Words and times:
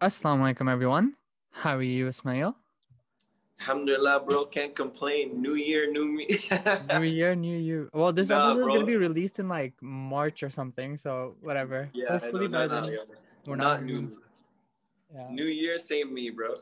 Assalamu 0.00 0.42
alaikum, 0.54 0.70
everyone. 0.70 1.14
How 1.50 1.76
are 1.76 1.82
you, 1.82 2.08
Ismael? 2.08 2.56
Alhamdulillah, 3.60 4.20
bro. 4.26 4.44
Can't 4.46 4.74
complain. 4.74 5.40
New 5.40 5.54
year, 5.54 5.90
new 5.90 6.04
me. 6.06 6.26
new 6.90 7.02
year, 7.02 7.34
new 7.34 7.56
you. 7.56 7.88
Well, 7.94 8.12
this 8.12 8.28
Nah, 8.28 8.50
episode 8.50 8.62
is 8.62 8.68
gonna 8.68 8.86
be 8.86 8.96
released 8.96 9.38
in 9.38 9.48
like 9.48 9.72
March 9.80 10.42
or 10.42 10.50
something, 10.50 10.96
so 10.96 11.36
whatever. 11.40 11.88
yeah, 11.94 12.18
Hopefully 12.18 12.48
by 12.48 12.66
then 12.66 12.84
yeah. 12.84 12.98
we're 13.46 13.56
not, 13.56 13.80
not, 13.80 13.84
new. 13.84 14.10
Yeah, 15.14 15.28
New 15.30 15.44
year, 15.46 15.78
same 15.78 16.12
me, 16.12 16.30
bro. 16.30 16.56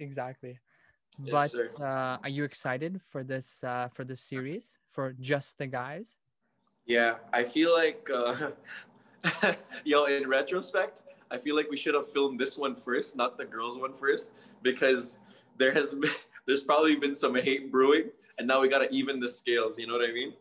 exactly. 0.00 0.58
Yes, 1.22 1.32
but 1.32 1.50
sir. 1.50 1.70
uh, 1.78 2.16
are 2.24 2.28
you 2.30 2.44
excited 2.44 3.00
for 3.10 3.22
this 3.22 3.62
uh, 3.62 3.88
for 3.92 4.04
this 4.04 4.22
series 4.22 4.78
for 4.90 5.12
just 5.20 5.58
the 5.58 5.66
guys? 5.66 6.16
Yeah, 6.86 7.16
I 7.32 7.44
feel 7.44 7.74
like, 7.76 8.08
uh, 8.12 8.50
yo, 9.84 10.04
in 10.06 10.26
retrospect, 10.28 11.02
I 11.30 11.38
feel 11.38 11.54
like 11.54 11.70
we 11.70 11.76
should 11.76 11.94
have 11.94 12.12
filmed 12.12 12.40
this 12.40 12.58
one 12.58 12.74
first, 12.74 13.16
not 13.16 13.38
the 13.38 13.44
girls 13.44 13.78
one 13.78 13.92
first, 13.94 14.32
because 14.62 15.18
there 15.58 15.72
has 15.72 15.92
been, 15.92 16.10
there's 16.46 16.62
probably 16.62 16.96
been 16.96 17.14
some 17.14 17.34
hate 17.34 17.70
brewing, 17.70 18.10
and 18.38 18.48
now 18.48 18.60
we 18.60 18.68
gotta 18.68 18.88
even 18.90 19.20
the 19.20 19.28
scales. 19.28 19.78
You 19.78 19.86
know 19.86 19.94
what 19.94 20.08
I 20.08 20.12
mean? 20.12 20.32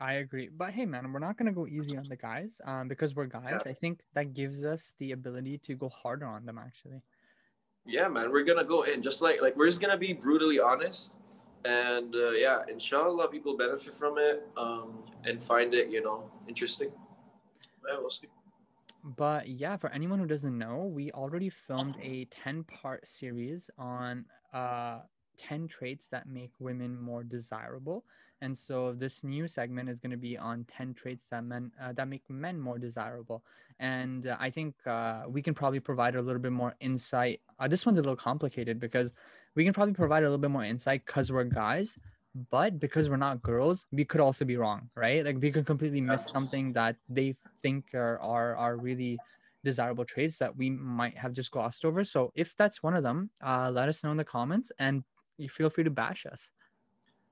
I 0.00 0.14
agree, 0.14 0.48
but 0.48 0.70
hey, 0.70 0.86
man, 0.86 1.12
we're 1.12 1.18
not 1.18 1.36
gonna 1.36 1.52
go 1.52 1.66
easy 1.66 1.96
on 1.96 2.04
the 2.08 2.16
guys, 2.16 2.60
um, 2.64 2.86
because 2.86 3.16
we're 3.16 3.26
guys. 3.26 3.62
Yeah. 3.64 3.70
I 3.72 3.74
think 3.74 4.00
that 4.14 4.32
gives 4.32 4.64
us 4.64 4.94
the 4.98 5.12
ability 5.12 5.58
to 5.58 5.74
go 5.74 5.88
harder 5.88 6.26
on 6.26 6.46
them, 6.46 6.58
actually. 6.58 7.02
Yeah, 7.84 8.06
man, 8.06 8.30
we're 8.30 8.44
gonna 8.44 8.64
go 8.64 8.82
in 8.82 9.02
just 9.02 9.22
like 9.22 9.42
like 9.42 9.56
we're 9.56 9.66
just 9.66 9.80
gonna 9.80 9.98
be 9.98 10.12
brutally 10.12 10.60
honest, 10.60 11.14
and 11.64 12.14
uh, 12.14 12.30
yeah, 12.30 12.62
inshallah, 12.70 13.28
people 13.28 13.56
benefit 13.56 13.96
from 13.96 14.18
it 14.18 14.46
um, 14.56 15.02
and 15.24 15.42
find 15.42 15.74
it, 15.74 15.88
you 15.88 16.02
know, 16.02 16.30
interesting. 16.46 16.90
Yeah, 17.88 17.98
we'll 17.98 18.10
see. 18.10 18.28
But 19.04 19.48
yeah, 19.48 19.76
for 19.76 19.90
anyone 19.90 20.18
who 20.18 20.26
doesn't 20.26 20.56
know, 20.56 20.90
we 20.92 21.10
already 21.12 21.50
filmed 21.50 21.96
a 22.02 22.26
10 22.26 22.64
part 22.64 23.06
series 23.08 23.70
on 23.78 24.24
uh 24.52 25.00
10 25.38 25.68
traits 25.68 26.08
that 26.08 26.28
make 26.28 26.50
women 26.58 27.00
more 27.00 27.22
desirable. 27.22 28.04
And 28.40 28.56
so 28.56 28.92
this 28.92 29.24
new 29.24 29.48
segment 29.48 29.88
is 29.88 29.98
going 29.98 30.10
to 30.10 30.16
be 30.16 30.36
on 30.36 30.64
10 30.76 30.94
traits 30.94 31.26
that 31.30 31.44
men 31.44 31.72
uh, 31.80 31.92
that 31.92 32.08
make 32.08 32.28
men 32.28 32.58
more 32.60 32.78
desirable. 32.78 33.42
And 33.80 34.26
uh, 34.26 34.36
I 34.38 34.50
think 34.50 34.74
uh, 34.86 35.22
we 35.28 35.42
can 35.42 35.54
probably 35.54 35.80
provide 35.80 36.14
a 36.14 36.22
little 36.22 36.40
bit 36.40 36.52
more 36.52 36.74
insight. 36.80 37.40
Uh, 37.58 37.68
this 37.68 37.86
one's 37.86 37.98
a 37.98 38.02
little 38.02 38.16
complicated 38.16 38.78
because 38.78 39.12
we 39.54 39.64
can 39.64 39.72
probably 39.72 39.94
provide 39.94 40.22
a 40.22 40.26
little 40.26 40.38
bit 40.38 40.50
more 40.50 40.64
insight 40.64 41.04
because 41.06 41.32
we're 41.32 41.44
guys, 41.44 41.98
but 42.50 42.78
because 42.78 43.08
we're 43.08 43.16
not 43.16 43.42
girls, 43.42 43.86
we 43.92 44.04
could 44.04 44.20
also 44.20 44.44
be 44.44 44.56
wrong, 44.56 44.90
right? 44.94 45.24
Like 45.24 45.38
we 45.40 45.50
could 45.50 45.66
completely 45.66 46.00
miss 46.00 46.26
something 46.26 46.72
that 46.74 46.96
they 47.08 47.36
think 47.62 47.94
are 47.94 48.18
are, 48.20 48.56
are 48.56 48.76
really 48.76 49.18
desirable 49.64 50.04
traits 50.04 50.38
that 50.38 50.56
we 50.56 50.70
might 50.70 51.16
have 51.16 51.32
just 51.32 51.50
glossed 51.50 51.84
over. 51.84 52.04
So 52.04 52.32
if 52.34 52.56
that's 52.56 52.82
one 52.82 52.94
of 52.94 53.02
them, 53.02 53.30
uh, 53.42 53.70
let 53.72 53.88
us 53.88 54.04
know 54.04 54.10
in 54.10 54.16
the 54.16 54.24
comments 54.24 54.70
and 54.78 55.04
you 55.36 55.48
feel 55.48 55.70
free 55.70 55.84
to 55.84 55.90
bash 55.90 56.26
us. 56.26 56.50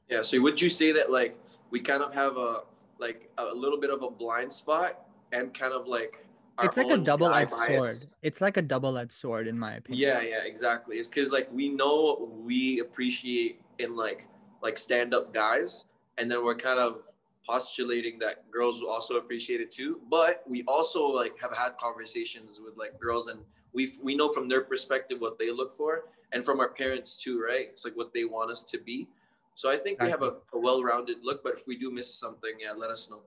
Yeah. 0.08 0.22
So 0.22 0.40
would 0.40 0.60
you 0.60 0.70
say 0.70 0.92
that 0.92 1.10
like 1.10 1.38
we 1.70 1.80
kind 1.80 2.02
of 2.02 2.14
have 2.14 2.36
a 2.36 2.62
like 2.98 3.30
a 3.38 3.44
little 3.44 3.80
bit 3.80 3.90
of 3.90 4.02
a 4.02 4.10
blind 4.10 4.52
spot 4.52 5.06
and 5.32 5.52
kind 5.52 5.72
of 5.72 5.86
like 5.86 6.26
it's 6.62 6.76
like 6.76 6.90
a 6.90 6.96
double-edged 6.96 7.50
sword. 7.50 7.96
It's 8.22 8.40
like 8.40 8.56
a 8.56 8.62
double-edged 8.62 9.12
sword, 9.12 9.46
in 9.46 9.58
my 9.58 9.74
opinion. 9.74 10.08
Yeah, 10.08 10.22
yeah, 10.22 10.44
exactly. 10.44 10.96
It's 10.96 11.10
because 11.10 11.30
like 11.30 11.48
we 11.52 11.68
know 11.68 12.30
we 12.42 12.80
appreciate 12.80 13.60
in 13.78 13.94
like 13.94 14.26
like 14.62 14.78
stand 14.78 15.14
up 15.14 15.32
guys, 15.32 15.84
and 16.18 16.30
then 16.30 16.44
we're 16.44 16.56
kind 16.56 16.78
of 16.78 17.02
postulating 17.46 18.18
that 18.18 18.50
girls 18.50 18.80
will 18.80 18.90
also 18.90 19.16
appreciate 19.16 19.60
it 19.60 19.70
too. 19.70 20.00
But 20.10 20.42
we 20.46 20.64
also 20.64 21.06
like 21.06 21.38
have 21.40 21.56
had 21.56 21.76
conversations 21.78 22.60
with 22.64 22.76
like 22.76 22.98
girls, 23.00 23.28
and 23.28 23.40
we 23.72 23.92
we 24.02 24.14
know 24.16 24.32
from 24.32 24.48
their 24.48 24.62
perspective 24.62 25.20
what 25.20 25.38
they 25.38 25.50
look 25.50 25.76
for, 25.76 26.04
and 26.32 26.44
from 26.44 26.60
our 26.60 26.70
parents 26.70 27.16
too, 27.16 27.42
right? 27.42 27.68
It's 27.70 27.84
like 27.84 27.96
what 27.96 28.12
they 28.12 28.24
want 28.24 28.50
us 28.50 28.62
to 28.64 28.78
be. 28.78 29.08
So 29.54 29.70
I 29.70 29.78
think 29.78 30.02
we 30.02 30.10
have 30.10 30.22
a, 30.22 30.34
a 30.52 30.58
well-rounded 30.58 31.18
look. 31.22 31.42
But 31.42 31.54
if 31.54 31.66
we 31.66 31.78
do 31.78 31.90
miss 31.90 32.12
something, 32.12 32.50
yeah, 32.60 32.72
let 32.72 32.90
us 32.90 33.08
know. 33.08 33.20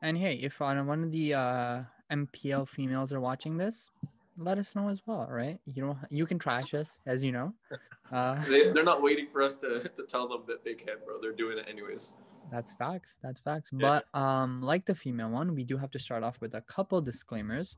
And 0.00 0.16
hey, 0.16 0.36
if 0.36 0.60
uh, 0.62 0.74
one 0.76 1.04
of 1.04 1.12
the 1.12 1.34
uh, 1.34 1.82
MPL 2.10 2.66
females 2.66 3.12
are 3.12 3.20
watching 3.20 3.58
this, 3.58 3.90
let 4.38 4.56
us 4.56 4.74
know 4.74 4.88
as 4.88 5.02
well, 5.06 5.26
right? 5.28 5.58
You 5.66 5.84
know, 5.84 5.98
you 6.08 6.24
can 6.24 6.38
trash 6.38 6.72
us, 6.72 7.00
as 7.06 7.22
you 7.22 7.32
know. 7.32 7.52
Uh, 8.10 8.42
They, 8.48 8.72
they're 8.72 8.84
not 8.84 9.02
waiting 9.02 9.28
for 9.32 9.42
us 9.42 9.56
to, 9.58 9.88
to 9.96 10.02
tell 10.08 10.28
them 10.28 10.42
that 10.48 10.64
they 10.64 10.74
can, 10.74 10.96
bro. 11.04 11.20
They're 11.20 11.32
doing 11.32 11.58
it 11.58 11.66
anyways. 11.68 12.14
That's 12.50 12.72
facts. 12.72 13.16
That's 13.22 13.40
facts. 13.40 13.70
Yeah. 13.72 14.00
But 14.12 14.18
um, 14.18 14.62
like 14.62 14.84
the 14.84 14.94
female 14.94 15.30
one, 15.30 15.54
we 15.54 15.64
do 15.64 15.76
have 15.76 15.90
to 15.92 15.98
start 15.98 16.22
off 16.22 16.40
with 16.40 16.54
a 16.54 16.60
couple 16.62 17.00
disclaimers. 17.00 17.76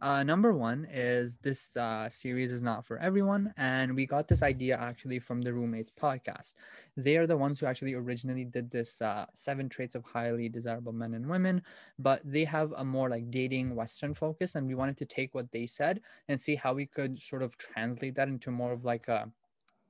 Uh, 0.00 0.22
number 0.22 0.54
one 0.54 0.86
is 0.90 1.36
this 1.42 1.76
uh, 1.76 2.08
series 2.08 2.50
is 2.50 2.62
not 2.62 2.86
for 2.86 2.98
everyone, 2.98 3.52
and 3.58 3.94
we 3.94 4.06
got 4.06 4.26
this 4.26 4.42
idea 4.42 4.74
actually 4.76 5.18
from 5.18 5.42
the 5.42 5.52
Roommates 5.52 5.92
podcast. 6.00 6.54
They 6.96 7.16
are 7.16 7.26
the 7.26 7.36
ones 7.36 7.60
who 7.60 7.66
actually 7.66 7.92
originally 7.92 8.44
did 8.44 8.70
this 8.70 9.02
uh, 9.02 9.26
seven 9.34 9.68
traits 9.68 9.94
of 9.94 10.02
highly 10.02 10.48
desirable 10.48 10.92
men 10.92 11.12
and 11.12 11.26
women, 11.26 11.60
but 11.98 12.22
they 12.24 12.44
have 12.44 12.72
a 12.78 12.84
more 12.84 13.10
like 13.10 13.30
dating 13.30 13.74
Western 13.74 14.14
focus, 14.14 14.54
and 14.54 14.66
we 14.66 14.74
wanted 14.74 14.96
to 14.96 15.04
take 15.04 15.34
what 15.34 15.52
they 15.52 15.66
said 15.66 16.00
and 16.28 16.40
see 16.40 16.54
how 16.54 16.72
we 16.72 16.86
could 16.86 17.20
sort 17.20 17.42
of 17.42 17.58
translate 17.58 18.14
that 18.14 18.28
into 18.28 18.50
more 18.50 18.72
of 18.72 18.84
like 18.84 19.08
a 19.08 19.30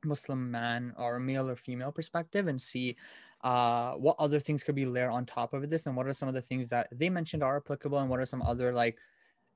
Muslim 0.06 0.50
man 0.50 0.94
or 0.97 1.19
male 1.19 1.49
or 1.49 1.56
female 1.56 1.93
perspective 1.93 2.47
and 2.47 2.61
see 2.61 2.97
uh, 3.44 3.93
what 3.93 4.17
other 4.19 4.41
things 4.41 4.62
could 4.62 4.75
be 4.75 4.87
layered 4.87 5.12
on 5.12 5.27
top 5.27 5.53
of 5.53 5.69
this 5.69 5.87
and 5.87 5.97
what 5.97 6.06
are 6.06 6.15
some 6.15 6.28
of 6.28 6.34
the 6.34 6.43
things 6.43 6.69
that 6.69 6.89
they 6.93 7.11
mentioned 7.11 7.43
are 7.43 7.59
applicable 7.59 7.99
and 7.99 8.09
what 8.09 8.21
are 8.21 8.27
some 8.27 8.43
other 8.43 8.72
like 8.72 8.99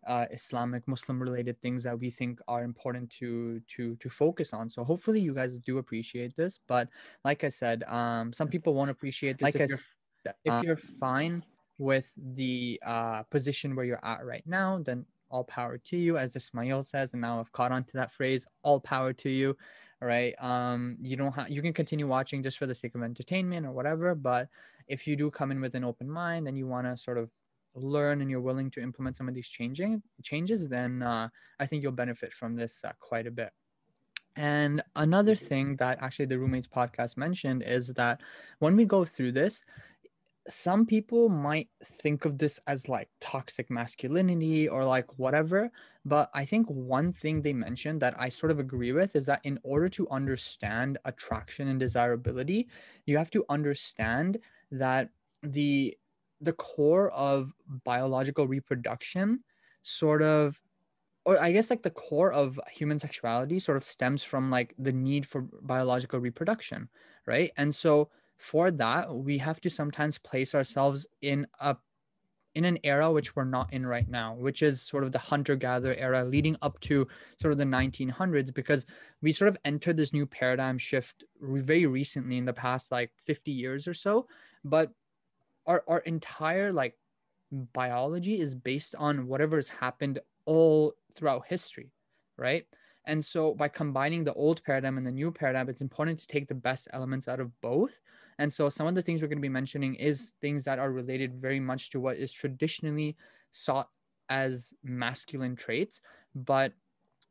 uh, 0.06 0.26
Islamic 0.30 0.86
Muslim 0.88 1.20
related 1.20 1.60
things 1.60 1.82
that 1.82 1.98
we 1.98 2.10
think 2.10 2.40
are 2.48 2.64
important 2.64 3.10
to 3.10 3.60
to 3.68 3.96
to 3.96 4.08
focus 4.08 4.52
on. 4.52 4.70
So 4.70 4.84
hopefully 4.84 5.20
you 5.20 5.34
guys 5.34 5.56
do 5.56 5.78
appreciate 5.78 6.36
this. 6.36 6.58
But 6.66 6.88
like 7.24 7.44
I 7.44 7.48
said, 7.48 7.82
um, 7.84 8.32
some 8.32 8.48
people 8.48 8.74
won't 8.74 8.90
appreciate 8.90 9.38
this 9.38 9.54
Like 9.54 9.56
if 9.56 9.62
I 9.62 9.66
you're 9.66 9.80
if 10.44 10.52
uh, 10.52 10.62
you're 10.64 10.80
fine 10.98 11.44
with 11.78 12.12
the 12.34 12.80
uh, 12.84 13.22
position 13.24 13.74
where 13.74 13.84
you're 13.84 14.04
at 14.04 14.24
right 14.24 14.46
now, 14.46 14.80
then 14.82 15.04
all 15.30 15.44
power 15.44 15.78
to 15.78 15.96
you, 15.96 16.18
as 16.18 16.34
Ismael 16.36 16.82
says, 16.82 17.12
and 17.12 17.22
now 17.22 17.40
I've 17.40 17.52
caught 17.52 17.72
on 17.72 17.84
to 17.84 17.92
that 17.94 18.12
phrase, 18.12 18.46
all 18.62 18.80
power 18.80 19.12
to 19.14 19.30
you. 19.30 19.56
Right. 20.02 20.34
Um, 20.42 20.96
you 21.02 21.14
don't 21.14 21.32
have 21.32 21.50
you 21.50 21.60
can 21.60 21.74
continue 21.74 22.06
watching 22.06 22.42
just 22.42 22.56
for 22.56 22.66
the 22.66 22.74
sake 22.74 22.94
of 22.94 23.02
entertainment 23.02 23.66
or 23.66 23.72
whatever, 23.72 24.14
but 24.14 24.48
if 24.88 25.06
you 25.06 25.14
do 25.14 25.30
come 25.30 25.50
in 25.50 25.60
with 25.60 25.74
an 25.74 25.84
open 25.84 26.08
mind 26.08 26.48
and 26.48 26.56
you 26.56 26.66
want 26.66 26.86
to 26.86 26.96
sort 26.96 27.18
of 27.18 27.30
learn 27.74 28.22
and 28.22 28.30
you're 28.30 28.40
willing 28.40 28.70
to 28.70 28.80
implement 28.80 29.14
some 29.16 29.28
of 29.28 29.34
these 29.34 29.48
changing 29.48 30.02
changes, 30.22 30.68
then 30.68 31.02
uh, 31.02 31.28
I 31.58 31.66
think 31.66 31.82
you'll 31.82 31.92
benefit 31.92 32.32
from 32.32 32.56
this 32.56 32.82
uh, 32.82 32.92
quite 32.98 33.26
a 33.26 33.30
bit. 33.30 33.52
And 34.36 34.82
another 34.96 35.34
thing 35.34 35.76
that 35.76 35.98
actually 36.00 36.26
the 36.26 36.38
roommates 36.38 36.68
podcast 36.68 37.16
mentioned 37.16 37.62
is 37.62 37.88
that 37.88 38.22
when 38.58 38.76
we 38.76 38.84
go 38.84 39.04
through 39.04 39.32
this, 39.32 39.62
some 40.48 40.86
people 40.86 41.28
might 41.28 41.68
think 41.84 42.24
of 42.24 42.38
this 42.38 42.58
as 42.66 42.88
like 42.88 43.10
toxic 43.20 43.70
masculinity 43.70 44.68
or 44.68 44.84
like 44.84 45.18
whatever. 45.18 45.70
But 46.04 46.30
I 46.34 46.44
think 46.44 46.66
one 46.68 47.12
thing 47.12 47.42
they 47.42 47.52
mentioned 47.52 48.00
that 48.02 48.14
I 48.18 48.28
sort 48.30 48.50
of 48.50 48.58
agree 48.58 48.92
with 48.92 49.14
is 49.16 49.26
that 49.26 49.40
in 49.44 49.58
order 49.62 49.88
to 49.90 50.08
understand 50.10 50.98
attraction 51.04 51.68
and 51.68 51.78
desirability, 51.78 52.68
you 53.06 53.18
have 53.18 53.30
to 53.32 53.44
understand 53.48 54.38
that 54.70 55.10
the 55.42 55.96
the 56.40 56.52
core 56.54 57.10
of 57.10 57.52
biological 57.84 58.48
reproduction 58.48 59.44
sort 59.82 60.22
of 60.22 60.62
or 61.24 61.38
I 61.40 61.52
guess 61.52 61.70
like 61.70 61.82
the 61.82 61.90
core 61.90 62.32
of 62.32 62.58
human 62.70 62.98
sexuality 62.98 63.58
sort 63.60 63.76
of 63.76 63.84
stems 63.84 64.22
from 64.22 64.50
like 64.50 64.74
the 64.78 64.92
need 64.92 65.26
for 65.26 65.42
biological 65.62 66.18
reproduction, 66.18 66.88
right? 67.26 67.52
And 67.56 67.74
so 67.74 68.10
for 68.40 68.70
that, 68.70 69.14
we 69.14 69.36
have 69.38 69.60
to 69.60 69.70
sometimes 69.70 70.18
place 70.18 70.54
ourselves 70.54 71.06
in 71.20 71.46
a 71.60 71.76
in 72.56 72.64
an 72.64 72.78
era 72.82 73.12
which 73.12 73.36
we're 73.36 73.44
not 73.44 73.72
in 73.72 73.86
right 73.86 74.08
now, 74.08 74.34
which 74.34 74.62
is 74.62 74.82
sort 74.82 75.04
of 75.04 75.12
the 75.12 75.18
hunter 75.18 75.54
gatherer 75.54 75.94
era 75.94 76.24
leading 76.24 76.56
up 76.62 76.80
to 76.80 77.06
sort 77.40 77.52
of 77.52 77.58
the 77.58 77.64
1900s, 77.64 78.52
because 78.52 78.86
we 79.22 79.32
sort 79.32 79.48
of 79.48 79.56
entered 79.64 79.96
this 79.96 80.12
new 80.12 80.26
paradigm 80.26 80.76
shift 80.76 81.22
very 81.40 81.86
recently 81.86 82.38
in 82.38 82.44
the 82.44 82.52
past 82.52 82.90
like 82.90 83.12
50 83.24 83.52
years 83.52 83.86
or 83.86 83.94
so. 83.94 84.26
But 84.64 84.90
our, 85.66 85.84
our 85.86 86.00
entire 86.00 86.72
like 86.72 86.98
biology 87.72 88.40
is 88.40 88.54
based 88.54 88.96
on 88.96 89.28
whatever 89.28 89.56
has 89.56 89.68
happened 89.68 90.18
all 90.44 90.94
throughout 91.14 91.44
history, 91.46 91.92
right? 92.36 92.66
And 93.04 93.24
so 93.24 93.54
by 93.54 93.68
combining 93.68 94.24
the 94.24 94.34
old 94.34 94.62
paradigm 94.64 94.98
and 94.98 95.06
the 95.06 95.12
new 95.12 95.30
paradigm, 95.30 95.68
it's 95.68 95.80
important 95.80 96.18
to 96.20 96.26
take 96.26 96.48
the 96.48 96.54
best 96.54 96.88
elements 96.92 97.28
out 97.28 97.40
of 97.40 97.60
both. 97.60 98.00
And 98.40 98.50
so 98.50 98.70
some 98.70 98.86
of 98.86 98.94
the 98.94 99.02
things 99.02 99.20
we're 99.20 99.28
going 99.28 99.36
to 99.36 99.42
be 99.42 99.50
mentioning 99.50 99.96
is 99.96 100.32
things 100.40 100.64
that 100.64 100.78
are 100.78 100.90
related 100.90 101.34
very 101.34 101.60
much 101.60 101.90
to 101.90 102.00
what 102.00 102.16
is 102.16 102.32
traditionally 102.32 103.14
sought 103.52 103.90
as 104.30 104.72
masculine 104.82 105.54
traits, 105.54 106.00
but 106.34 106.72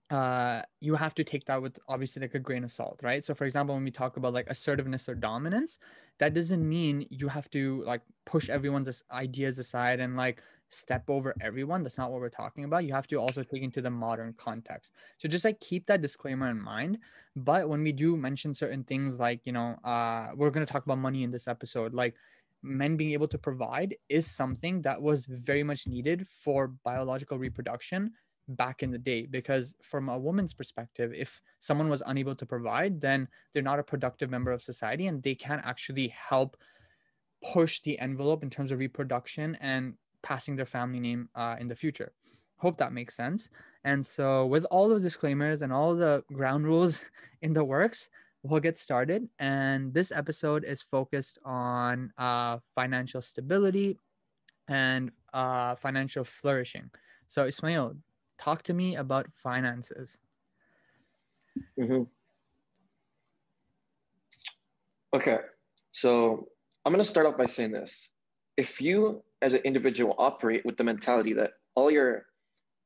uh, 0.10 0.64
you 0.80 0.96
have 0.96 1.14
to 1.16 1.24
take 1.24 1.46
that 1.46 1.62
with 1.62 1.78
obviously 1.88 2.22
like 2.22 2.34
a 2.34 2.40
grain 2.40 2.64
of 2.64 2.72
salt, 2.72 3.00
right? 3.04 3.24
So, 3.24 3.36
for 3.36 3.46
example, 3.46 3.76
when 3.76 3.84
we 3.84 3.92
talk 3.92 4.18
about 4.18 4.34
like 4.34 4.48
assertiveness 4.50 5.08
or 5.08 5.14
dominance, 5.14 5.78
that 6.18 6.34
doesn't 6.34 6.68
mean 6.68 7.06
you 7.12 7.28
have 7.28 7.50
to 7.52 7.84
like 7.86 8.02
push 8.26 8.50
everyone's 8.50 9.04
ideas 9.12 9.60
aside 9.60 10.00
and 10.00 10.18
like 10.18 10.42
step 10.70 11.04
over 11.10 11.36
everyone. 11.42 11.84
That's 11.84 11.98
not 11.98 12.12
what 12.12 12.22
we're 12.22 12.30
talking 12.30 12.64
about. 12.64 12.86
You 12.86 12.94
have 12.94 13.08
to 13.08 13.18
also 13.18 13.44
take 13.44 13.62
into 13.62 13.82
the 13.82 13.92
modern 13.92 14.34
context. 14.34 14.94
So, 15.20 15.30
just 15.30 15.46
like 15.46 15.60
keep 15.60 15.86
that 15.86 16.02
disclaimer 16.02 16.50
in 16.50 16.60
mind. 16.60 16.98
But 17.36 17.70
when 17.70 17.84
we 17.84 17.92
do 17.92 18.18
mention 18.18 18.54
certain 18.56 18.84
things, 18.84 19.16
like, 19.20 19.46
you 19.46 19.54
know, 19.54 19.76
uh, 19.84 20.30
we're 20.36 20.50
going 20.50 20.66
to 20.66 20.72
talk 20.72 20.86
about 20.86 20.98
money 20.98 21.22
in 21.24 21.30
this 21.32 21.48
episode, 21.48 21.94
like, 21.94 22.16
men 22.62 22.98
being 22.98 23.12
able 23.14 23.28
to 23.28 23.38
provide 23.38 23.96
is 24.10 24.30
something 24.30 24.82
that 24.82 25.02
was 25.02 25.26
very 25.26 25.64
much 25.64 25.88
needed 25.88 26.28
for 26.28 26.68
biological 26.84 27.38
reproduction 27.38 28.12
back 28.50 28.84
in 28.84 28.92
the 28.92 28.98
day 28.98 29.26
because 29.26 29.76
from 29.82 30.10
a 30.10 30.18
woman's 30.18 30.54
perspective 30.54 31.12
if 31.16 31.42
someone 31.60 31.90
was 31.90 32.04
unable 32.08 32.36
to 32.36 32.46
provide 32.46 33.00
then 33.00 33.28
they're 33.54 33.64
not 33.64 33.80
a 33.80 33.84
productive 33.84 34.30
member 34.30 34.52
of 34.52 34.62
society 34.62 35.08
and 35.08 35.22
they 35.24 35.36
can't 35.36 35.62
actually 35.66 36.08
help 36.08 36.58
push 37.54 37.82
the 37.82 37.98
envelope 38.00 38.44
in 38.44 38.50
terms 38.50 38.72
of 38.72 38.80
reproduction 38.80 39.58
and 39.62 39.94
passing 40.24 40.56
their 40.56 40.66
family 40.66 41.00
name 41.00 41.30
uh, 41.36 41.56
in 41.60 41.68
the 41.68 41.76
future. 41.76 42.12
Hope 42.58 42.78
that 42.78 42.92
makes 42.92 43.16
sense. 43.16 43.50
And 43.86 44.06
so 44.06 44.46
with 44.46 44.66
all 44.66 44.90
the 44.90 45.00
disclaimers 45.00 45.62
and 45.62 45.72
all 45.72 45.96
the 45.96 46.24
ground 46.34 46.66
rules 46.66 47.06
in 47.42 47.54
the 47.54 47.64
works 47.64 48.10
we'll 48.44 48.60
get 48.60 48.78
started. 48.78 49.28
And 49.40 49.94
this 49.94 50.12
episode 50.12 50.64
is 50.64 50.82
focused 50.82 51.40
on 51.44 52.14
uh, 52.18 52.60
financial 52.76 53.22
stability 53.22 53.98
and 54.68 55.12
uh, 55.34 55.76
financial 55.76 56.24
flourishing. 56.24 56.90
So 57.28 57.46
ismael 57.46 57.96
talk 58.40 58.64
to 58.64 58.74
me 58.74 58.96
about 58.96 59.28
finances. 59.44 60.18
Mm-hmm. 61.80 62.04
Okay, 65.14 65.38
so 65.92 66.48
I'm 66.86 66.94
going 66.94 67.04
to 67.04 67.10
start 67.10 67.26
off 67.26 67.38
by 67.38 67.46
saying 67.46 67.72
this. 67.72 68.10
If 68.58 68.82
you, 68.82 69.24
as 69.42 69.54
an 69.54 69.62
individual, 69.64 70.16
operate 70.18 70.66
with 70.66 70.78
the 70.78 70.84
mentality 70.84 71.34
that 71.34 71.52
all 71.76 71.90
your 71.90 72.26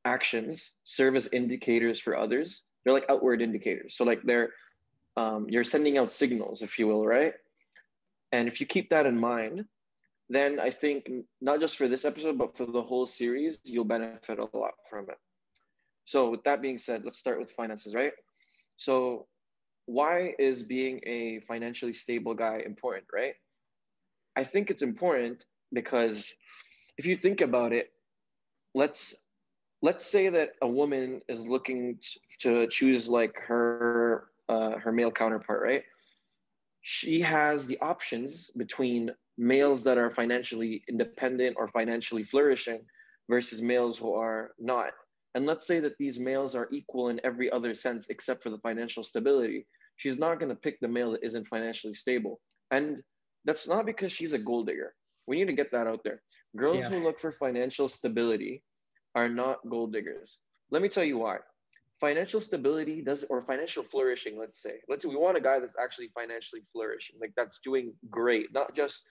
actions 0.04 0.72
serve 0.84 1.16
as 1.16 1.28
indicators 1.32 2.00
for 2.00 2.16
others, 2.16 2.62
they're 2.84 2.94
like 2.94 3.06
outward 3.08 3.42
indicators. 3.42 3.96
So, 3.96 4.04
like, 4.04 4.22
they're 4.22 4.50
um, 5.16 5.46
you're 5.48 5.64
sending 5.64 5.98
out 5.98 6.10
signals, 6.10 6.62
if 6.62 6.78
you 6.78 6.88
will, 6.88 7.06
right? 7.06 7.34
And 8.32 8.48
if 8.48 8.60
you 8.60 8.66
keep 8.66 8.90
that 8.90 9.06
in 9.06 9.18
mind, 9.18 9.64
then 10.28 10.58
I 10.58 10.70
think 10.70 11.08
not 11.40 11.60
just 11.60 11.76
for 11.76 11.86
this 11.86 12.04
episode, 12.04 12.38
but 12.38 12.56
for 12.56 12.66
the 12.66 12.82
whole 12.82 13.06
series, 13.06 13.58
you'll 13.64 13.84
benefit 13.84 14.38
a 14.38 14.48
lot 14.56 14.72
from 14.90 15.08
it. 15.08 15.18
So 16.04 16.30
with 16.30 16.44
that 16.44 16.62
being 16.62 16.78
said, 16.78 17.04
let's 17.04 17.18
start 17.18 17.38
with 17.38 17.50
finances, 17.50 17.94
right? 17.94 18.12
So 18.76 19.26
why 19.86 20.34
is 20.38 20.62
being 20.62 21.00
a 21.06 21.40
financially 21.40 21.94
stable 21.94 22.34
guy 22.34 22.62
important, 22.64 23.04
right? 23.12 23.34
I 24.36 24.44
think 24.44 24.70
it's 24.70 24.82
important 24.82 25.44
because 25.72 26.34
if 26.98 27.06
you 27.06 27.16
think 27.16 27.40
about 27.40 27.72
it, 27.72 27.90
let's 28.74 29.14
let's 29.82 30.04
say 30.04 30.28
that 30.30 30.52
a 30.62 30.68
woman 30.68 31.20
is 31.28 31.46
looking 31.46 31.98
to 32.40 32.66
choose 32.68 33.08
like 33.08 33.36
her 33.46 34.28
uh, 34.48 34.78
her 34.78 34.92
male 34.92 35.10
counterpart, 35.10 35.62
right? 35.62 35.82
She 36.82 37.20
has 37.20 37.66
the 37.66 37.78
options 37.80 38.50
between 38.56 39.10
males 39.38 39.82
that 39.84 39.98
are 39.98 40.10
financially 40.10 40.82
independent 40.88 41.56
or 41.58 41.68
financially 41.68 42.22
flourishing 42.22 42.80
versus 43.28 43.62
males 43.62 43.98
who 43.98 44.14
are 44.14 44.52
not. 44.58 44.90
And 45.34 45.46
let's 45.46 45.66
say 45.66 45.80
that 45.80 45.98
these 45.98 46.20
males 46.20 46.54
are 46.54 46.68
equal 46.72 47.08
in 47.08 47.20
every 47.24 47.50
other 47.50 47.74
sense 47.74 48.06
except 48.08 48.42
for 48.42 48.50
the 48.50 48.58
financial 48.58 49.02
stability. 49.02 49.66
She's 49.96 50.18
not 50.18 50.38
going 50.38 50.48
to 50.48 50.54
pick 50.54 50.78
the 50.80 50.88
male 50.88 51.12
that 51.12 51.24
isn't 51.24 51.48
financially 51.48 51.94
stable. 51.94 52.40
And 52.70 53.02
that's 53.44 53.66
not 53.66 53.84
because 53.84 54.12
she's 54.12 54.32
a 54.32 54.38
gold 54.38 54.68
digger. 54.68 54.94
We 55.26 55.36
need 55.36 55.46
to 55.46 55.52
get 55.52 55.72
that 55.72 55.86
out 55.86 56.00
there. 56.04 56.22
Girls 56.56 56.78
yeah. 56.78 56.90
who 56.90 57.02
look 57.02 57.18
for 57.18 57.32
financial 57.32 57.88
stability 57.88 58.62
are 59.14 59.28
not 59.28 59.58
gold 59.68 59.92
diggers. 59.92 60.38
Let 60.70 60.82
me 60.82 60.88
tell 60.88 61.04
you 61.04 61.18
why. 61.18 61.38
Financial 62.00 62.40
stability 62.40 63.02
does, 63.02 63.24
or 63.30 63.40
financial 63.40 63.82
flourishing, 63.82 64.38
let's 64.38 64.62
say. 64.62 64.74
Let's 64.88 65.04
say 65.04 65.08
we 65.08 65.16
want 65.16 65.36
a 65.36 65.40
guy 65.40 65.58
that's 65.58 65.76
actually 65.80 66.10
financially 66.14 66.62
flourishing, 66.72 67.16
like 67.20 67.32
that's 67.36 67.60
doing 67.64 67.94
great, 68.10 68.52
not 68.52 68.74
just, 68.74 69.06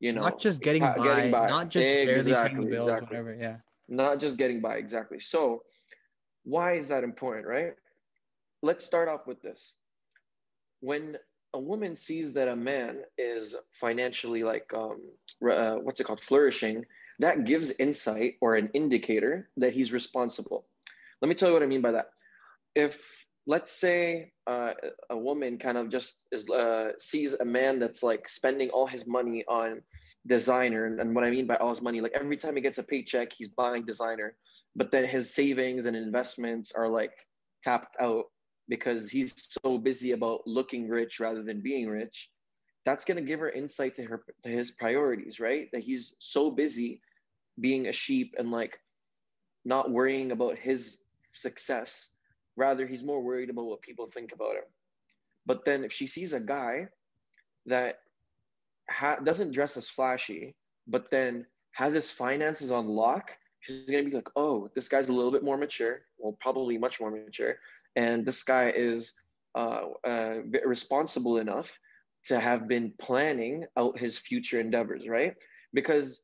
you 0.00 0.12
know, 0.12 0.22
not 0.22 0.38
just 0.38 0.60
getting, 0.60 0.82
by, 0.82 0.96
getting 1.02 1.30
by, 1.30 1.48
not 1.48 1.70
just 1.70 1.86
exactly, 1.86 2.32
barely 2.32 2.48
paying 2.54 2.70
bills, 2.70 2.88
exactly. 2.88 3.06
whatever. 3.06 3.36
Yeah 3.40 3.56
not 3.88 4.20
just 4.20 4.36
getting 4.36 4.60
by 4.60 4.76
exactly. 4.76 5.20
So 5.20 5.62
why 6.44 6.74
is 6.74 6.88
that 6.88 7.04
important 7.04 7.46
right? 7.46 7.72
Let's 8.62 8.84
start 8.84 9.08
off 9.08 9.26
with 9.26 9.42
this. 9.42 9.74
When 10.80 11.16
a 11.54 11.58
woman 11.58 11.96
sees 11.96 12.32
that 12.34 12.48
a 12.48 12.56
man 12.56 13.02
is 13.16 13.56
financially 13.72 14.42
like 14.42 14.70
um, 14.74 15.00
uh, 15.50 15.76
what's 15.76 16.00
it 16.00 16.04
called 16.04 16.20
flourishing 16.20 16.84
that 17.18 17.44
gives 17.44 17.70
insight 17.78 18.34
or 18.40 18.56
an 18.56 18.70
indicator 18.74 19.48
that 19.56 19.72
he's 19.72 19.92
responsible. 19.92 20.66
Let 21.22 21.28
me 21.28 21.34
tell 21.34 21.48
you 21.48 21.54
what 21.54 21.62
i 21.62 21.66
mean 21.66 21.80
by 21.80 21.92
that. 21.92 22.10
If 22.74 23.25
let's 23.46 23.72
say 23.72 24.32
uh, 24.48 24.72
a 25.10 25.16
woman 25.16 25.56
kind 25.56 25.78
of 25.78 25.88
just 25.88 26.22
is, 26.32 26.48
uh, 26.50 26.90
sees 26.98 27.34
a 27.34 27.44
man 27.44 27.78
that's 27.78 28.02
like 28.02 28.28
spending 28.28 28.68
all 28.70 28.86
his 28.86 29.06
money 29.06 29.44
on 29.48 29.80
designer 30.26 30.86
and, 30.86 31.00
and 31.00 31.14
what 31.14 31.22
i 31.22 31.30
mean 31.30 31.46
by 31.46 31.54
all 31.56 31.70
his 31.70 31.82
money 31.82 32.00
like 32.00 32.12
every 32.14 32.36
time 32.36 32.56
he 32.56 32.60
gets 32.60 32.78
a 32.78 32.82
paycheck 32.82 33.32
he's 33.32 33.48
buying 33.48 33.84
designer 33.84 34.34
but 34.74 34.90
then 34.90 35.04
his 35.04 35.32
savings 35.32 35.86
and 35.86 35.96
investments 35.96 36.72
are 36.72 36.88
like 36.88 37.12
tapped 37.62 37.96
out 38.00 38.24
because 38.68 39.08
he's 39.08 39.34
so 39.64 39.78
busy 39.78 40.12
about 40.12 40.46
looking 40.46 40.88
rich 40.88 41.20
rather 41.20 41.42
than 41.42 41.60
being 41.60 41.88
rich. 41.88 42.30
That's 42.84 43.04
going 43.04 43.16
to 43.16 43.22
give 43.22 43.40
her 43.40 43.50
insight 43.50 43.94
to 43.96 44.04
her 44.04 44.22
to 44.44 44.48
his 44.48 44.72
priorities 44.72 45.40
right? 45.40 45.68
That 45.72 45.82
he's 45.82 46.14
so 46.18 46.50
busy 46.50 47.00
being 47.60 47.88
a 47.88 47.92
sheep 47.92 48.34
and 48.38 48.50
like 48.50 48.78
not 49.64 49.90
worrying 49.90 50.30
about 50.30 50.58
his 50.58 50.98
success 51.34 52.10
Rather, 52.56 52.86
he's 52.86 53.04
more 53.04 53.22
worried 53.22 53.50
about 53.50 53.66
what 53.66 53.82
people 53.82 54.06
think 54.06 54.32
about 54.32 54.56
him. 54.56 54.64
But 55.44 55.64
then 55.64 55.84
if 55.84 55.92
she 55.92 56.06
sees 56.06 56.32
a 56.32 56.40
guy 56.40 56.88
that 57.66 58.00
ha- 58.90 59.18
doesn't 59.22 59.52
dress 59.52 59.76
as 59.76 59.88
flashy, 59.88 60.54
but 60.86 61.10
then 61.10 61.46
has 61.72 61.94
his 61.94 62.10
finances 62.10 62.70
on 62.72 62.88
lock, 62.88 63.30
she's 63.60 63.90
gonna 63.90 64.04
be 64.04 64.10
like, 64.10 64.28
oh, 64.36 64.70
this 64.74 64.88
guy's 64.88 65.08
a 65.08 65.12
little 65.12 65.30
bit 65.32 65.44
more 65.44 65.56
mature. 65.56 66.00
Well, 66.18 66.36
probably 66.40 66.78
much 66.78 67.00
more 67.00 67.10
mature. 67.10 67.56
And 67.96 68.24
this 68.24 68.42
guy 68.42 68.72
is 68.74 69.14
uh, 69.56 69.82
uh, 70.06 70.34
responsible 70.64 71.38
enough 71.38 71.78
to 72.24 72.40
have 72.40 72.68
been 72.68 72.92
planning 73.00 73.64
out 73.76 73.98
his 73.98 74.18
future 74.18 74.60
endeavors, 74.60 75.08
right? 75.08 75.34
Because 75.72 76.22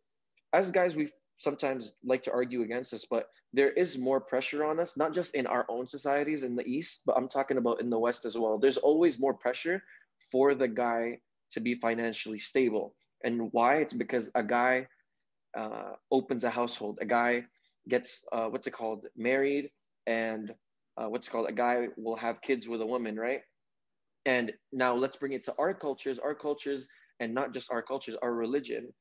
as 0.53 0.71
guys, 0.71 0.97
we 0.97 1.09
sometimes 1.43 1.95
like 2.05 2.23
to 2.23 2.33
argue 2.33 2.63
against 2.63 2.93
this, 2.93 3.05
but 3.05 3.27
there 3.53 3.73
is 3.73 3.99
more 3.99 4.21
pressure 4.21 4.65
on 4.65 4.81
us, 4.81 4.97
not 4.97 5.13
just 5.13 5.35
in 5.35 5.47
our 5.47 5.67
own 5.69 5.87
societies 5.87 6.43
in 6.43 6.57
the 6.57 6.65
East, 6.65 7.03
but 7.05 7.17
I'm 7.17 7.29
talking 7.29 7.59
about 7.59 7.81
in 7.81 7.91
the 7.91 7.99
West 7.99 8.25
as 8.25 8.39
well. 8.39 8.59
There's 8.59 8.79
always 8.79 9.19
more 9.19 9.35
pressure 9.35 9.83
for 10.31 10.55
the 10.55 10.69
guy 10.69 11.19
to 11.53 11.61
be 11.61 11.75
financially 11.75 12.39
stable. 12.39 12.95
And 13.25 13.49
why? 13.53 13.77
It's 13.77 13.93
because 13.93 14.31
a 14.35 14.43
guy 14.43 14.87
uh, 15.57 15.93
opens 16.11 16.45
a 16.45 16.51
household, 16.51 16.99
a 17.01 17.07
guy 17.07 17.45
gets, 17.89 18.25
uh, 18.33 18.47
what's 18.47 18.67
it 18.67 18.73
called, 18.73 19.07
married, 19.17 19.71
and 20.07 20.55
uh, 20.97 21.09
what's 21.09 21.29
called, 21.29 21.49
a 21.49 21.53
guy 21.53 21.89
will 21.97 22.17
have 22.17 22.41
kids 22.41 22.69
with 22.69 22.81
a 22.81 22.87
woman, 22.87 23.17
right? 23.17 23.41
And 24.25 24.53
now 24.73 24.95
let's 24.95 25.17
bring 25.17 25.33
it 25.33 25.45
to 25.45 25.55
our 25.59 25.75
cultures, 25.75 26.19
our 26.19 26.35
cultures, 26.35 26.89
and 27.21 27.35
not 27.35 27.53
just 27.53 27.71
our 27.71 27.83
cultures, 27.83 28.17
our 28.23 28.33
religion 28.33 28.93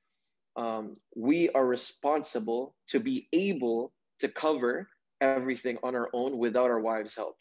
um, 0.56 0.98
we 1.16 1.50
are 1.50 1.66
responsible 1.66 2.76
to 2.88 3.00
be 3.00 3.28
able 3.34 3.94
to 4.20 4.28
cover 4.28 4.88
everything 5.22 5.78
on 5.84 5.96
our 5.96 6.10
own 6.14 6.38
without 6.38 6.70
our 6.70 6.80
wives' 6.80 7.16
help. 7.16 7.36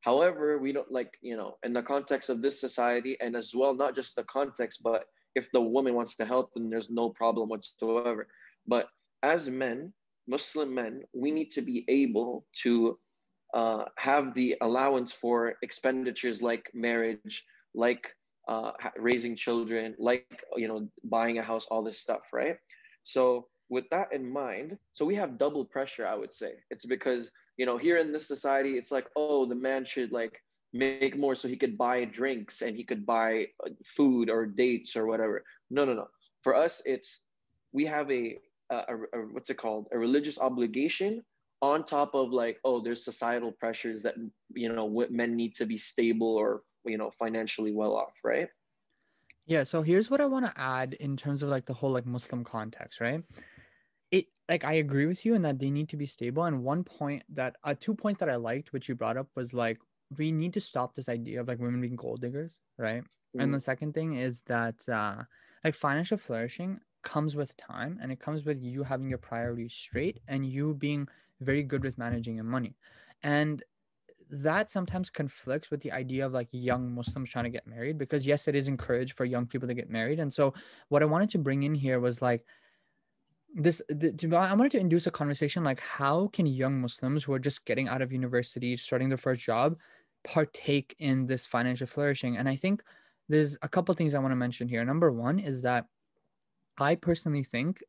However, 0.00 0.58
we 0.58 0.72
don't 0.72 0.92
like, 0.92 1.12
you 1.22 1.36
know, 1.36 1.56
in 1.62 1.72
the 1.72 1.82
context 1.82 2.28
of 2.28 2.42
this 2.42 2.60
society, 2.60 3.16
and 3.20 3.34
as 3.34 3.52
well, 3.54 3.74
not 3.74 3.94
just 3.94 4.16
the 4.16 4.24
context, 4.24 4.82
but 4.82 5.04
if 5.34 5.50
the 5.52 5.60
woman 5.60 5.94
wants 5.94 6.16
to 6.16 6.26
help, 6.26 6.50
then 6.54 6.70
there's 6.70 6.90
no 6.90 7.10
problem 7.10 7.48
whatsoever. 7.48 8.28
But 8.66 8.88
as 9.22 9.48
men, 9.48 9.92
Muslim 10.28 10.74
men, 10.74 11.02
we 11.14 11.30
need 11.30 11.50
to 11.52 11.62
be 11.62 11.84
able 11.88 12.46
to 12.62 12.98
uh, 13.54 13.84
have 13.96 14.34
the 14.34 14.56
allowance 14.60 15.12
for 15.12 15.54
expenditures 15.62 16.42
like 16.42 16.70
marriage, 16.74 17.44
like 17.74 18.14
uh, 18.48 18.72
raising 18.96 19.36
children, 19.36 19.94
like 19.98 20.44
you 20.56 20.68
know, 20.68 20.88
buying 21.04 21.38
a 21.38 21.42
house, 21.42 21.66
all 21.70 21.82
this 21.82 22.00
stuff, 22.00 22.22
right? 22.32 22.56
So 23.04 23.48
with 23.68 23.88
that 23.90 24.12
in 24.12 24.30
mind, 24.30 24.78
so 24.92 25.04
we 25.04 25.14
have 25.14 25.38
double 25.38 25.64
pressure. 25.64 26.06
I 26.06 26.14
would 26.14 26.32
say 26.32 26.52
it's 26.70 26.86
because 26.86 27.30
you 27.56 27.66
know 27.66 27.76
here 27.76 27.98
in 27.98 28.12
this 28.12 28.26
society 28.26 28.70
it's 28.70 28.90
like 28.90 29.06
oh 29.16 29.46
the 29.46 29.54
man 29.54 29.84
should 29.84 30.12
like 30.12 30.42
make 30.72 31.16
more 31.16 31.34
so 31.34 31.46
he 31.46 31.56
could 31.56 31.78
buy 31.78 32.04
drinks 32.04 32.62
and 32.62 32.76
he 32.76 32.82
could 32.82 33.06
buy 33.06 33.46
uh, 33.64 33.70
food 33.84 34.28
or 34.28 34.44
dates 34.44 34.96
or 34.96 35.06
whatever 35.06 35.44
no 35.70 35.84
no 35.84 35.94
no 35.94 36.08
for 36.42 36.54
us 36.54 36.82
it's 36.84 37.20
we 37.72 37.84
have 37.84 38.10
a, 38.10 38.38
a, 38.70 38.76
a, 38.76 39.18
what's 39.30 39.50
it 39.50 39.56
called 39.56 39.86
a 39.92 39.98
religious 39.98 40.40
obligation 40.40 41.22
on 41.62 41.84
top 41.84 42.14
of 42.14 42.30
like 42.30 42.58
oh 42.64 42.82
there's 42.82 43.04
societal 43.04 43.52
pressures 43.52 44.02
that 44.02 44.14
you 44.52 44.72
know 44.72 45.06
men 45.10 45.36
need 45.36 45.54
to 45.54 45.64
be 45.64 45.78
stable 45.78 46.34
or 46.34 46.62
you 46.86 46.98
know 46.98 47.10
financially 47.10 47.72
well 47.72 47.96
off 47.96 48.14
right? 48.22 48.48
Yeah 49.46 49.64
so 49.64 49.82
here's 49.82 50.10
what 50.10 50.20
i 50.20 50.26
want 50.26 50.46
to 50.46 50.60
add 50.60 50.94
in 50.94 51.16
terms 51.16 51.42
of 51.42 51.48
like 51.48 51.66
the 51.66 51.74
whole 51.74 51.92
like 51.92 52.06
muslim 52.06 52.44
context 52.44 53.00
right? 53.00 53.22
It 54.10 54.26
like 54.48 54.64
i 54.64 54.74
agree 54.74 55.06
with 55.06 55.24
you 55.24 55.34
in 55.34 55.42
that 55.42 55.58
they 55.58 55.70
need 55.70 55.88
to 55.90 55.96
be 55.96 56.06
stable 56.06 56.44
and 56.44 56.62
one 56.62 56.84
point 56.84 57.22
that 57.34 57.56
uh, 57.64 57.74
two 57.78 57.94
points 57.94 58.20
that 58.20 58.28
i 58.28 58.36
liked 58.36 58.72
which 58.72 58.88
you 58.88 58.94
brought 58.94 59.16
up 59.16 59.28
was 59.34 59.52
like 59.52 59.78
we 60.16 60.30
need 60.30 60.52
to 60.52 60.60
stop 60.60 60.94
this 60.94 61.08
idea 61.08 61.40
of 61.40 61.48
like 61.48 61.58
women 61.58 61.80
being 61.80 61.96
gold 61.96 62.20
diggers 62.20 62.60
right? 62.78 63.02
Mm-hmm. 63.02 63.40
and 63.40 63.54
the 63.54 63.60
second 63.60 63.94
thing 63.94 64.16
is 64.16 64.42
that 64.46 64.76
uh 64.88 65.22
like 65.64 65.74
financial 65.74 66.18
flourishing 66.18 66.78
comes 67.02 67.36
with 67.36 67.56
time 67.56 67.98
and 68.02 68.10
it 68.10 68.18
comes 68.18 68.44
with 68.44 68.62
you 68.62 68.82
having 68.82 69.08
your 69.08 69.18
priorities 69.18 69.74
straight 69.74 70.20
and 70.26 70.44
you 70.44 70.74
being 70.74 71.06
very 71.40 71.62
good 71.62 71.84
with 71.84 71.98
managing 71.98 72.36
your 72.36 72.44
money. 72.44 72.74
And 73.22 73.62
that 74.42 74.70
sometimes 74.70 75.10
conflicts 75.10 75.70
with 75.70 75.80
the 75.80 75.92
idea 75.92 76.26
of 76.26 76.32
like 76.32 76.48
young 76.50 76.92
muslims 76.92 77.30
trying 77.30 77.44
to 77.44 77.50
get 77.50 77.66
married 77.66 77.98
because 77.98 78.26
yes 78.26 78.48
it 78.48 78.54
is 78.54 78.68
encouraged 78.68 79.12
for 79.12 79.24
young 79.24 79.46
people 79.46 79.68
to 79.68 79.74
get 79.74 79.90
married. 79.90 80.18
And 80.18 80.32
so 80.32 80.54
what 80.88 81.02
i 81.02 81.06
wanted 81.06 81.30
to 81.30 81.38
bring 81.38 81.62
in 81.62 81.74
here 81.74 82.00
was 82.00 82.20
like 82.20 82.44
this 83.54 83.80
the, 83.88 84.36
i 84.36 84.52
wanted 84.52 84.72
to 84.72 84.80
induce 84.80 85.06
a 85.06 85.12
conversation 85.12 85.62
like 85.62 85.78
how 85.78 86.28
can 86.32 86.44
young 86.44 86.80
muslims 86.80 87.22
who 87.22 87.32
are 87.32 87.38
just 87.38 87.64
getting 87.64 87.86
out 87.86 88.02
of 88.02 88.10
university 88.10 88.76
starting 88.76 89.08
their 89.08 89.16
first 89.16 89.44
job 89.44 89.76
partake 90.24 90.96
in 90.98 91.26
this 91.26 91.46
financial 91.46 91.86
flourishing? 91.86 92.36
And 92.36 92.48
i 92.48 92.56
think 92.56 92.82
there's 93.28 93.56
a 93.62 93.68
couple 93.68 93.94
things 93.94 94.14
i 94.14 94.18
want 94.18 94.32
to 94.32 94.36
mention 94.36 94.68
here. 94.68 94.84
Number 94.84 95.12
one 95.12 95.38
is 95.38 95.62
that 95.62 95.86
i 96.78 96.94
personally 96.96 97.44
think 97.44 97.82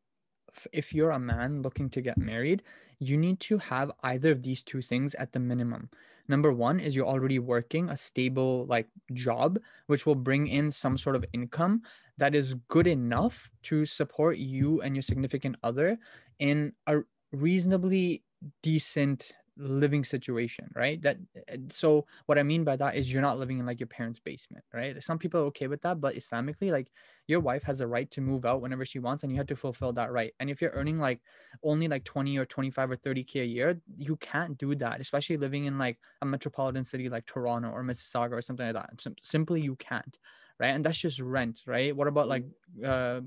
if 0.71 0.93
you're 0.93 1.11
a 1.11 1.19
man 1.19 1.61
looking 1.61 1.89
to 1.89 2.01
get 2.01 2.17
married 2.17 2.63
you 2.99 3.17
need 3.17 3.39
to 3.41 3.57
have 3.57 3.91
either 4.03 4.31
of 4.31 4.43
these 4.43 4.63
two 4.63 4.81
things 4.81 5.15
at 5.15 5.31
the 5.33 5.39
minimum. 5.39 5.89
Number 6.27 6.51
one 6.51 6.79
is 6.79 6.95
you're 6.95 7.05
already 7.05 7.39
working 7.39 7.89
a 7.89 7.97
stable 7.97 8.65
like 8.67 8.87
job 9.13 9.59
which 9.87 10.05
will 10.05 10.15
bring 10.15 10.47
in 10.47 10.71
some 10.71 10.97
sort 10.97 11.15
of 11.15 11.25
income 11.33 11.83
that 12.17 12.33
is 12.33 12.55
good 12.67 12.87
enough 12.87 13.49
to 13.63 13.85
support 13.85 14.37
you 14.37 14.81
and 14.81 14.95
your 14.95 15.03
significant 15.03 15.55
other 15.63 15.97
in 16.39 16.73
a 16.87 17.01
reasonably 17.31 18.23
decent 18.63 19.33
living 19.57 20.03
situation 20.03 20.69
right? 20.75 21.01
That 21.01 21.17
eh, 21.47 21.57
so 21.69 22.05
what 22.25 22.37
i 22.37 22.43
mean 22.43 22.63
by 22.63 22.75
that 22.75 22.95
is 22.95 23.11
you're 23.11 23.21
not 23.21 23.39
living 23.39 23.59
in 23.59 23.65
like 23.65 23.79
your 23.79 23.87
parents 23.87 24.19
basement 24.19 24.63
right? 24.73 25.01
Some 25.03 25.19
people 25.19 25.41
are 25.41 25.45
okay 25.45 25.67
with 25.67 25.81
that 25.83 26.01
but 26.01 26.15
islamically 26.15 26.71
like 26.71 26.91
your 27.27 27.39
wife 27.39 27.63
has 27.63 27.81
a 27.81 27.87
right 27.87 28.09
to 28.11 28.21
move 28.21 28.45
out 28.45 28.61
whenever 28.61 28.85
she 28.85 28.99
wants 28.99 29.23
and 29.23 29.31
you 29.31 29.37
have 29.37 29.47
to 29.47 29.55
fulfill 29.55 29.93
that 29.93 30.11
right. 30.11 30.33
And 30.39 30.49
if 30.49 30.61
you're 30.61 30.71
earning 30.71 30.99
like 30.99 31.21
only 31.63 31.87
like 31.87 32.03
20 32.03 32.37
or 32.37 32.45
25 32.45 32.91
or 32.91 32.95
30k 32.95 33.41
a 33.41 33.45
year 33.45 33.79
you 33.97 34.15
can't 34.17 34.57
do 34.57 34.75
that 34.75 34.99
especially 35.01 35.37
living 35.37 35.65
in 35.65 35.77
like 35.77 35.99
a 36.21 36.25
metropolitan 36.25 36.83
city 36.83 37.09
like 37.09 37.25
toronto 37.25 37.69
or 37.69 37.83
mississauga 37.83 38.31
or 38.33 38.41
something 38.41 38.65
like 38.65 38.75
that. 38.75 39.01
Sim- 39.01 39.15
simply 39.21 39.61
you 39.61 39.75
can't 39.77 40.17
right? 40.59 40.69
And 40.69 40.85
that's 40.85 40.97
just 40.97 41.19
rent 41.19 41.61
right? 41.65 41.95
What 41.95 42.07
about 42.07 42.27
like 42.27 42.45
uh, 42.83 43.21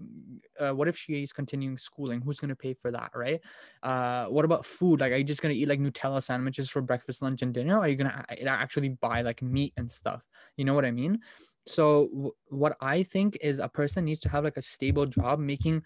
uh, 0.58 0.70
what 0.72 0.88
if 0.88 0.96
she 0.96 1.22
is 1.22 1.32
continuing 1.32 1.78
schooling? 1.78 2.20
Who's 2.20 2.38
going 2.38 2.50
to 2.50 2.56
pay 2.56 2.74
for 2.74 2.90
that 2.90 3.10
right? 3.14 3.40
Uh, 3.82 4.26
what 4.26 4.44
about 4.44 4.66
food? 4.66 5.00
Like 5.00 5.12
are 5.12 5.16
you 5.16 5.24
just 5.24 5.42
going 5.42 5.54
to 5.54 5.60
eat 5.60 5.68
like 5.68 5.80
nutella 5.80 6.22
sandwiches 6.22 6.68
for 6.68 6.82
breakfast 6.82 7.22
lunch 7.22 7.42
and 7.42 7.52
dinner? 7.54 7.78
Are 7.78 7.88
you 7.88 7.96
going 7.96 8.10
to 8.10 8.46
actually 8.48 8.90
buy 8.90 9.22
like 9.22 9.42
meat 9.42 9.72
and 9.76 9.90
stuff? 9.90 10.22
You 10.56 10.64
know 10.64 10.74
what 10.74 10.84
i 10.84 10.90
mean? 10.90 11.20
So 11.66 12.08
w- 12.12 12.32
what 12.48 12.76
i 12.80 13.02
think 13.02 13.38
is 13.40 13.58
a 13.58 13.68
person 13.68 14.04
needs 14.06 14.20
to 14.20 14.28
have 14.30 14.44
like 14.44 14.56
a 14.56 14.62
stable 14.62 15.06
job 15.06 15.38
making 15.38 15.82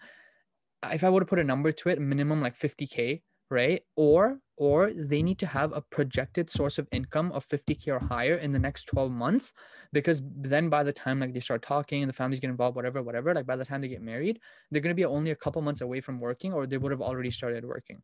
if 0.91 1.03
i 1.03 1.09
were 1.09 1.19
to 1.19 1.25
put 1.25 1.39
a 1.39 1.43
number 1.43 1.71
to 1.71 1.89
it 1.89 1.99
minimum 1.99 2.41
like 2.41 2.55
50k 2.55 3.21
right? 3.49 3.83
Or 3.95 4.39
or 4.57 4.91
they 4.93 5.23
need 5.23 5.39
to 5.39 5.47
have 5.47 5.73
a 5.73 5.81
projected 5.81 6.49
source 6.49 6.77
of 6.77 6.87
income 6.91 7.31
of 7.31 7.47
50k 7.49 7.87
or 7.87 7.99
higher 7.99 8.35
in 8.35 8.51
the 8.51 8.59
next 8.59 8.83
12 8.83 9.11
months 9.11 9.53
because 9.93 10.21
then 10.35 10.69
by 10.69 10.83
the 10.83 10.93
time 10.93 11.19
like 11.19 11.33
they 11.33 11.39
start 11.39 11.63
talking 11.63 12.03
and 12.03 12.09
the 12.09 12.13
families 12.13 12.39
get 12.39 12.49
involved 12.49 12.75
whatever 12.75 13.01
whatever 13.01 13.33
like 13.33 13.47
by 13.47 13.55
the 13.55 13.65
time 13.65 13.81
they 13.81 13.87
get 13.87 14.01
married 14.01 14.39
they're 14.69 14.81
going 14.81 14.95
to 14.95 14.99
be 14.99 15.05
only 15.05 15.31
a 15.31 15.35
couple 15.35 15.61
months 15.61 15.81
away 15.81 16.01
from 16.01 16.19
working 16.19 16.53
or 16.53 16.67
they 16.67 16.77
would 16.77 16.91
have 16.91 17.01
already 17.01 17.31
started 17.31 17.65
working. 17.65 18.01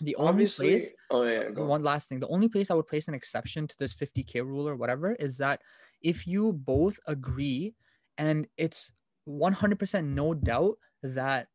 The 0.00 0.16
only 0.16 0.30
Obviously, 0.30 0.70
place 0.70 0.92
oh 1.10 1.22
yeah 1.22 1.50
one 1.50 1.84
last 1.84 2.08
thing 2.08 2.18
the 2.18 2.28
only 2.28 2.48
place 2.48 2.68
i 2.68 2.74
would 2.74 2.88
place 2.88 3.06
an 3.06 3.14
exception 3.14 3.68
to 3.68 3.76
this 3.78 3.94
50k 3.94 4.44
rule 4.44 4.68
or 4.68 4.74
whatever 4.74 5.12
is 5.12 5.36
that 5.36 5.60
if 6.02 6.26
you 6.26 6.52
both 6.52 6.98
agree 7.06 7.74
and 8.18 8.46
it's 8.56 8.90
100% 9.28 10.04
no 10.04 10.34
doubt 10.34 10.76
that 11.02 11.48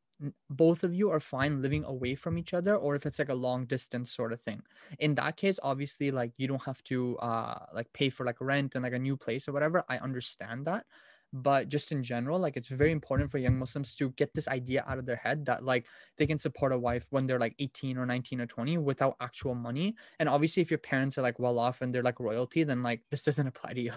both 0.50 0.84
of 0.84 0.94
you 0.94 1.10
are 1.10 1.20
fine 1.20 1.62
living 1.62 1.84
away 1.86 2.16
from 2.16 2.38
each 2.38 2.54
other 2.54 2.76
or 2.76 2.96
if 2.96 3.06
it's 3.06 3.20
like 3.20 3.30
a 3.30 3.34
long 3.34 3.66
distance 3.66 4.14
sort 4.14 4.34
of 4.34 4.42
thing. 4.42 4.62
In 5.00 5.16
that 5.16 5.38
case 5.38 5.60
obviously 5.64 6.12
like 6.12 6.32
you 6.38 6.48
don't 6.48 6.64
have 6.64 6.84
to 6.86 7.18
uh 7.20 7.66
like 7.74 7.92
pay 7.94 8.10
for 8.10 8.26
like 8.26 8.42
rent 8.42 8.76
and 8.76 8.84
like 8.84 8.94
a 8.94 9.00
new 9.00 9.16
place 9.16 9.48
or 9.48 9.54
whatever. 9.54 9.84
I 9.88 9.98
understand 9.98 10.66
that. 10.66 10.86
But 11.32 11.70
just 11.70 11.92
in 11.92 12.04
general 12.04 12.40
like 12.40 12.58
it's 12.58 12.70
very 12.70 12.92
important 12.92 13.32
for 13.32 13.38
young 13.38 13.58
muslims 13.58 13.96
to 13.96 14.10
get 14.12 14.34
this 14.34 14.48
idea 14.48 14.84
out 14.88 14.98
of 14.98 15.06
their 15.06 15.16
head 15.16 15.46
that 15.46 15.64
like 15.64 15.86
they 16.18 16.28
can 16.28 16.38
support 16.38 16.74
a 16.74 16.78
wife 16.78 17.06
when 17.12 17.26
they're 17.26 17.40
like 17.40 17.56
18 17.60 17.98
or 17.98 18.06
19 18.06 18.42
or 18.42 18.48
20 18.48 18.78
without 18.80 19.16
actual 19.22 19.56
money. 19.56 19.96
And 20.20 20.28
obviously 20.28 20.62
if 20.62 20.72
your 20.72 20.80
parents 20.80 21.18
are 21.18 21.22
like 21.22 21.40
well 21.40 21.60
off 21.60 21.82
and 21.82 21.96
they're 21.96 22.04
like 22.04 22.20
royalty 22.20 22.64
then 22.64 22.84
like 22.84 23.02
this 23.10 23.24
doesn't 23.24 23.48
apply 23.54 23.74
to 23.74 23.82
you. 23.82 23.94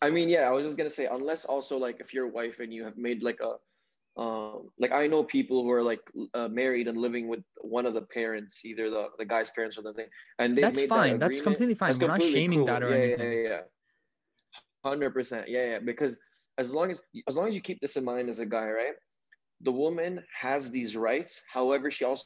I 0.00 0.10
mean 0.10 0.28
yeah 0.28 0.48
i 0.48 0.50
was 0.50 0.64
just 0.64 0.76
gonna 0.76 0.90
say 0.90 1.06
unless 1.06 1.44
also 1.44 1.76
like 1.76 2.00
if 2.00 2.12
you're 2.12 2.26
a 2.26 2.28
wife 2.28 2.58
and 2.58 2.72
you 2.72 2.82
have 2.82 2.96
made 2.96 3.22
like 3.22 3.38
a 3.40 3.54
um, 4.16 4.68
like 4.78 4.92
I 4.92 5.06
know 5.06 5.24
people 5.24 5.62
who 5.62 5.70
are 5.70 5.82
like 5.82 6.00
uh, 6.34 6.48
married 6.48 6.86
and 6.86 6.98
living 6.98 7.28
with 7.28 7.40
one 7.62 7.86
of 7.86 7.94
the 7.94 8.02
parents, 8.02 8.64
either 8.64 8.90
the, 8.90 9.06
the 9.18 9.24
guy's 9.24 9.48
parents 9.50 9.78
or 9.78 9.82
the 9.82 9.94
thing, 9.94 10.06
and 10.38 10.56
they 10.56 10.62
that's 10.62 10.76
made 10.76 10.90
fine. 10.90 11.18
That 11.18 11.30
that's 11.30 11.40
completely 11.40 11.74
fine. 11.74 11.90
That's 11.90 12.00
We're 12.00 12.08
completely 12.08 12.34
not 12.34 12.40
shaming 12.40 12.58
cool. 12.58 12.66
that 12.66 12.82
or 12.82 12.90
yeah, 12.90 13.04
anything. 13.04 13.32
Yeah, 13.32 13.38
yeah, 13.38 13.48
yeah. 13.48 13.60
Hundred 14.84 15.10
percent. 15.12 15.48
Yeah, 15.48 15.70
yeah. 15.70 15.78
Because 15.78 16.18
as 16.58 16.74
long 16.74 16.90
as 16.90 17.02
as 17.26 17.36
long 17.36 17.48
as 17.48 17.54
you 17.54 17.62
keep 17.62 17.80
this 17.80 17.96
in 17.96 18.04
mind 18.04 18.28
as 18.28 18.38
a 18.38 18.46
guy, 18.46 18.68
right? 18.68 18.94
The 19.62 19.72
woman 19.72 20.22
has 20.38 20.70
these 20.70 20.94
rights. 20.94 21.42
However, 21.50 21.90
she 21.90 22.04
also 22.04 22.24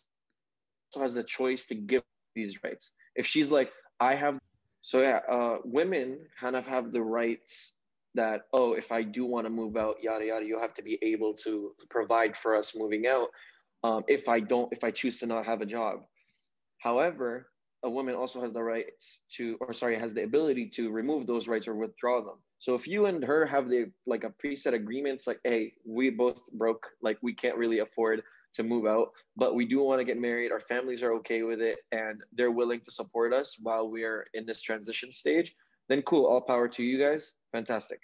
has 0.97 1.15
the 1.15 1.23
choice 1.23 1.67
to 1.67 1.75
give 1.77 2.03
these 2.35 2.59
rights. 2.65 2.95
If 3.15 3.27
she's 3.27 3.51
like, 3.53 3.71
I 4.01 4.15
have, 4.15 4.39
so 4.83 5.03
yeah, 5.03 5.21
uh, 5.31 5.59
women 5.65 6.19
kind 6.41 6.57
of 6.57 6.67
have 6.67 6.93
the 6.93 7.03
rights 7.03 7.76
that 8.17 8.43
oh 8.53 8.73
if 8.73 8.91
i 8.91 9.03
do 9.03 9.25
want 9.25 9.47
to 9.47 9.51
move 9.51 9.77
out 9.77 9.97
yada 10.03 10.25
yada 10.25 10.45
you 10.45 10.59
have 10.61 10.75
to 10.75 10.83
be 10.83 10.99
able 11.03 11.33
to 11.35 11.73
provide 11.89 12.37
for 12.37 12.57
us 12.57 12.75
moving 12.75 13.07
out 13.07 13.29
um, 13.85 14.03
if 14.09 14.29
i 14.29 14.41
don't 14.41 14.73
if 14.73 14.83
i 14.83 14.91
choose 14.91 15.19
to 15.21 15.27
not 15.27 15.47
have 15.47 15.61
a 15.61 15.67
job. 15.67 16.01
However 16.79 17.49
a 17.83 17.91
woman 17.91 18.15
also 18.15 18.41
has 18.41 18.53
the 18.53 18.63
rights 18.63 19.23
to 19.37 19.57
or 19.61 19.73
sorry 19.73 19.99
has 19.99 20.15
the 20.15 20.25
ability 20.25 20.69
to 20.71 20.91
remove 20.91 21.27
those 21.27 21.47
rights 21.47 21.69
or 21.69 21.75
withdraw 21.75 22.21
them. 22.21 22.39
So 22.59 22.75
if 22.75 22.89
you 22.89 23.07
and 23.07 23.23
her 23.23 23.47
have 23.47 23.69
the 23.69 23.93
like 24.07 24.25
a 24.25 24.33
preset 24.45 24.73
agreements 24.73 25.27
like 25.27 25.41
hey 25.45 25.73
we 25.87 26.11
both 26.11 26.41
broke 26.53 26.87
like 27.03 27.19
we 27.23 27.35
can't 27.35 27.57
really 27.57 27.81
afford 27.81 28.23
to 28.55 28.63
move 28.63 28.87
out 28.87 29.09
but 29.37 29.55
we 29.55 29.67
do 29.67 29.83
want 29.83 30.01
to 30.01 30.05
get 30.05 30.19
married 30.19 30.51
our 30.51 30.61
families 30.61 31.03
are 31.03 31.13
okay 31.13 31.43
with 31.43 31.61
it 31.61 31.79
and 31.93 32.23
they're 32.33 32.51
willing 32.51 32.81
to 32.81 32.91
support 32.91 33.35
us 33.35 33.57
while 33.61 33.91
we're 33.91 34.27
in 34.33 34.47
this 34.47 34.63
transition 34.63 35.13
stage 35.13 35.55
then 35.89 36.03
cool, 36.03 36.27
all 36.27 36.41
power 36.41 36.69
to 36.69 36.85
you 36.85 36.99
guys. 36.99 37.35
Fantastic. 37.53 38.01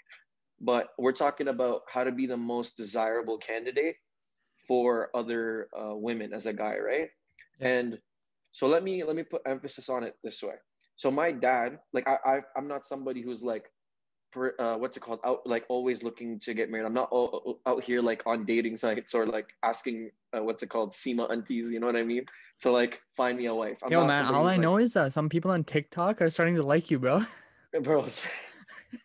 But 0.60 0.88
we're 0.98 1.12
talking 1.12 1.48
about 1.48 1.82
how 1.88 2.04
to 2.04 2.12
be 2.12 2.26
the 2.26 2.36
most 2.36 2.76
desirable 2.76 3.38
candidate 3.38 3.96
for 4.68 5.10
other 5.14 5.68
uh, 5.76 5.94
women 5.96 6.32
as 6.32 6.46
a 6.46 6.52
guy, 6.52 6.78
right? 6.78 7.08
Yeah. 7.58 7.68
And 7.68 7.98
so 8.52 8.66
let 8.66 8.84
me 8.84 9.02
let 9.02 9.16
me 9.16 9.24
put 9.24 9.42
emphasis 9.46 9.88
on 9.88 10.04
it 10.04 10.14
this 10.22 10.42
way. 10.42 10.54
So 10.96 11.10
my 11.10 11.32
dad, 11.32 11.78
like 11.92 12.06
I, 12.06 12.16
I 12.24 12.40
I'm 12.56 12.68
not 12.68 12.86
somebody 12.86 13.22
who's 13.22 13.42
like 13.42 13.64
uh, 14.36 14.76
what's 14.76 14.96
it 14.96 15.00
called 15.00 15.20
out 15.24 15.46
like 15.46 15.64
always 15.68 16.02
looking 16.02 16.38
to 16.40 16.54
get 16.54 16.70
married 16.70 16.86
i'm 16.86 16.94
not 16.94 17.08
all, 17.10 17.60
out 17.66 17.82
here 17.84 18.00
like 18.00 18.22
on 18.26 18.44
dating 18.44 18.76
sites 18.76 19.14
or 19.14 19.26
like 19.26 19.48
asking 19.62 20.10
uh, 20.34 20.42
what's 20.42 20.62
it 20.62 20.68
called 20.70 20.94
sema 20.94 21.24
aunties 21.24 21.70
you 21.70 21.78
know 21.78 21.86
what 21.86 21.96
i 21.96 22.02
mean 22.02 22.24
to 22.60 22.70
like 22.70 23.00
find 23.16 23.36
me 23.36 23.46
a 23.46 23.54
wife 23.54 23.76
I'm 23.82 23.92
yo 23.92 24.06
man 24.06 24.26
all 24.26 24.46
i 24.46 24.52
like, 24.52 24.60
know 24.60 24.78
is 24.78 24.94
that 24.94 25.12
some 25.12 25.28
people 25.28 25.50
on 25.50 25.64
tiktok 25.64 26.22
are 26.22 26.30
starting 26.30 26.54
to 26.56 26.62
like 26.62 26.90
you 26.90 26.98
bro 26.98 27.24
bro, 27.80 28.08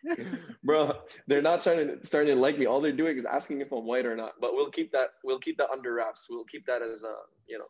bro, 0.64 0.92
they're 1.26 1.42
not 1.42 1.62
trying 1.62 1.86
to 1.86 2.06
starting 2.06 2.34
to 2.34 2.40
like 2.40 2.58
me. 2.58 2.66
All 2.66 2.80
they're 2.80 2.92
doing 2.92 3.16
is 3.16 3.24
asking 3.24 3.60
if 3.60 3.72
I'm 3.72 3.86
white 3.86 4.06
or 4.06 4.16
not. 4.16 4.34
But 4.40 4.54
we'll 4.54 4.70
keep 4.70 4.92
that. 4.92 5.08
We'll 5.24 5.38
keep 5.38 5.56
that 5.58 5.70
under 5.70 5.94
wraps. 5.94 6.26
We'll 6.28 6.44
keep 6.44 6.66
that 6.66 6.82
as 6.82 7.02
a 7.02 7.14
you 7.46 7.58
know 7.58 7.66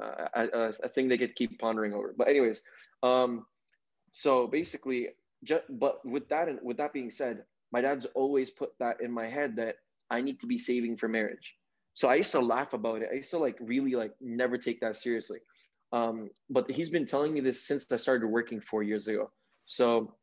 a, 0.00 0.72
a, 0.82 0.88
thing 0.88 1.08
they 1.08 1.18
could 1.18 1.34
keep 1.34 1.58
pondering 1.58 1.94
over. 1.94 2.14
But 2.16 2.28
anyways, 2.28 2.62
um, 3.02 3.46
so 4.12 4.46
basically, 4.46 5.08
just 5.44 5.64
but 5.68 6.04
with 6.04 6.28
that 6.28 6.48
and 6.48 6.58
with 6.62 6.76
that 6.78 6.92
being 6.92 7.10
said, 7.10 7.44
my 7.72 7.80
dad's 7.80 8.06
always 8.14 8.50
put 8.50 8.70
that 8.78 9.00
in 9.00 9.10
my 9.10 9.26
head 9.26 9.56
that 9.56 9.76
I 10.10 10.20
need 10.20 10.40
to 10.40 10.46
be 10.46 10.58
saving 10.58 10.96
for 10.96 11.08
marriage. 11.08 11.54
So 11.94 12.08
I 12.08 12.16
used 12.16 12.32
to 12.32 12.40
laugh 12.40 12.74
about 12.74 13.02
it. 13.02 13.08
I 13.10 13.16
used 13.16 13.30
to 13.30 13.38
like 13.38 13.56
really 13.60 13.94
like 13.94 14.12
never 14.20 14.58
take 14.58 14.80
that 14.80 14.96
seriously 14.96 15.38
Um, 15.92 16.30
but 16.50 16.70
he's 16.70 16.90
been 16.90 17.06
telling 17.06 17.32
me 17.32 17.40
this 17.40 17.66
since 17.66 17.90
I 17.90 17.96
started 17.96 18.26
working 18.26 18.60
four 18.60 18.82
years 18.82 19.08
ago. 19.08 19.30
So 19.64 20.14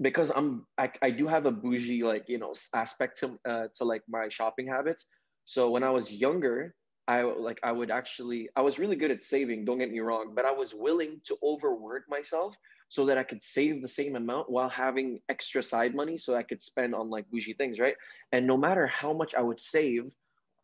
because 0.00 0.30
I'm 0.34 0.66
I, 0.78 0.90
I 1.02 1.10
do 1.10 1.26
have 1.26 1.46
a 1.46 1.50
bougie 1.50 2.02
like 2.02 2.24
you 2.28 2.38
know 2.38 2.54
aspect 2.74 3.18
to 3.20 3.38
uh, 3.48 3.66
to 3.76 3.84
like 3.84 4.02
my 4.08 4.28
shopping 4.28 4.66
habits. 4.66 5.06
So 5.44 5.70
when 5.70 5.82
I 5.82 5.90
was 5.90 6.12
younger, 6.12 6.74
I 7.06 7.22
like 7.22 7.60
I 7.62 7.72
would 7.72 7.90
actually 7.90 8.48
I 8.56 8.62
was 8.62 8.78
really 8.78 8.96
good 8.96 9.10
at 9.10 9.22
saving. 9.22 9.64
Don't 9.64 9.78
get 9.78 9.90
me 9.90 10.00
wrong, 10.00 10.32
but 10.34 10.44
I 10.44 10.52
was 10.52 10.74
willing 10.74 11.20
to 11.24 11.36
overwork 11.42 12.04
myself 12.08 12.56
so 12.88 13.06
that 13.06 13.18
I 13.18 13.24
could 13.24 13.42
save 13.42 13.82
the 13.82 13.88
same 13.88 14.16
amount 14.16 14.50
while 14.50 14.68
having 14.68 15.20
extra 15.28 15.62
side 15.62 15.94
money 15.94 16.16
so 16.16 16.36
I 16.36 16.42
could 16.42 16.62
spend 16.62 16.94
on 16.94 17.10
like 17.10 17.28
bougie 17.30 17.54
things, 17.54 17.80
right? 17.80 17.96
And 18.32 18.46
no 18.46 18.56
matter 18.56 18.86
how 18.86 19.12
much 19.12 19.34
I 19.34 19.40
would 19.40 19.60
save, 19.60 20.12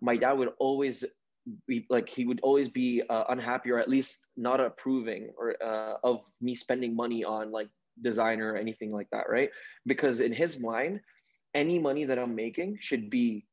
my 0.01 0.17
dad 0.17 0.35
would 0.35 0.51
always 0.59 1.05
be 1.67 1.87
like 1.89 2.09
he 2.09 2.27
would 2.27 2.41
always 2.43 2.69
be 2.69 3.03
uh, 3.09 3.25
unhappy 3.31 3.71
or 3.71 3.79
at 3.79 3.89
least 3.89 4.27
not 4.37 4.61
approving 4.61 5.31
or 5.37 5.57
uh, 5.63 5.97
of 6.05 6.25
me 6.41 6.55
spending 6.55 6.95
money 6.95 7.25
on 7.25 7.51
like 7.51 7.69
designer 8.03 8.53
or 8.53 8.57
anything 8.57 8.93
like 8.93 9.09
that, 9.13 9.29
right? 9.29 9.51
Because 9.87 10.21
in 10.21 10.33
his 10.33 10.61
mind, 10.61 11.01
any 11.55 11.79
money 11.79 12.05
that 12.05 12.19
I'm 12.19 12.35
making 12.35 12.79
should 12.81 13.11
be 13.11 13.47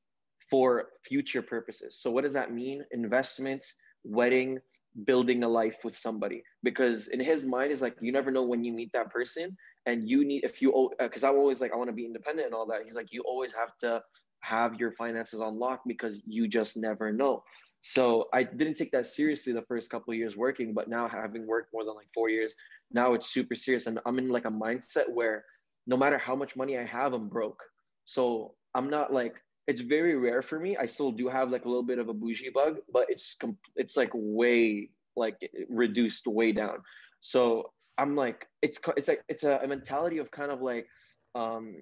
for 0.50 0.90
future 1.04 1.42
purposes. 1.42 2.00
So 2.00 2.12
what 2.12 2.24
does 2.24 2.34
that 2.34 2.54
mean? 2.54 2.84
Investments, 2.92 3.76
wedding, 4.04 4.60
building 5.06 5.44
a 5.44 5.48
life 5.48 5.78
with 5.84 5.96
somebody. 5.96 6.44
Because 6.64 7.08
in 7.08 7.20
his 7.20 7.44
mind 7.44 7.72
is 7.72 7.82
like 7.82 7.96
you 8.02 8.12
never 8.12 8.32
know 8.32 8.44
when 8.44 8.64
you 8.64 8.74
meet 8.74 8.92
that 8.94 9.12
person 9.12 9.56
and 9.86 10.08
you 10.08 10.26
need 10.26 10.44
if 10.44 10.62
you 10.62 10.74
oh, 10.76 10.92
because 11.00 11.24
I'm 11.24 11.36
always 11.36 11.62
like 11.62 11.74
I 11.74 11.78
want 11.78 11.90
to 11.90 11.96
be 11.96 12.06
independent 12.06 12.48
and 12.48 12.56
all 12.56 12.68
that. 12.68 12.84
He's 12.84 12.96
like 12.96 13.12
you 13.12 13.22
always 13.26 13.54
have 13.54 13.78
to 13.82 14.02
have 14.42 14.80
your 14.80 14.92
finances 14.92 15.42
on 15.42 15.60
lock 15.60 15.82
because 15.88 16.22
you 16.26 16.48
just 16.48 16.78
never 16.78 17.12
know. 17.12 17.44
So 17.82 18.28
I 18.34 18.44
didn't 18.44 18.76
take 18.76 18.92
that 18.92 19.08
seriously 19.08 19.54
the 19.54 19.62
first 19.62 19.90
couple 19.90 20.14
years 20.14 20.36
working, 20.36 20.74
but 20.74 20.90
now 20.90 21.08
having 21.08 21.48
worked 21.48 21.74
more 21.74 21.86
than 21.86 21.96
like 21.96 22.10
four 22.14 22.30
years, 22.30 22.56
now 22.92 23.14
it's 23.14 23.32
super 23.32 23.56
serious. 23.56 23.88
And 23.88 24.00
I'm 24.06 24.20
in 24.20 24.30
like 24.30 24.46
a 24.46 24.52
mindset 24.52 25.10
where 25.10 25.46
no 25.86 25.96
matter 25.96 26.18
how 26.18 26.36
much 26.36 26.56
money 26.56 26.78
I 26.78 26.84
have, 26.84 27.14
I'm 27.14 27.30
broke. 27.30 27.64
So 28.06 28.56
I'm 28.76 28.90
not 28.90 29.14
like, 29.14 29.36
it's 29.68 29.82
very 29.82 30.16
rare 30.16 30.42
for 30.42 30.60
me. 30.60 30.76
I 30.78 30.86
still 30.86 31.12
do 31.12 31.28
have 31.30 31.50
like 31.50 31.66
a 31.66 31.68
little 31.68 31.84
bit 31.84 32.00
of 32.00 32.10
a 32.10 32.14
bougie 32.14 32.50
bug, 32.50 32.78
but 32.92 33.06
it's, 33.10 33.38
it's 33.76 33.96
like 33.96 34.12
way 34.14 34.90
like 35.16 35.50
reduced 35.70 36.28
way 36.28 36.52
down. 36.52 36.80
So 37.22 37.72
I'm 37.98 38.16
like, 38.16 38.48
it's, 38.62 38.80
it's 38.96 39.08
like, 39.08 39.24
it's 39.30 39.44
a, 39.44 39.60
a 39.64 39.68
mentality 39.68 40.20
of 40.20 40.30
kind 40.30 40.52
of 40.52 40.62
like, 40.62 40.88
um, 41.36 41.76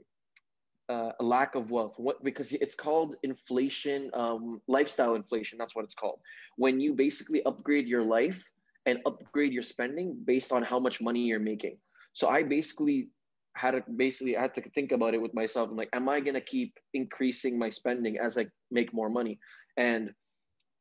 uh, 0.90 1.12
a 1.20 1.24
lack 1.24 1.56
of 1.56 1.72
wealth. 1.72 1.94
What 1.98 2.24
because 2.24 2.52
it's 2.54 2.76
called 2.76 3.16
inflation 3.24 4.12
um, 4.14 4.62
lifestyle 4.68 5.16
inflation 5.16 5.58
that's 5.58 5.76
what 5.76 5.86
it's 5.86 5.96
called. 5.96 6.20
When 6.58 6.80
you 6.80 6.94
basically 6.94 7.44
upgrade 7.44 7.88
your 7.88 8.04
life 8.04 8.44
and 8.86 9.00
upgrade 9.06 9.52
your 9.52 9.64
spending 9.64 10.16
based 10.26 10.52
on 10.52 10.64
how 10.64 10.80
much 10.80 11.02
money 11.02 11.22
you're 11.22 11.40
making. 11.40 11.78
So 12.14 12.30
i 12.30 12.44
basically 12.44 13.10
had 13.56 13.72
to 13.72 13.84
basically 13.96 14.38
I 14.38 14.42
had 14.42 14.56
to 14.56 14.70
think 14.72 14.92
about 14.92 15.14
it 15.14 15.22
with 15.22 15.34
myself. 15.34 15.70
I'm 15.70 15.78
like 15.78 15.90
am 15.94 16.10
i 16.10 16.20
to 16.20 16.42
keep 16.42 16.78
increasing 16.94 17.58
my 17.58 17.70
spending 17.70 18.18
as 18.20 18.38
i 18.38 18.46
make 18.72 18.94
more 18.94 19.10
money? 19.10 19.40
And 19.78 20.12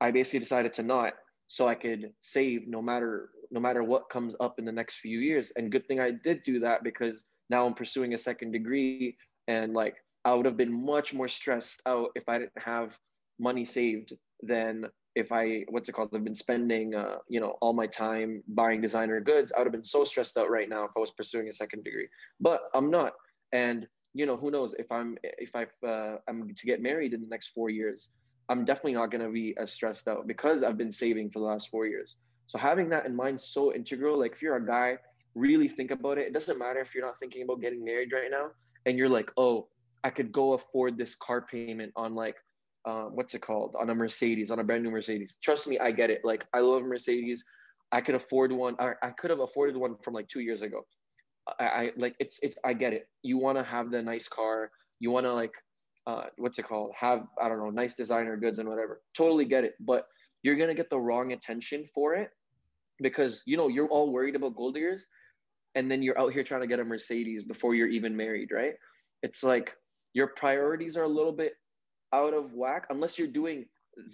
i 0.00 0.10
basically 0.10 0.40
decided 0.40 0.72
to 0.74 0.82
not 0.82 1.14
so 1.48 1.68
i 1.68 1.74
could 1.74 2.12
save 2.20 2.66
no 2.66 2.82
matter 2.82 3.30
no 3.50 3.60
matter 3.60 3.84
what 3.84 4.10
comes 4.10 4.34
up 4.40 4.58
in 4.58 4.64
the 4.64 4.72
next 4.72 4.96
few 4.96 5.18
years. 5.20 5.50
And 5.56 5.72
good 5.72 5.86
thing 5.88 6.00
i 6.00 6.10
did 6.10 6.42
do 6.44 6.60
that 6.60 6.84
because 6.84 7.24
now 7.48 7.64
i'm 7.64 7.74
pursuing 7.74 8.14
a 8.14 8.18
second 8.18 8.52
degree 8.52 9.16
and 9.48 9.74
like 9.74 9.96
I 10.24 10.34
would 10.34 10.46
have 10.46 10.56
been 10.56 10.72
much 10.72 11.12
more 11.12 11.28
stressed 11.28 11.82
out 11.86 12.10
if 12.14 12.28
I 12.28 12.38
didn't 12.38 12.58
have 12.58 12.98
money 13.38 13.64
saved 13.64 14.14
than 14.42 14.86
if 15.14 15.30
I 15.30 15.64
what's 15.68 15.88
it 15.88 15.92
called? 15.92 16.10
I've 16.14 16.24
been 16.24 16.34
spending 16.34 16.94
uh, 16.94 17.18
you 17.28 17.40
know 17.40 17.56
all 17.60 17.72
my 17.72 17.86
time 17.86 18.42
buying 18.48 18.80
designer 18.80 19.20
goods. 19.20 19.52
I 19.52 19.60
would 19.60 19.66
have 19.66 19.72
been 19.72 19.84
so 19.84 20.04
stressed 20.04 20.36
out 20.36 20.50
right 20.50 20.68
now 20.68 20.84
if 20.84 20.90
I 20.96 21.00
was 21.00 21.12
pursuing 21.12 21.48
a 21.48 21.52
second 21.52 21.84
degree, 21.84 22.08
but 22.40 22.62
I'm 22.74 22.90
not. 22.90 23.12
And 23.52 23.86
you 24.14 24.26
know 24.26 24.36
who 24.36 24.50
knows 24.50 24.74
if 24.78 24.90
I'm 24.90 25.16
if 25.22 25.54
I 25.54 25.66
uh, 25.86 26.16
I'm 26.28 26.54
to 26.54 26.66
get 26.66 26.82
married 26.82 27.12
in 27.14 27.20
the 27.20 27.28
next 27.28 27.48
four 27.48 27.70
years, 27.70 28.10
I'm 28.48 28.64
definitely 28.64 28.94
not 28.94 29.10
going 29.10 29.24
to 29.24 29.30
be 29.30 29.56
as 29.56 29.72
stressed 29.72 30.08
out 30.08 30.26
because 30.26 30.62
I've 30.62 30.78
been 30.78 30.92
saving 30.92 31.30
for 31.30 31.38
the 31.38 31.46
last 31.46 31.68
four 31.68 31.86
years. 31.86 32.16
So 32.46 32.58
having 32.58 32.88
that 32.90 33.06
in 33.06 33.14
mind 33.14 33.40
so 33.40 33.72
integral. 33.72 34.18
Like 34.18 34.32
if 34.32 34.42
you're 34.42 34.56
a 34.56 34.66
guy, 34.66 34.98
really 35.34 35.68
think 35.68 35.90
about 35.90 36.18
it. 36.18 36.26
It 36.26 36.32
doesn't 36.32 36.58
matter 36.58 36.80
if 36.80 36.94
you're 36.94 37.06
not 37.06 37.18
thinking 37.18 37.42
about 37.42 37.60
getting 37.60 37.84
married 37.84 38.12
right 38.12 38.30
now 38.30 38.50
and 38.86 38.98
you're 38.98 39.08
like, 39.08 39.30
oh, 39.36 39.68
I 40.02 40.10
could 40.10 40.32
go 40.32 40.52
afford 40.52 40.98
this 40.98 41.14
car 41.14 41.46
payment 41.50 41.92
on 41.96 42.14
like, 42.14 42.36
uh, 42.84 43.04
what's 43.04 43.34
it 43.34 43.40
called? 43.40 43.74
On 43.80 43.88
a 43.88 43.94
Mercedes, 43.94 44.50
on 44.50 44.58
a 44.58 44.64
brand 44.64 44.82
new 44.82 44.90
Mercedes. 44.90 45.34
Trust 45.42 45.66
me, 45.66 45.78
I 45.78 45.90
get 45.90 46.10
it. 46.10 46.20
Like, 46.24 46.44
I 46.52 46.60
love 46.60 46.82
Mercedes. 46.82 47.44
I 47.92 48.00
could 48.00 48.14
afford 48.14 48.52
one. 48.52 48.76
I, 48.78 48.92
I 49.02 49.10
could 49.10 49.30
have 49.30 49.40
afforded 49.40 49.76
one 49.76 49.96
from 50.02 50.14
like 50.14 50.28
two 50.28 50.40
years 50.40 50.62
ago. 50.62 50.82
I, 51.60 51.64
I 51.64 51.90
like 51.96 52.14
it's 52.18 52.38
it's 52.42 52.56
I 52.64 52.72
get 52.72 52.92
it. 52.92 53.08
You 53.22 53.38
want 53.38 53.58
to 53.58 53.64
have 53.64 53.90
the 53.90 54.02
nice 54.02 54.28
car. 54.28 54.70
You 55.00 55.10
want 55.10 55.26
to 55.26 55.32
like 55.32 55.52
uh, 56.06 56.24
what's 56.36 56.58
it 56.58 56.66
called? 56.66 56.92
Have 56.98 57.26
I 57.40 57.48
don't 57.48 57.58
know, 57.58 57.70
nice 57.70 57.94
designer 57.94 58.36
goods 58.36 58.58
and 58.58 58.68
whatever. 58.68 59.00
Totally 59.16 59.44
get 59.44 59.64
it, 59.64 59.74
but 59.80 60.06
you're 60.42 60.56
gonna 60.56 60.74
get 60.74 60.90
the 60.90 60.98
wrong 60.98 61.32
attention 61.32 61.86
for 61.94 62.14
it 62.14 62.30
because 63.00 63.42
you 63.46 63.56
know 63.56 63.68
you're 63.68 63.88
all 63.88 64.12
worried 64.12 64.36
about 64.36 64.56
gold 64.56 64.74
diggers, 64.74 65.06
and 65.74 65.90
then 65.90 66.02
you're 66.02 66.18
out 66.18 66.32
here 66.32 66.44
trying 66.44 66.60
to 66.60 66.66
get 66.66 66.80
a 66.80 66.84
Mercedes 66.84 67.44
before 67.44 67.74
you're 67.74 67.88
even 67.88 68.16
married, 68.16 68.50
right? 68.52 68.74
It's 69.22 69.42
like 69.42 69.74
your 70.12 70.28
priorities 70.28 70.96
are 70.96 71.02
a 71.02 71.08
little 71.08 71.32
bit 71.32 71.54
out 72.12 72.34
of 72.34 72.52
whack 72.54 72.86
unless 72.90 73.18
you're 73.18 73.28
doing 73.28 73.66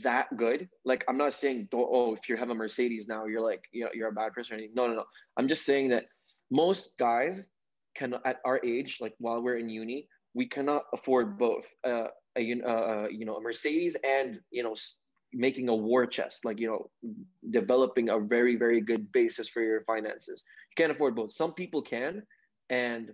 that 0.03 0.35
good. 0.37 0.69
Like 0.85 1.05
I'm 1.09 1.17
not 1.17 1.35
saying 1.35 1.69
oh 1.73 2.15
if 2.15 2.29
you 2.29 2.37
have 2.37 2.51
a 2.51 2.55
Mercedes 2.55 3.09
now 3.09 3.27
you're 3.27 3.41
like 3.41 3.65
you 3.73 3.85
know 3.85 3.91
you're 3.95 4.09
a 4.09 4.13
bad 4.13 4.33
person 4.33 4.55
or 4.55 4.59
anything. 4.59 4.75
No 4.75 4.87
no 4.87 4.95
no. 4.95 5.05
I'm 5.37 5.49
just 5.49 5.65
saying 5.65 5.89
that 5.91 6.05
most 6.51 6.99
guys 6.99 7.49
can 7.97 8.15
at 8.25 8.39
our 8.45 8.61
age 8.65 8.99
like 9.01 9.15
while 9.19 9.43
we're 9.43 9.59
in 9.59 9.69
uni 9.69 10.07
we 10.35 10.47
cannot 10.47 10.85
afford 10.95 11.37
both 11.39 11.67
uh, 11.85 12.07
a 12.39 12.63
uh, 12.65 12.69
uh, 12.69 13.09
you 13.11 13.25
know 13.25 13.37
a 13.37 13.41
Mercedes 13.41 13.97
and 14.05 14.39
you 14.51 14.63
know 14.63 14.75
making 15.33 15.69
a 15.69 15.75
war 15.75 16.07
chest 16.07 16.45
like 16.45 16.59
you 16.59 16.67
know 16.67 16.91
developing 17.51 18.09
a 18.09 18.19
very 18.19 18.57
very 18.57 18.81
good 18.81 19.11
basis 19.13 19.49
for 19.49 19.63
your 19.63 19.83
finances. 19.85 20.45
You 20.71 20.83
can't 20.83 20.93
afford 20.93 21.15
both. 21.15 21.33
Some 21.33 21.55
people 21.55 21.83
can 21.83 22.23
and 22.69 23.13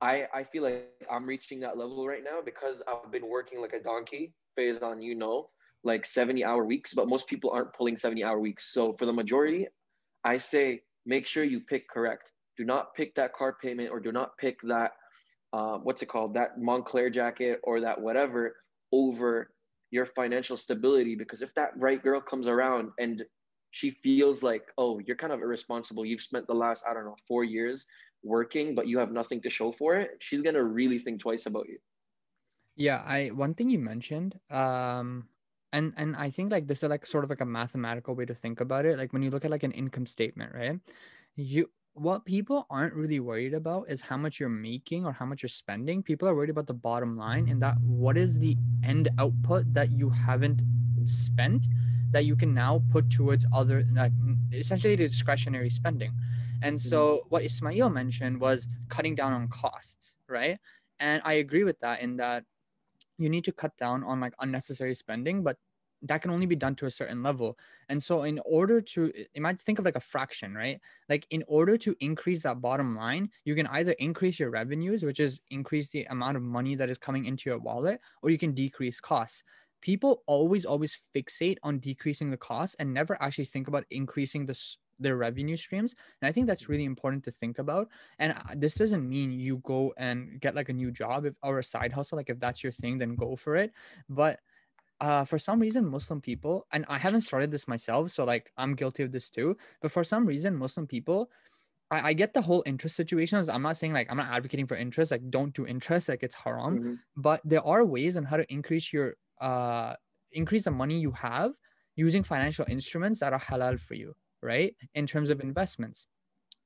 I, 0.00 0.26
I 0.34 0.44
feel 0.44 0.62
like 0.62 0.90
I'm 1.10 1.24
reaching 1.24 1.60
that 1.60 1.78
level 1.78 2.06
right 2.06 2.22
now 2.22 2.40
because 2.44 2.82
I've 2.86 3.10
been 3.10 3.26
working 3.26 3.62
like 3.62 3.72
a 3.72 3.82
donkey, 3.82 4.34
based 4.54 4.82
on 4.82 5.00
you 5.00 5.14
know, 5.14 5.48
like 5.82 6.04
70 6.04 6.44
hour 6.44 6.64
weeks, 6.64 6.92
but 6.92 7.08
most 7.08 7.26
people 7.26 7.50
aren't 7.50 7.72
pulling 7.72 7.96
70 7.96 8.22
hour 8.22 8.38
weeks. 8.38 8.72
So 8.72 8.92
for 8.98 9.06
the 9.06 9.12
majority, 9.12 9.66
I 10.22 10.36
say 10.36 10.82
make 11.06 11.26
sure 11.26 11.42
you 11.42 11.60
pick 11.60 11.88
correct. 11.88 12.32
Do 12.58 12.64
not 12.64 12.94
pick 12.94 13.14
that 13.14 13.32
car 13.32 13.56
payment 13.60 13.90
or 13.90 13.98
do 13.98 14.12
not 14.12 14.36
pick 14.36 14.60
that 14.62 14.92
uh, 15.54 15.78
what's 15.78 16.02
it 16.02 16.06
called 16.06 16.34
that 16.34 16.58
Moncler 16.58 17.12
jacket 17.12 17.60
or 17.62 17.80
that 17.80 18.00
whatever 18.00 18.56
over 18.92 19.53
your 19.94 20.06
financial 20.06 20.56
stability 20.56 21.14
because 21.14 21.40
if 21.40 21.54
that 21.54 21.70
right 21.76 22.02
girl 22.02 22.20
comes 22.20 22.48
around 22.48 22.90
and 22.98 23.22
she 23.70 23.90
feels 23.90 24.42
like 24.42 24.64
oh 24.76 24.98
you're 25.06 25.16
kind 25.16 25.32
of 25.32 25.40
irresponsible 25.40 26.04
you've 26.04 26.20
spent 26.20 26.44
the 26.48 26.58
last 26.64 26.84
i 26.88 26.92
don't 26.92 27.04
know 27.04 27.14
four 27.28 27.44
years 27.44 27.86
working 28.24 28.74
but 28.74 28.88
you 28.88 28.98
have 28.98 29.12
nothing 29.12 29.40
to 29.40 29.48
show 29.48 29.70
for 29.70 29.94
it 29.94 30.10
she's 30.18 30.42
going 30.42 30.58
to 30.60 30.64
really 30.64 30.98
think 30.98 31.20
twice 31.20 31.46
about 31.46 31.68
you. 31.68 31.78
Yeah 32.74 33.02
i 33.06 33.28
one 33.28 33.54
thing 33.54 33.70
you 33.70 33.78
mentioned 33.78 34.34
um 34.50 35.28
and 35.72 35.94
and 35.96 36.16
i 36.16 36.28
think 36.28 36.50
like 36.50 36.66
this 36.66 36.82
is 36.82 36.90
like 36.90 37.06
sort 37.06 37.22
of 37.22 37.30
like 37.30 37.40
a 37.40 37.52
mathematical 37.60 38.16
way 38.16 38.26
to 38.26 38.34
think 38.34 38.60
about 38.60 38.86
it. 38.86 38.98
Like 38.98 39.12
when 39.12 39.22
you 39.22 39.30
look 39.30 39.44
at 39.44 39.52
like 39.52 39.62
an 39.62 39.72
income 39.72 40.06
statement 40.06 40.52
right? 40.52 40.80
You 41.36 41.70
what 41.94 42.24
people 42.24 42.66
aren't 42.70 42.94
really 42.94 43.20
worried 43.20 43.54
about 43.54 43.88
is 43.88 44.00
how 44.00 44.16
much 44.16 44.40
you're 44.40 44.48
making 44.48 45.06
or 45.06 45.12
how 45.12 45.24
much 45.24 45.42
you're 45.42 45.48
spending 45.48 46.02
people 46.02 46.28
are 46.28 46.34
worried 46.34 46.50
about 46.50 46.66
the 46.66 46.74
bottom 46.74 47.16
line 47.16 47.48
and 47.48 47.62
that 47.62 47.76
what 47.80 48.16
is 48.16 48.38
the 48.38 48.56
end 48.84 49.08
output 49.18 49.72
that 49.72 49.92
you 49.92 50.10
haven't 50.10 50.60
spent 51.06 51.66
that 52.10 52.24
you 52.24 52.34
can 52.34 52.52
now 52.52 52.82
put 52.90 53.08
towards 53.10 53.46
other 53.52 53.84
like 53.92 54.12
essentially 54.52 54.96
discretionary 54.96 55.70
spending 55.70 56.12
and 56.64 56.80
so 56.80 56.98
mm-hmm. 56.98 57.28
what 57.28 57.44
Ismael 57.44 57.90
mentioned 57.90 58.40
was 58.40 58.68
cutting 58.88 59.14
down 59.14 59.34
on 59.34 59.48
costs, 59.48 60.16
right? 60.28 60.58
And 60.98 61.20
I 61.22 61.34
agree 61.34 61.62
with 61.62 61.78
that 61.80 62.00
in 62.00 62.16
that 62.16 62.44
you 63.18 63.28
need 63.28 63.44
to 63.44 63.52
cut 63.52 63.76
down 63.76 64.02
on 64.02 64.18
like 64.18 64.32
unnecessary 64.40 64.94
spending, 64.94 65.42
but 65.42 65.58
that 66.04 66.22
can 66.22 66.30
only 66.30 66.46
be 66.46 66.56
done 66.56 66.74
to 66.76 66.86
a 66.86 66.90
certain 66.90 67.22
level. 67.22 67.58
And 67.88 68.02
so 68.02 68.22
in 68.22 68.38
order 68.44 68.80
to 68.80 69.12
might 69.38 69.60
think 69.60 69.78
of 69.78 69.84
like 69.84 69.96
a 69.96 70.00
fraction, 70.00 70.54
right? 70.54 70.80
Like 71.08 71.26
in 71.30 71.42
order 71.48 71.76
to 71.78 71.96
increase 72.00 72.42
that 72.42 72.60
bottom 72.60 72.94
line, 72.94 73.30
you 73.44 73.54
can 73.54 73.66
either 73.68 73.92
increase 73.92 74.38
your 74.38 74.50
revenues, 74.50 75.02
which 75.02 75.18
is 75.18 75.40
increase 75.50 75.88
the 75.88 76.04
amount 76.04 76.36
of 76.36 76.42
money 76.42 76.74
that 76.76 76.90
is 76.90 76.98
coming 76.98 77.24
into 77.24 77.50
your 77.50 77.58
wallet, 77.58 78.00
or 78.22 78.30
you 78.30 78.38
can 78.38 78.54
decrease 78.54 79.00
costs. 79.00 79.42
People 79.80 80.22
always 80.26 80.64
always 80.64 80.98
fixate 81.14 81.56
on 81.62 81.78
decreasing 81.78 82.30
the 82.30 82.36
costs 82.36 82.76
and 82.78 82.92
never 82.92 83.20
actually 83.22 83.44
think 83.46 83.68
about 83.68 83.84
increasing 83.90 84.46
the 84.46 84.58
their 85.00 85.16
revenue 85.16 85.56
streams 85.56 85.96
and 86.22 86.28
i 86.28 86.32
think 86.32 86.46
that's 86.46 86.68
really 86.68 86.84
important 86.84 87.24
to 87.24 87.30
think 87.32 87.58
about 87.58 87.88
and 88.20 88.32
uh, 88.32 88.54
this 88.54 88.76
doesn't 88.76 89.08
mean 89.08 89.32
you 89.32 89.56
go 89.64 89.92
and 89.96 90.40
get 90.40 90.54
like 90.54 90.68
a 90.68 90.72
new 90.72 90.92
job 90.92 91.24
if, 91.24 91.34
or 91.42 91.58
a 91.58 91.64
side 91.64 91.92
hustle 91.92 92.16
like 92.16 92.30
if 92.30 92.38
that's 92.38 92.62
your 92.62 92.70
thing 92.70 92.96
then 92.96 93.16
go 93.16 93.34
for 93.34 93.56
it 93.56 93.72
but 94.08 94.38
uh, 95.04 95.24
for 95.24 95.38
some 95.38 95.60
reason, 95.60 95.84
Muslim 95.86 96.20
people, 96.20 96.66
and 96.72 96.86
I 96.88 96.98
haven't 96.98 97.22
started 97.22 97.50
this 97.50 97.68
myself, 97.68 98.10
so 98.10 98.24
like 98.24 98.50
I'm 98.56 98.74
guilty 98.74 99.02
of 99.02 99.12
this 99.12 99.28
too. 99.30 99.56
But 99.82 99.92
for 99.92 100.04
some 100.04 100.24
reason, 100.26 100.56
Muslim 100.56 100.86
people, 100.86 101.30
I, 101.90 102.10
I 102.10 102.12
get 102.14 102.34
the 102.34 102.42
whole 102.42 102.62
interest 102.66 102.96
situations. 102.96 103.48
I'm 103.48 103.62
not 103.62 103.76
saying 103.76 103.92
like 103.92 104.08
I'm 104.10 104.16
not 104.16 104.32
advocating 104.32 104.66
for 104.66 104.76
interest, 104.76 105.10
like 105.10 105.30
don't 105.30 105.54
do 105.54 105.66
interest, 105.66 106.08
like 106.08 106.22
it's 106.22 106.34
haram. 106.34 106.80
Mhm. 106.80 106.98
But 107.16 107.40
there 107.44 107.64
are 107.66 107.84
ways 107.84 108.16
on 108.16 108.24
how 108.24 108.38
to 108.38 108.46
increase 108.52 108.92
your 108.92 109.16
uh 109.40 109.94
increase 110.32 110.64
the 110.64 110.70
money 110.70 110.98
you 111.00 111.12
have 111.12 111.52
using 111.96 112.24
financial 112.24 112.66
instruments 112.68 113.20
that 113.20 113.32
are 113.32 113.40
halal 113.40 113.78
for 113.80 113.94
you, 113.94 114.14
right? 114.42 114.74
In 114.94 115.06
terms 115.06 115.30
of 115.30 115.40
investments. 115.40 116.06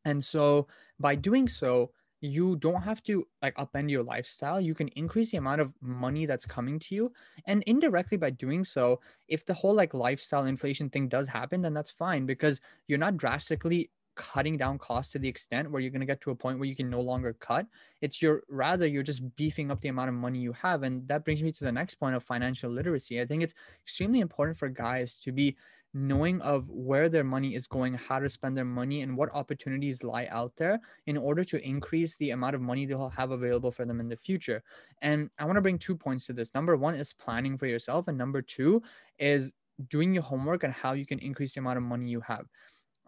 And 0.04 0.24
so 0.24 0.68
by 0.98 1.14
doing 1.16 1.48
so, 1.48 1.92
you 2.20 2.56
don't 2.56 2.82
have 2.82 3.02
to 3.04 3.26
like 3.42 3.56
upend 3.56 3.90
your 3.90 4.02
lifestyle. 4.02 4.60
You 4.60 4.74
can 4.74 4.88
increase 4.88 5.30
the 5.30 5.38
amount 5.38 5.60
of 5.60 5.72
money 5.80 6.26
that's 6.26 6.44
coming 6.44 6.78
to 6.80 6.94
you. 6.94 7.12
And 7.46 7.62
indirectly 7.64 8.16
by 8.16 8.30
doing 8.30 8.64
so, 8.64 9.00
if 9.28 9.46
the 9.46 9.54
whole 9.54 9.74
like 9.74 9.94
lifestyle 9.94 10.44
inflation 10.46 10.90
thing 10.90 11.08
does 11.08 11.28
happen, 11.28 11.62
then 11.62 11.74
that's 11.74 11.90
fine 11.90 12.26
because 12.26 12.60
you're 12.88 12.98
not 12.98 13.16
drastically 13.16 13.90
cutting 14.18 14.56
down 14.56 14.76
costs 14.78 15.12
to 15.12 15.18
the 15.18 15.28
extent 15.28 15.70
where 15.70 15.80
you're 15.80 15.92
going 15.92 16.00
to 16.00 16.06
get 16.06 16.20
to 16.20 16.32
a 16.32 16.34
point 16.34 16.58
where 16.58 16.68
you 16.68 16.74
can 16.74 16.90
no 16.90 17.00
longer 17.00 17.32
cut 17.34 17.66
it's 18.00 18.20
your 18.20 18.42
rather 18.48 18.84
you're 18.84 19.04
just 19.04 19.22
beefing 19.36 19.70
up 19.70 19.80
the 19.80 19.88
amount 19.88 20.08
of 20.08 20.14
money 20.14 20.40
you 20.40 20.52
have 20.52 20.82
and 20.82 21.06
that 21.06 21.24
brings 21.24 21.40
me 21.40 21.52
to 21.52 21.62
the 21.62 21.70
next 21.70 21.94
point 21.94 22.16
of 22.16 22.22
financial 22.24 22.68
literacy 22.68 23.20
i 23.20 23.24
think 23.24 23.44
it's 23.44 23.54
extremely 23.84 24.18
important 24.18 24.58
for 24.58 24.68
guys 24.68 25.20
to 25.20 25.30
be 25.30 25.56
knowing 25.94 26.40
of 26.42 26.68
where 26.68 27.08
their 27.08 27.24
money 27.24 27.54
is 27.54 27.66
going 27.66 27.94
how 27.94 28.18
to 28.18 28.28
spend 28.28 28.56
their 28.56 28.64
money 28.64 29.00
and 29.02 29.16
what 29.16 29.34
opportunities 29.34 30.02
lie 30.04 30.26
out 30.30 30.52
there 30.56 30.78
in 31.06 31.16
order 31.16 31.42
to 31.42 31.64
increase 31.66 32.16
the 32.16 32.30
amount 32.30 32.54
of 32.54 32.60
money 32.60 32.84
they'll 32.84 33.08
have 33.08 33.30
available 33.30 33.70
for 33.70 33.86
them 33.86 34.00
in 34.00 34.08
the 34.08 34.16
future. 34.16 34.62
And 35.00 35.30
i 35.38 35.44
want 35.44 35.56
to 35.56 35.62
bring 35.62 35.78
two 35.78 35.96
points 35.96 36.26
to 36.26 36.32
this. 36.32 36.54
Number 36.54 36.76
one 36.76 36.94
is 36.94 37.12
planning 37.14 37.56
for 37.56 37.66
yourself 37.66 38.08
and 38.08 38.18
number 38.18 38.42
two 38.42 38.82
is 39.18 39.52
doing 39.88 40.12
your 40.12 40.22
homework 40.22 40.64
on 40.64 40.72
how 40.72 40.92
you 40.92 41.06
can 41.06 41.18
increase 41.20 41.54
the 41.54 41.60
amount 41.60 41.78
of 41.78 41.84
money 41.84 42.08
you 42.08 42.20
have. 42.20 42.46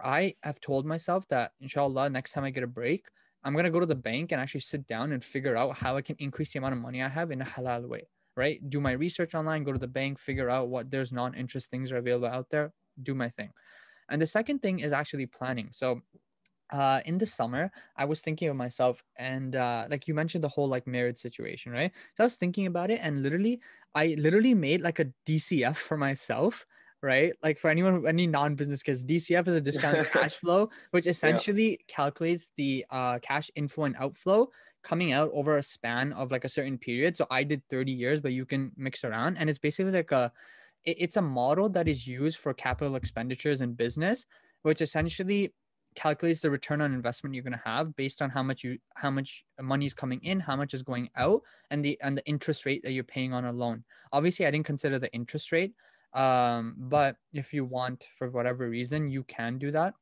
I 0.02 0.34
have 0.42 0.60
told 0.60 0.86
myself 0.86 1.28
that 1.28 1.52
inshallah 1.60 2.08
next 2.08 2.32
time 2.32 2.44
I 2.44 2.50
get 2.50 2.62
a 2.62 2.68
break, 2.68 3.06
I'm 3.44 3.54
gonna 3.54 3.70
go 3.70 3.80
to 3.80 3.86
the 3.86 3.94
bank 3.94 4.32
and 4.32 4.40
actually 4.40 4.60
sit 4.60 4.86
down 4.86 5.12
and 5.12 5.22
figure 5.22 5.56
out 5.56 5.76
how 5.76 5.96
I 5.96 6.02
can 6.02 6.16
increase 6.18 6.52
the 6.52 6.58
amount 6.58 6.74
of 6.74 6.80
money 6.80 7.02
I 7.02 7.08
have 7.08 7.30
in 7.30 7.42
a 7.42 7.44
halal 7.44 7.88
way. 7.88 8.08
Right? 8.36 8.58
Do 8.70 8.80
my 8.80 8.92
research 8.92 9.34
online, 9.34 9.64
go 9.64 9.72
to 9.72 9.78
the 9.78 9.86
bank, 9.88 10.18
figure 10.18 10.48
out 10.48 10.68
what 10.68 10.90
there's 10.90 11.12
non-interest 11.12 11.70
things 11.70 11.90
are 11.90 11.98
available 11.98 12.28
out 12.28 12.48
there, 12.50 12.72
do 13.02 13.14
my 13.14 13.28
thing. 13.28 13.50
And 14.08 14.20
the 14.20 14.26
second 14.26 14.60
thing 14.60 14.80
is 14.80 14.92
actually 14.92 15.26
planning. 15.26 15.70
So 15.72 16.02
uh 16.72 17.00
in 17.04 17.18
the 17.18 17.26
summer 17.26 17.68
i 17.96 18.04
was 18.04 18.20
thinking 18.20 18.48
of 18.48 18.54
myself 18.54 19.02
and 19.18 19.56
uh 19.56 19.86
like 19.90 20.06
you 20.06 20.14
mentioned 20.14 20.44
the 20.44 20.48
whole 20.48 20.68
like 20.68 20.86
marriage 20.86 21.18
situation 21.18 21.72
right 21.72 21.90
so 22.16 22.22
i 22.22 22.26
was 22.26 22.36
thinking 22.36 22.66
about 22.66 22.90
it 22.90 23.00
and 23.02 23.22
literally 23.22 23.60
i 23.94 24.14
literally 24.18 24.54
made 24.54 24.80
like 24.80 25.00
a 25.00 25.06
dcf 25.26 25.74
for 25.76 25.96
myself 25.96 26.66
right? 27.02 27.32
Like 27.42 27.58
for 27.58 27.70
anyone, 27.70 28.06
any 28.06 28.26
non-business 28.26 28.82
kids, 28.82 29.04
DCF 29.04 29.48
is 29.48 29.54
a 29.54 29.60
discounted 29.60 30.06
cash 30.12 30.34
flow, 30.34 30.68
which 30.90 31.06
essentially 31.06 31.80
calculates 31.88 32.52
the 32.56 32.84
uh, 32.90 33.18
cash 33.20 33.50
inflow 33.56 33.84
and 33.84 33.96
outflow 33.96 34.50
coming 34.82 35.12
out 35.12 35.30
over 35.32 35.56
a 35.56 35.62
span 35.62 36.12
of 36.12 36.30
like 36.30 36.44
a 36.44 36.48
certain 36.48 36.78
period. 36.78 37.16
So 37.16 37.26
I 37.30 37.44
did 37.44 37.62
30 37.70 37.92
years, 37.92 38.20
but 38.20 38.32
you 38.32 38.46
can 38.46 38.72
mix 38.76 39.04
around, 39.04 39.36
and 39.38 39.50
it's 39.50 39.58
basically 39.58 39.92
like 39.92 40.12
a, 40.12 40.32
it- 40.84 40.96
it's 41.00 41.16
a 41.16 41.22
model 41.22 41.68
that 41.70 41.88
is 41.88 42.06
used 42.06 42.38
for 42.38 42.54
capital 42.54 42.96
expenditures 42.96 43.60
in 43.60 43.74
business, 43.74 44.26
which 44.62 44.80
essentially 44.80 45.52
calculates 45.96 46.40
the 46.40 46.50
return 46.50 46.80
on 46.80 46.92
investment 46.94 47.34
you're 47.34 47.42
going 47.42 47.52
to 47.52 47.62
have 47.64 47.94
based 47.96 48.22
on 48.22 48.30
how 48.30 48.42
much 48.44 48.62
you 48.62 48.78
how 48.94 49.10
much 49.10 49.44
money 49.60 49.86
is 49.86 49.92
coming 49.92 50.20
in 50.22 50.38
how 50.38 50.54
much 50.54 50.72
is 50.72 50.82
going 50.82 51.10
out 51.16 51.42
and 51.70 51.84
the 51.84 51.98
and 52.00 52.16
the 52.16 52.24
interest 52.26 52.64
rate 52.64 52.80
that 52.84 52.92
you're 52.92 53.02
paying 53.02 53.32
on 53.32 53.44
a 53.44 53.52
loan. 53.52 53.82
Obviously 54.12 54.46
i 54.46 54.50
didn't 54.52 54.66
consider 54.66 55.00
the 55.00 55.12
interest 55.12 55.50
rate 55.50 55.74
um 56.14 56.74
but 56.78 57.16
if 57.32 57.52
you 57.52 57.64
want 57.64 58.06
for 58.16 58.30
whatever 58.30 58.68
reason 58.68 59.10
you 59.10 59.24
can 59.24 59.58
do 59.58 59.72
that 59.72 59.94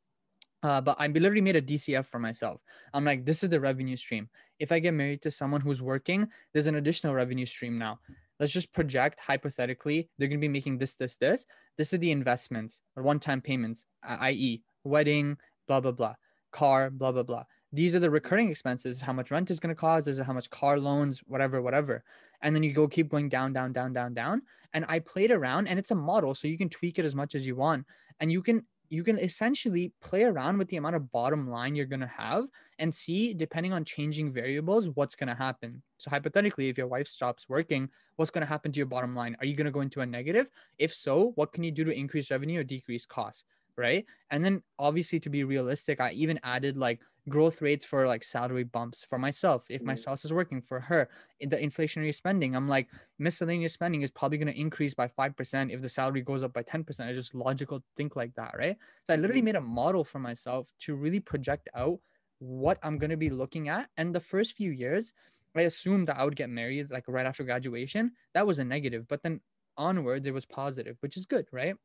uh, 0.62 0.80
but 0.80 0.96
I 0.98 1.06
literally 1.06 1.40
made 1.40 1.56
a 1.56 1.62
DCF 1.62 2.06
for 2.06 2.18
myself. 2.18 2.60
I'm 2.92 3.04
like, 3.04 3.24
this 3.24 3.42
is 3.42 3.50
the 3.50 3.60
revenue 3.60 3.96
stream. 3.96 4.28
If 4.58 4.72
I 4.72 4.78
get 4.78 4.94
married 4.94 5.22
to 5.22 5.30
someone 5.30 5.60
who's 5.60 5.80
working, 5.80 6.28
there's 6.52 6.66
an 6.66 6.76
additional 6.76 7.14
revenue 7.14 7.46
stream 7.46 7.78
now. 7.78 8.00
Let's 8.40 8.52
just 8.52 8.72
project 8.72 9.18
hypothetically, 9.20 10.08
they're 10.16 10.28
going 10.28 10.40
to 10.40 10.44
be 10.44 10.48
making 10.48 10.78
this, 10.78 10.94
this, 10.94 11.16
this. 11.16 11.44
This 11.76 11.92
is 11.92 11.98
the 11.98 12.12
investments 12.12 12.80
or 12.96 13.02
one 13.02 13.20
time 13.20 13.40
payments, 13.40 13.84
i.e., 14.02 14.62
wedding, 14.84 15.36
blah, 15.66 15.80
blah, 15.80 15.92
blah, 15.92 16.14
car, 16.52 16.90
blah, 16.90 17.12
blah, 17.12 17.22
blah. 17.22 17.44
These 17.72 17.94
are 17.94 18.00
the 18.00 18.10
recurring 18.10 18.48
expenses, 18.50 19.00
how 19.00 19.12
much 19.12 19.30
rent 19.30 19.50
is 19.50 19.60
going 19.60 19.74
to 19.74 19.80
cost, 19.80 20.06
this 20.06 20.18
is 20.18 20.24
how 20.24 20.32
much 20.32 20.50
car 20.50 20.78
loans, 20.78 21.20
whatever, 21.26 21.60
whatever. 21.60 22.02
And 22.40 22.54
then 22.54 22.62
you 22.62 22.72
go 22.72 22.88
keep 22.88 23.10
going 23.10 23.28
down, 23.28 23.52
down, 23.52 23.72
down, 23.72 23.92
down, 23.92 24.14
down. 24.14 24.42
And 24.72 24.84
I 24.88 25.00
played 25.00 25.30
around 25.30 25.66
and 25.66 25.78
it's 25.78 25.90
a 25.90 25.96
model, 25.96 26.34
so 26.34 26.48
you 26.48 26.58
can 26.58 26.68
tweak 26.68 26.98
it 26.98 27.04
as 27.04 27.14
much 27.14 27.34
as 27.34 27.46
you 27.46 27.56
want. 27.56 27.84
And 28.20 28.32
you 28.32 28.42
can 28.42 28.64
you 28.90 29.04
can 29.04 29.18
essentially 29.18 29.92
play 30.00 30.24
around 30.24 30.58
with 30.58 30.68
the 30.68 30.76
amount 30.76 30.96
of 30.96 31.10
bottom 31.12 31.50
line 31.50 31.74
you're 31.74 31.86
going 31.86 32.00
to 32.00 32.06
have 32.06 32.46
and 32.78 32.94
see 32.94 33.34
depending 33.34 33.72
on 33.72 33.84
changing 33.84 34.32
variables 34.32 34.88
what's 34.94 35.14
going 35.14 35.28
to 35.28 35.34
happen. 35.34 35.82
So 35.98 36.10
hypothetically 36.10 36.68
if 36.68 36.78
your 36.78 36.86
wife 36.86 37.08
stops 37.08 37.48
working 37.48 37.88
what's 38.16 38.30
going 38.30 38.42
to 38.42 38.48
happen 38.48 38.72
to 38.72 38.76
your 38.76 38.86
bottom 38.86 39.14
line? 39.14 39.36
Are 39.40 39.46
you 39.46 39.54
going 39.54 39.66
to 39.66 39.70
go 39.70 39.80
into 39.80 40.00
a 40.00 40.06
negative? 40.06 40.48
If 40.78 40.94
so 40.94 41.32
what 41.34 41.52
can 41.52 41.62
you 41.62 41.70
do 41.70 41.84
to 41.84 41.92
increase 41.92 42.30
revenue 42.30 42.60
or 42.60 42.64
decrease 42.64 43.06
costs 43.06 43.44
right? 43.76 44.04
And 44.32 44.44
then 44.44 44.62
obviously 44.78 45.20
to 45.20 45.30
be 45.30 45.44
realistic 45.44 46.00
i 46.00 46.10
even 46.12 46.40
added 46.42 46.76
like 46.76 47.00
growth 47.28 47.60
rates 47.62 47.84
for 47.84 48.06
like 48.06 48.24
salary 48.24 48.64
bumps 48.64 49.02
for 49.04 49.18
myself. 49.18 49.66
If 49.70 49.84
my 49.84 49.94
Mhm. 49.94 49.96
spouse 49.96 50.24
is 50.24 50.32
working 50.32 50.60
for 50.62 50.80
her 50.80 51.08
in 51.40 51.48
the 51.50 51.56
inflationary 51.56 52.14
spending 52.14 52.56
i'm 52.56 52.68
like 52.68 52.88
miscellaneous 53.18 53.72
spending 53.72 54.02
is 54.02 54.10
probably 54.10 54.38
going 54.38 54.52
to 54.52 54.60
increase 54.60 54.94
by 54.94 55.08
5% 55.08 55.70
if 55.70 55.80
the 55.82 55.88
salary 55.88 56.22
goes 56.22 56.42
up 56.42 56.52
by 56.52 56.62
10% 56.62 57.08
it's 57.10 57.18
just 57.18 57.34
logical 57.34 57.80
to 57.80 57.86
think 57.96 58.16
like 58.16 58.34
that 58.34 58.54
right? 58.58 58.76
So 59.04 59.14
i 59.14 59.16
literally 59.16 59.42
Mhm. 59.42 59.48
made 59.50 59.56
a 59.56 59.60
model 59.60 60.04
for 60.04 60.18
myself 60.18 60.72
to 60.80 60.94
really 60.96 61.20
project 61.20 61.68
out 61.74 62.00
what 62.38 62.78
i'm 62.82 62.98
going 62.98 63.10
to 63.10 63.16
be 63.16 63.30
looking 63.30 63.68
at. 63.68 63.90
And 63.96 64.14
the 64.14 64.20
first 64.20 64.56
few 64.56 64.70
years 64.70 65.12
i 65.56 65.62
assumed 65.62 66.08
that 66.08 66.16
i 66.18 66.24
would 66.24 66.36
get 66.36 66.50
married 66.50 66.90
like 66.90 67.04
right 67.08 67.26
after 67.26 67.44
graduation. 67.44 68.12
That 68.34 68.46
was 68.46 68.58
a 68.58 68.64
negative 68.64 69.06
but 69.08 69.22
then 69.22 69.40
onwards 69.76 70.26
it 70.26 70.32
was 70.34 70.44
positive 70.46 70.96
which 71.00 71.16
is 71.16 71.26
good 71.26 71.46
right? 71.52 71.76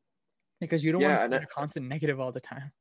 Because 0.60 0.84
you 0.84 0.92
don't 0.92 1.02
Yeah, 1.02 1.06
want 1.06 1.22
to 1.30 1.38
be 1.38 1.38
a 1.44 1.46
constant 1.48 1.88
negative 1.88 2.20
all 2.20 2.32
the 2.32 2.40
time 2.40 2.72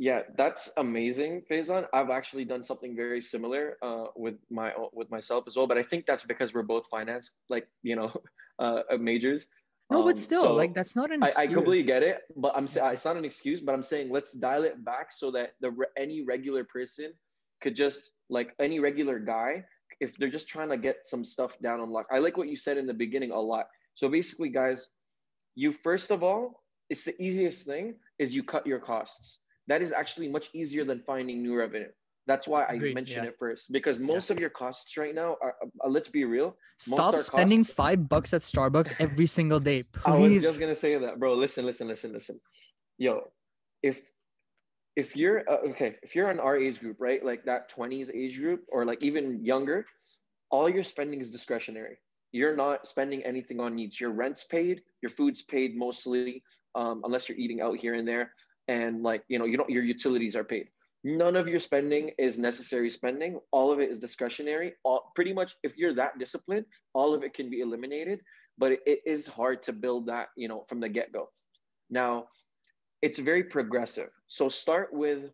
Yeah, 0.00 0.22
that's 0.34 0.70
amazing, 0.78 1.42
Faizan. 1.44 1.86
I've 1.92 2.08
actually 2.08 2.46
done 2.46 2.64
something 2.64 2.96
very 2.96 3.20
similar 3.20 3.76
uh, 3.82 4.06
with 4.16 4.36
my 4.50 4.72
with 4.94 5.10
myself 5.10 5.44
as 5.46 5.58
well, 5.58 5.66
but 5.66 5.76
I 5.76 5.82
think 5.82 6.06
that's 6.06 6.24
because 6.24 6.54
we're 6.54 6.62
both 6.62 6.86
finance, 6.90 7.32
like 7.50 7.68
you 7.82 7.96
know, 7.96 8.10
uh, 8.58 8.80
uh, 8.90 8.96
majors. 8.96 9.48
no 9.90 10.02
but 10.02 10.12
Um, 10.12 10.16
still 10.16 10.42
so 10.42 10.54
like 10.54 10.72
that's 10.72 10.96
not 10.96 11.12
an 11.12 11.22
I, 11.22 11.32
I 11.36 11.46
completely 11.46 11.82
get 11.82 12.02
it, 12.02 12.22
but 12.34 12.56
I'm 12.56 12.66
saying 12.66 12.94
it's 12.94 13.04
not 13.04 13.18
an 13.18 13.26
excuse, 13.26 13.60
but 13.60 13.74
I'm 13.74 13.82
saying 13.82 14.08
let's 14.10 14.32
dial 14.32 14.64
it 14.64 14.82
back 14.82 15.12
so 15.12 15.30
that 15.32 15.52
the 15.60 15.70
any 15.98 16.22
regular 16.24 16.64
person 16.64 17.12
could 17.60 17.76
just 17.76 18.12
like 18.30 18.54
any 18.58 18.80
regular 18.80 19.18
guy, 19.18 19.62
if 20.00 20.16
they're 20.16 20.32
just 20.38 20.48
trying 20.48 20.70
to 20.70 20.78
get 20.78 21.04
some 21.04 21.26
stuff 21.26 21.58
down 21.60 21.78
on 21.78 21.90
lock. 21.90 22.06
I 22.10 22.20
like 22.20 22.38
what 22.38 22.48
you 22.48 22.56
said 22.56 22.78
in 22.78 22.86
the 22.86 22.96
beginning 23.04 23.32
a 23.32 23.38
lot. 23.52 23.66
So 23.96 24.08
basically, 24.08 24.48
guys, 24.48 24.88
you 25.56 25.72
first 25.72 26.10
of 26.10 26.22
all, 26.22 26.64
it's 26.88 27.04
the 27.04 27.20
easiest 27.20 27.66
thing 27.66 27.96
is 28.18 28.34
you 28.34 28.42
cut 28.42 28.66
your 28.66 28.80
costs. 28.80 29.40
That 29.70 29.82
is 29.82 29.92
actually 29.92 30.26
much 30.26 30.50
easier 30.52 30.84
than 30.84 30.98
finding 30.98 31.44
new 31.44 31.54
revenue. 31.56 31.92
That's 32.26 32.48
why 32.48 32.64
I 32.64 32.74
Agreed, 32.74 32.96
mentioned 32.96 33.24
yeah. 33.24 33.30
it 33.30 33.36
first 33.38 33.70
because 33.70 34.00
most 34.00 34.28
of 34.32 34.40
your 34.40 34.50
costs 34.50 34.96
right 34.96 35.14
now 35.14 35.36
are. 35.40 35.54
Uh, 35.62 35.88
let's 35.88 36.08
be 36.08 36.24
real. 36.24 36.56
most 36.88 36.98
stop 36.98 37.14
our 37.14 37.22
spending 37.22 37.60
costs- 37.60 37.72
five 37.72 38.08
bucks 38.08 38.34
at 38.34 38.42
starbucks 38.42 38.92
every 38.98 39.26
single 39.26 39.60
day 39.60 39.84
Please. 39.84 40.02
I 40.04 40.18
was 40.18 40.42
just 40.42 40.58
gonna 40.58 40.74
say 40.74 40.98
that, 40.98 41.20
bro. 41.20 41.34
Listen, 41.34 41.64
listen, 41.64 41.86
listen, 41.86 42.12
listen. 42.12 42.40
Yo, 42.98 43.30
if 43.84 44.10
if 44.96 45.16
you're 45.16 45.48
uh, 45.48 45.70
okay, 45.70 45.96
if 46.02 46.16
you're 46.16 46.32
in 46.32 46.40
our 46.40 46.56
age 46.56 46.80
group, 46.80 46.96
right, 46.98 47.24
like 47.24 47.44
that 47.44 47.70
20s 47.72 48.12
age 48.12 48.40
group, 48.40 48.64
or 48.72 48.84
like 48.84 49.00
even 49.00 49.44
younger, 49.44 49.86
all 50.50 50.68
your 50.68 50.82
spending 50.82 51.20
is 51.20 51.30
discretionary. 51.30 51.96
You're 52.32 52.56
not 52.56 52.88
spending 52.88 53.22
anything 53.22 53.60
on 53.60 53.76
needs. 53.76 54.00
Your 54.00 54.10
rent's 54.10 54.44
paid, 54.44 54.82
your 55.00 55.10
food's 55.10 55.42
paid 55.42 55.76
mostly, 55.76 56.42
um, 56.74 57.02
unless 57.04 57.28
you're 57.28 57.38
eating 57.38 57.60
out 57.60 57.76
here 57.76 57.94
and 57.94 58.06
there, 58.06 58.32
and 58.68 59.02
like 59.02 59.24
you 59.28 59.38
know, 59.38 59.44
you 59.44 59.56
don't 59.56 59.70
your 59.70 59.84
utilities 59.84 60.36
are 60.36 60.44
paid. 60.44 60.68
None 61.02 61.34
of 61.34 61.48
your 61.48 61.60
spending 61.60 62.10
is 62.18 62.38
necessary 62.38 62.90
spending. 62.90 63.40
All 63.52 63.72
of 63.72 63.80
it 63.80 63.90
is 63.90 63.98
discretionary. 63.98 64.74
All, 64.84 65.12
pretty 65.14 65.32
much, 65.32 65.56
if 65.62 65.78
you're 65.78 65.94
that 65.94 66.18
disciplined, 66.18 66.66
all 66.92 67.14
of 67.14 67.22
it 67.22 67.32
can 67.32 67.48
be 67.48 67.60
eliminated. 67.60 68.20
But 68.58 68.72
it, 68.72 68.80
it 68.84 69.00
is 69.06 69.26
hard 69.26 69.62
to 69.62 69.72
build 69.72 70.06
that, 70.08 70.28
you 70.36 70.46
know, 70.46 70.64
from 70.68 70.78
the 70.78 70.90
get 70.90 71.10
go. 71.10 71.30
Now, 71.88 72.26
it's 73.00 73.18
very 73.18 73.42
progressive. 73.42 74.10
So 74.28 74.50
start 74.50 74.92
with, 74.92 75.30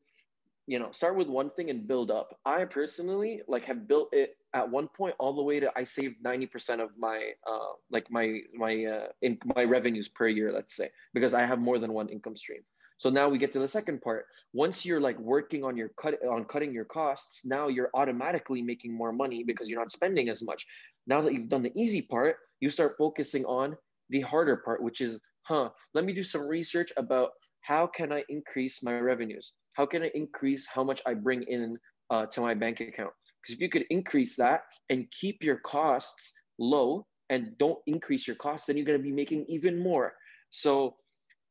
you 0.68 0.78
know, 0.78 0.92
start 0.92 1.16
with 1.16 1.26
one 1.26 1.50
thing 1.50 1.68
and 1.70 1.88
build 1.88 2.12
up. 2.12 2.38
I 2.44 2.64
personally 2.64 3.42
like 3.48 3.64
have 3.64 3.88
built 3.88 4.10
it 4.12 4.36
at 4.54 4.70
one 4.70 4.86
point 4.96 5.16
all 5.18 5.34
the 5.34 5.42
way 5.42 5.58
to 5.58 5.72
I 5.76 5.82
saved 5.82 6.16
ninety 6.22 6.46
percent 6.46 6.80
of 6.80 6.90
my 6.96 7.30
uh, 7.44 7.72
like 7.90 8.08
my 8.08 8.38
my 8.54 8.84
uh, 8.84 9.06
in 9.20 9.36
my 9.56 9.64
revenues 9.64 10.08
per 10.08 10.28
year, 10.28 10.52
let's 10.52 10.76
say, 10.76 10.90
because 11.12 11.34
I 11.34 11.44
have 11.44 11.58
more 11.58 11.80
than 11.80 11.92
one 11.92 12.08
income 12.08 12.36
stream. 12.36 12.62
So 12.98 13.10
now 13.10 13.28
we 13.28 13.38
get 13.38 13.52
to 13.52 13.58
the 13.58 13.68
second 13.68 14.00
part. 14.00 14.26
Once 14.52 14.86
you're 14.86 15.00
like 15.00 15.18
working 15.18 15.62
on 15.64 15.76
your 15.76 15.90
cut 16.00 16.14
on 16.26 16.44
cutting 16.44 16.72
your 16.72 16.86
costs, 16.86 17.44
now 17.44 17.68
you're 17.68 17.90
automatically 17.94 18.62
making 18.62 18.94
more 18.94 19.12
money 19.12 19.44
because 19.44 19.68
you're 19.68 19.80
not 19.80 19.92
spending 19.92 20.28
as 20.28 20.42
much. 20.42 20.66
Now 21.06 21.20
that 21.20 21.32
you've 21.32 21.48
done 21.48 21.62
the 21.62 21.72
easy 21.74 22.02
part, 22.02 22.36
you 22.60 22.70
start 22.70 22.96
focusing 22.98 23.44
on 23.44 23.76
the 24.08 24.20
harder 24.22 24.56
part, 24.64 24.82
which 24.82 25.00
is, 25.00 25.20
huh, 25.42 25.70
let 25.94 26.04
me 26.04 26.12
do 26.12 26.22
some 26.22 26.46
research 26.46 26.92
about 26.96 27.30
how 27.60 27.86
can 27.86 28.12
I 28.12 28.24
increase 28.28 28.82
my 28.82 28.98
revenues? 28.98 29.54
How 29.74 29.86
can 29.86 30.02
I 30.02 30.10
increase 30.14 30.66
how 30.66 30.84
much 30.84 31.02
I 31.04 31.14
bring 31.14 31.42
in 31.42 31.76
uh, 32.10 32.26
to 32.26 32.40
my 32.40 32.54
bank 32.54 32.80
account? 32.80 33.10
Because 33.42 33.56
if 33.56 33.60
you 33.60 33.68
could 33.68 33.84
increase 33.90 34.36
that 34.36 34.62
and 34.88 35.06
keep 35.10 35.42
your 35.42 35.56
costs 35.56 36.34
low 36.58 37.06
and 37.28 37.58
don't 37.58 37.78
increase 37.86 38.26
your 38.26 38.36
costs, 38.36 38.66
then 38.66 38.76
you're 38.76 38.86
going 38.86 38.98
to 38.98 39.02
be 39.02 39.12
making 39.12 39.44
even 39.48 39.78
more. 39.78 40.14
So 40.50 40.96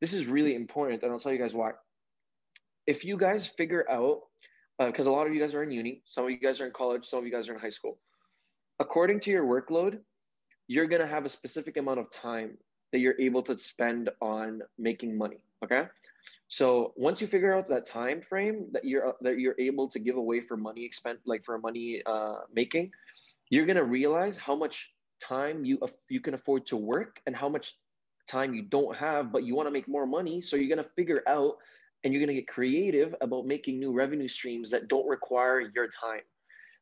this 0.00 0.12
is 0.12 0.26
really 0.26 0.54
important, 0.54 1.02
and 1.02 1.12
I'll 1.12 1.18
tell 1.18 1.32
you 1.32 1.38
guys 1.38 1.54
why. 1.54 1.72
If 2.86 3.04
you 3.04 3.16
guys 3.16 3.46
figure 3.46 3.84
out, 3.90 4.20
because 4.78 5.06
uh, 5.06 5.10
a 5.10 5.12
lot 5.12 5.26
of 5.26 5.34
you 5.34 5.40
guys 5.40 5.54
are 5.54 5.62
in 5.62 5.70
uni, 5.70 6.02
some 6.04 6.24
of 6.24 6.30
you 6.30 6.38
guys 6.38 6.60
are 6.60 6.66
in 6.66 6.72
college, 6.72 7.04
some 7.06 7.18
of 7.18 7.24
you 7.24 7.32
guys 7.32 7.48
are 7.48 7.54
in 7.54 7.60
high 7.60 7.70
school. 7.70 7.98
According 8.78 9.20
to 9.20 9.30
your 9.30 9.44
workload, 9.44 9.98
you're 10.68 10.86
to 10.86 11.06
have 11.06 11.24
a 11.24 11.28
specific 11.28 11.76
amount 11.76 12.00
of 12.00 12.10
time 12.10 12.58
that 12.92 12.98
you're 12.98 13.18
able 13.18 13.42
to 13.42 13.58
spend 13.58 14.10
on 14.20 14.62
making 14.78 15.16
money. 15.16 15.38
Okay. 15.64 15.84
So 16.48 16.92
once 16.96 17.20
you 17.20 17.26
figure 17.26 17.54
out 17.54 17.68
that 17.68 17.86
time 17.86 18.20
frame 18.20 18.66
that 18.72 18.84
you're 18.84 19.14
that 19.22 19.38
you're 19.38 19.56
able 19.58 19.88
to 19.88 19.98
give 19.98 20.16
away 20.16 20.40
for 20.40 20.56
money 20.56 20.84
expense, 20.84 21.20
like 21.26 21.44
for 21.44 21.58
money 21.58 22.02
uh, 22.06 22.40
making, 22.54 22.92
you're 23.50 23.66
gonna 23.66 23.84
realize 23.84 24.36
how 24.36 24.54
much 24.54 24.92
time 25.20 25.64
you 25.64 25.78
you 26.08 26.20
can 26.20 26.34
afford 26.34 26.66
to 26.66 26.76
work 26.76 27.20
and 27.26 27.34
how 27.34 27.48
much 27.48 27.76
time 28.26 28.54
you 28.54 28.62
don't 28.62 28.96
have, 28.96 29.32
but 29.32 29.44
you 29.44 29.54
want 29.54 29.66
to 29.66 29.72
make 29.72 29.88
more 29.88 30.06
money. 30.06 30.40
So 30.40 30.56
you're 30.56 30.74
gonna 30.74 30.88
figure 30.96 31.22
out 31.26 31.56
and 32.04 32.12
you're 32.12 32.20
gonna 32.20 32.34
get 32.34 32.48
creative 32.48 33.14
about 33.20 33.46
making 33.46 33.78
new 33.78 33.92
revenue 33.92 34.28
streams 34.28 34.70
that 34.70 34.88
don't 34.88 35.08
require 35.08 35.60
your 35.60 35.88
time. 35.88 36.22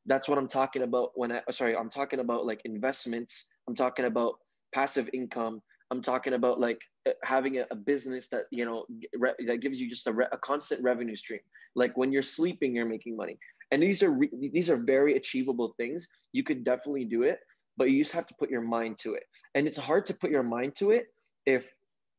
That's 0.06 0.28
what 0.28 0.38
I'm 0.38 0.48
talking 0.48 0.82
about 0.82 1.12
when 1.14 1.32
I 1.32 1.40
sorry, 1.50 1.76
I'm 1.76 1.90
talking 1.90 2.20
about 2.20 2.46
like 2.46 2.60
investments. 2.64 3.46
I'm 3.68 3.74
talking 3.74 4.04
about 4.04 4.34
passive 4.74 5.08
income. 5.12 5.62
I'm 5.90 6.02
talking 6.02 6.34
about 6.34 6.60
like 6.60 6.80
uh, 7.06 7.12
having 7.22 7.58
a, 7.58 7.66
a 7.70 7.76
business 7.76 8.28
that 8.28 8.42
you 8.50 8.64
know 8.64 8.84
re- 9.16 9.34
that 9.46 9.58
gives 9.58 9.80
you 9.80 9.88
just 9.88 10.06
a, 10.06 10.12
re- 10.12 10.26
a, 10.32 10.38
constant 10.38 10.82
revenue 10.82 11.16
stream. 11.16 11.40
Like 11.74 11.96
when 11.96 12.12
you're 12.12 12.22
sleeping, 12.22 12.74
you're 12.74 12.86
making 12.86 13.16
money, 13.16 13.38
and 13.70 13.82
these 13.82 14.02
are 14.02 14.10
re- 14.10 14.50
these 14.52 14.68
are 14.68 14.76
very 14.76 15.16
achievable 15.16 15.74
things. 15.76 16.08
You 16.32 16.42
could 16.42 16.64
definitely 16.64 17.04
do 17.04 17.22
it, 17.22 17.38
but 17.76 17.90
you 17.90 18.02
just 18.02 18.14
have 18.14 18.26
to 18.26 18.34
put 18.38 18.50
your 18.50 18.62
mind 18.62 18.98
to 18.98 19.14
it. 19.14 19.24
And 19.54 19.66
it's 19.66 19.78
hard 19.78 20.06
to 20.06 20.14
put 20.14 20.30
your 20.30 20.42
mind 20.42 20.74
to 20.76 20.90
it 20.90 21.06
if 21.46 21.70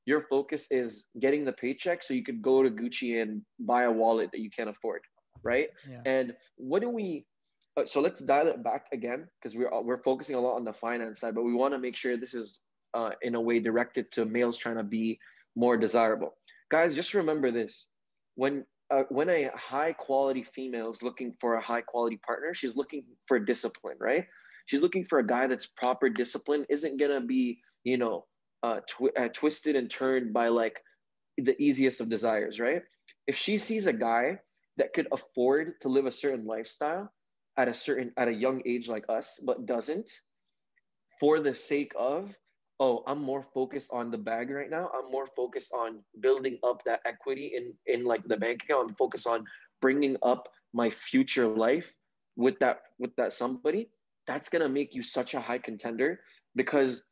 your 0.06 0.22
focus 0.30 0.68
is 0.70 1.08
getting 1.20 1.46
the 1.46 1.54
paycheck, 1.54 2.04
so 2.04 2.14
you 2.14 2.24
could 2.24 2.42
go 2.42 2.62
to 2.62 2.70
Gucci 2.70 3.22
and 3.22 3.42
buy 3.60 3.84
a 3.84 3.92
wallet 3.92 4.30
that 4.32 4.40
you 4.40 4.50
can't 4.50 4.70
afford, 4.70 5.02
right? 5.44 5.70
Yeah. 5.90 6.02
And 6.06 6.34
what 6.58 6.82
do 6.82 6.90
we? 6.90 7.26
Uh, 7.78 7.86
so 7.86 8.00
let's 8.00 8.22
dial 8.22 8.48
it 8.48 8.64
back 8.64 8.86
again 8.94 9.28
because 9.42 9.58
we're 9.58 9.70
we're 9.82 10.04
focusing 10.04 10.36
a 10.36 10.40
lot 10.40 10.56
on 10.56 10.64
the 10.64 10.74
finance 10.74 11.20
side, 11.20 11.36
but 11.36 11.44
we 11.44 11.54
want 11.54 11.74
to 11.74 11.80
make 11.80 11.96
sure 11.96 12.18
this 12.18 12.34
is 12.34 12.62
uh, 12.94 13.12
in 13.22 13.36
a 13.36 13.42
way 13.42 13.60
directed 13.60 14.12
to 14.12 14.26
males 14.26 14.58
trying 14.58 14.78
to 14.78 14.84
be 14.84 15.20
more 15.56 15.78
desirable. 15.78 16.36
Guys, 16.70 16.96
just 16.96 17.14
remember 17.14 17.52
this: 17.52 17.88
when 18.36 18.64
uh, 18.92 19.04
when 19.10 19.30
a 19.30 19.50
high 19.56 19.94
quality 19.94 20.44
female 20.44 20.92
is 20.92 21.02
looking 21.02 21.36
for 21.42 21.56
a 21.56 21.62
high 21.62 21.82
quality 21.82 22.18
partner, 22.18 22.54
she's 22.54 22.76
looking 22.76 23.04
for 23.28 23.40
discipline, 23.40 23.98
right? 24.00 24.26
She's 24.68 24.82
looking 24.82 25.06
for 25.06 25.20
a 25.20 25.26
guy 25.26 25.48
that's 25.48 25.66
proper 25.66 26.10
discipline, 26.10 26.66
isn't 26.70 27.00
gonna 27.00 27.22
be, 27.22 27.60
you 27.84 27.98
know, 27.98 28.26
uh, 28.64 28.80
uh, 29.18 29.28
twisted 29.34 29.76
and 29.76 29.90
turned 29.90 30.34
by 30.34 30.48
like 30.48 30.82
the 31.38 31.60
easiest 31.62 32.02
of 32.02 32.10
desires, 32.10 32.60
right? 32.60 32.82
If 33.28 33.38
she 33.38 33.58
sees 33.58 33.88
a 33.88 33.94
guy 33.94 34.40
that 34.78 34.94
could 34.94 35.08
afford 35.12 35.80
to 35.82 35.90
live 35.90 36.06
a 36.06 36.12
certain 36.12 36.46
lifestyle 36.46 37.12
at 37.58 37.68
a 37.68 37.74
certain 37.74 38.12
at 38.18 38.28
a 38.28 38.34
young 38.34 38.62
age 38.66 38.88
like 38.88 39.06
us, 39.10 39.40
but 39.44 39.66
doesn't, 39.66 40.12
for 41.20 41.40
the 41.40 41.56
sake 41.56 41.94
of 41.98 42.36
oh 42.82 43.02
i'm 43.08 43.22
more 43.22 43.42
focused 43.42 43.90
on 43.94 44.12
the 44.12 44.18
bag 44.18 44.50
right 44.50 44.70
now. 44.70 44.90
I'm 44.94 45.10
more 45.12 45.28
focused 45.28 45.72
on 45.74 46.00
building 46.20 46.60
up 46.64 46.82
that 46.86 47.00
equity 47.06 47.54
in 47.56 47.74
in 47.88 48.06
like 48.06 48.24
the 48.28 48.38
bank 48.38 48.64
account. 48.64 48.90
I'm 48.90 48.96
focused 48.96 49.28
on 49.28 49.46
bringing 49.82 50.18
up 50.24 50.50
my 50.74 50.90
future 50.90 51.48
life 51.48 51.94
with 52.36 52.60
that 52.60 52.82
with 53.00 53.16
that 53.16 53.34
somebody. 53.34 53.90
That's 54.28 54.50
to 54.50 54.68
make 54.68 54.94
you 54.94 55.04
such 55.04 55.36
a 55.36 55.40
high 55.40 55.60
contender 55.60 56.20
because 56.56 57.04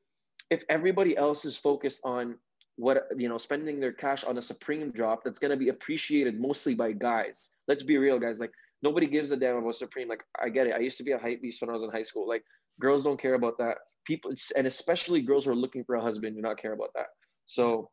if 0.54 0.63
everybody 0.70 1.18
else 1.18 1.46
is 1.46 1.58
focused 1.58 2.00
on 2.04 2.36
what 2.76 3.08
you 3.18 3.28
know 3.28 3.38
spending 3.38 3.80
their 3.80 3.92
cash 3.92 4.24
on 4.24 4.38
a 4.38 4.42
supreme 4.42 4.92
drop 4.92 5.24
that's 5.24 5.39
going 5.39 5.52
to 5.52 5.58
be 5.58 5.70
appreciated 5.70 6.39
mostly 6.39 6.74
by 6.74 6.92
guys 6.92 7.50
let's 7.68 7.84
be 7.84 7.98
real 7.98 8.20
guys 8.20 8.39
like 8.39 8.52
nobody 8.82 9.08
gives 9.08 9.32
a 9.32 9.38
damn 9.38 9.58
about 9.58 9.76
supreme 9.76 10.08
like 10.08 10.24
i 10.42 10.50
get 10.50 10.68
it 10.68 10.76
i 10.76 10.80
used 10.80 10.98
to 10.98 11.04
be 11.04 11.12
a 11.12 11.18
hype 11.18 11.42
beast 11.42 11.62
when 11.62 11.70
i 11.70 11.74
was 11.74 11.84
in 11.84 11.89
high 11.89 12.04
school 12.04 12.28
like 12.28 12.44
girls 12.80 13.04
don't 13.04 13.22
care 13.22 13.34
about 13.34 13.58
that 13.58 13.78
people 14.06 14.32
and 14.56 14.68
especially 14.68 15.22
girls 15.22 15.46
who 15.46 15.52
are 15.52 15.56
looking 15.56 15.84
for 15.84 15.96
a 15.96 16.02
husband 16.02 16.36
do 16.36 16.42
not 16.42 16.62
care 16.62 16.74
about 16.74 16.89
that 16.96 17.08
so 17.46 17.89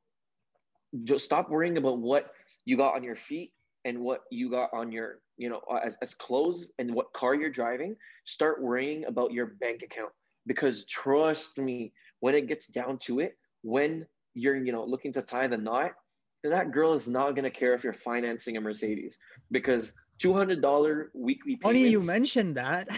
just 1.04 1.24
stop 1.24 1.50
worrying 1.50 1.76
about 1.76 1.98
what 1.98 2.32
you 2.64 2.76
got 2.76 2.94
on 2.94 3.04
your 3.04 3.16
feet 3.16 3.52
and 3.84 3.98
what 3.98 4.20
you 4.30 4.50
got 4.50 4.70
on 4.72 4.90
your 4.92 5.20
you 5.36 5.48
know 5.48 5.60
as, 5.84 5.96
as 6.02 6.14
clothes 6.14 6.70
and 6.78 6.94
what 6.94 7.12
car 7.12 7.34
you're 7.34 7.50
driving 7.50 7.94
start 8.24 8.62
worrying 8.62 9.04
about 9.06 9.32
your 9.32 9.46
bank 9.60 9.82
account 9.82 10.12
because 10.46 10.86
trust 10.86 11.58
me 11.58 11.92
when 12.20 12.34
it 12.34 12.46
gets 12.46 12.68
down 12.68 12.98
to 12.98 13.20
it 13.20 13.36
when 13.62 14.06
you're 14.34 14.56
you 14.56 14.72
know 14.72 14.84
looking 14.84 15.12
to 15.12 15.22
tie 15.22 15.46
the 15.46 15.56
knot 15.56 15.92
that 16.42 16.70
girl 16.70 16.94
is 16.94 17.06
not 17.06 17.32
going 17.32 17.44
to 17.44 17.50
care 17.50 17.74
if 17.74 17.84
you're 17.84 17.92
financing 17.92 18.56
a 18.56 18.60
mercedes 18.60 19.18
because 19.50 19.92
$200 20.22 21.06
weekly 21.14 21.56
payments, 21.56 21.62
funny 21.62 21.88
you 21.88 22.00
mentioned 22.00 22.56
that 22.56 22.88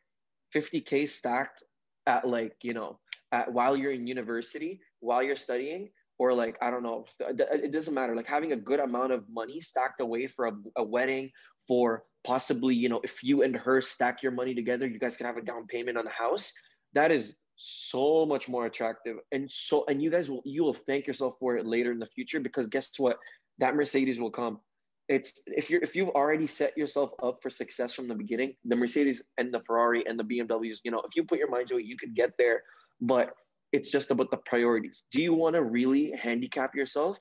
50K 0.54 1.08
stacked 1.08 1.63
at 2.08 2.28
like, 2.28 2.58
you 2.62 2.73
know, 2.73 2.99
at, 3.32 3.49
while 3.52 3.78
you're 3.78 3.93
in 3.93 4.08
university, 4.08 4.82
while 4.99 5.23
you're 5.23 5.36
studying, 5.36 5.89
or 6.19 6.34
like, 6.34 6.58
I 6.62 6.69
don't 6.69 6.84
know, 6.84 7.05
it 7.19 7.71
doesn't 7.71 7.93
matter. 7.93 8.15
Like 8.15 8.27
having 8.27 8.51
a 8.51 8.58
good 8.58 8.79
amount 8.79 9.13
of 9.13 9.23
money 9.29 9.60
stacked 9.60 10.01
away 10.01 10.27
for 10.27 10.47
a, 10.47 10.53
a 10.77 10.84
wedding, 10.84 11.32
for 11.67 12.03
possibly, 12.23 12.75
you 12.75 12.89
know, 12.89 12.99
if 13.03 13.23
you 13.23 13.43
and 13.43 13.55
her 13.55 13.82
stack 13.82 14.21
your 14.21 14.34
money 14.34 14.53
together, 14.53 14.86
you 14.86 14.99
guys 14.99 15.17
can 15.17 15.25
have 15.25 15.38
a 15.38 15.41
down 15.41 15.65
payment 15.67 15.97
on 15.97 16.03
the 16.03 16.12
house. 16.12 16.51
That 16.93 17.12
is 17.12 17.38
so 17.62 18.25
much 18.25 18.47
more 18.47 18.67
attractive 18.67 19.17
and 19.34 19.51
so 19.51 19.84
and 19.89 20.01
you 20.01 20.10
guys 20.10 20.29
will 20.29 20.41
you 20.45 20.63
will 20.63 20.73
thank 20.73 21.05
yourself 21.05 21.36
for 21.41 21.58
it 21.58 21.65
later 21.65 21.91
in 21.91 21.99
the 21.99 22.05
future 22.05 22.39
because 22.39 22.69
guess 22.69 22.89
what 22.97 23.17
that 23.58 23.75
mercedes 23.75 24.17
will 24.17 24.32
come 24.32 24.62
it's 25.10 25.43
if 25.45 25.69
you're 25.69 25.84
if 25.84 25.93
you've 25.93 26.08
already 26.10 26.47
set 26.47 26.77
yourself 26.77 27.12
up 27.21 27.39
for 27.41 27.49
success 27.49 27.93
from 27.93 28.08
the 28.08 28.15
beginning 28.15 28.55
the 28.63 28.77
mercedes 28.77 29.21
and 29.38 29.53
the 29.53 29.60
ferrari 29.67 30.05
and 30.08 30.17
the 30.17 30.23
bmws 30.23 30.77
you 30.86 30.91
know 30.91 31.01
if 31.01 31.17
you 31.17 31.23
put 31.25 31.38
your 31.38 31.49
mind 31.49 31.67
to 31.67 31.77
it 31.77 31.84
you 31.84 31.97
could 31.97 32.15
get 32.15 32.32
there 32.38 32.63
but 33.01 33.34
it's 33.71 33.91
just 33.91 34.12
about 34.12 34.32
the 34.32 34.38
priorities 34.38 35.05
do 35.12 35.21
you 35.21 35.34
want 35.34 35.55
to 35.55 35.63
really 35.63 36.12
handicap 36.12 36.75
yourself 36.75 37.17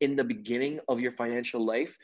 in 0.00 0.16
the 0.16 0.24
beginning 0.24 0.78
of 0.88 1.00
your 1.00 1.12
financial 1.12 1.64
life 1.64 1.94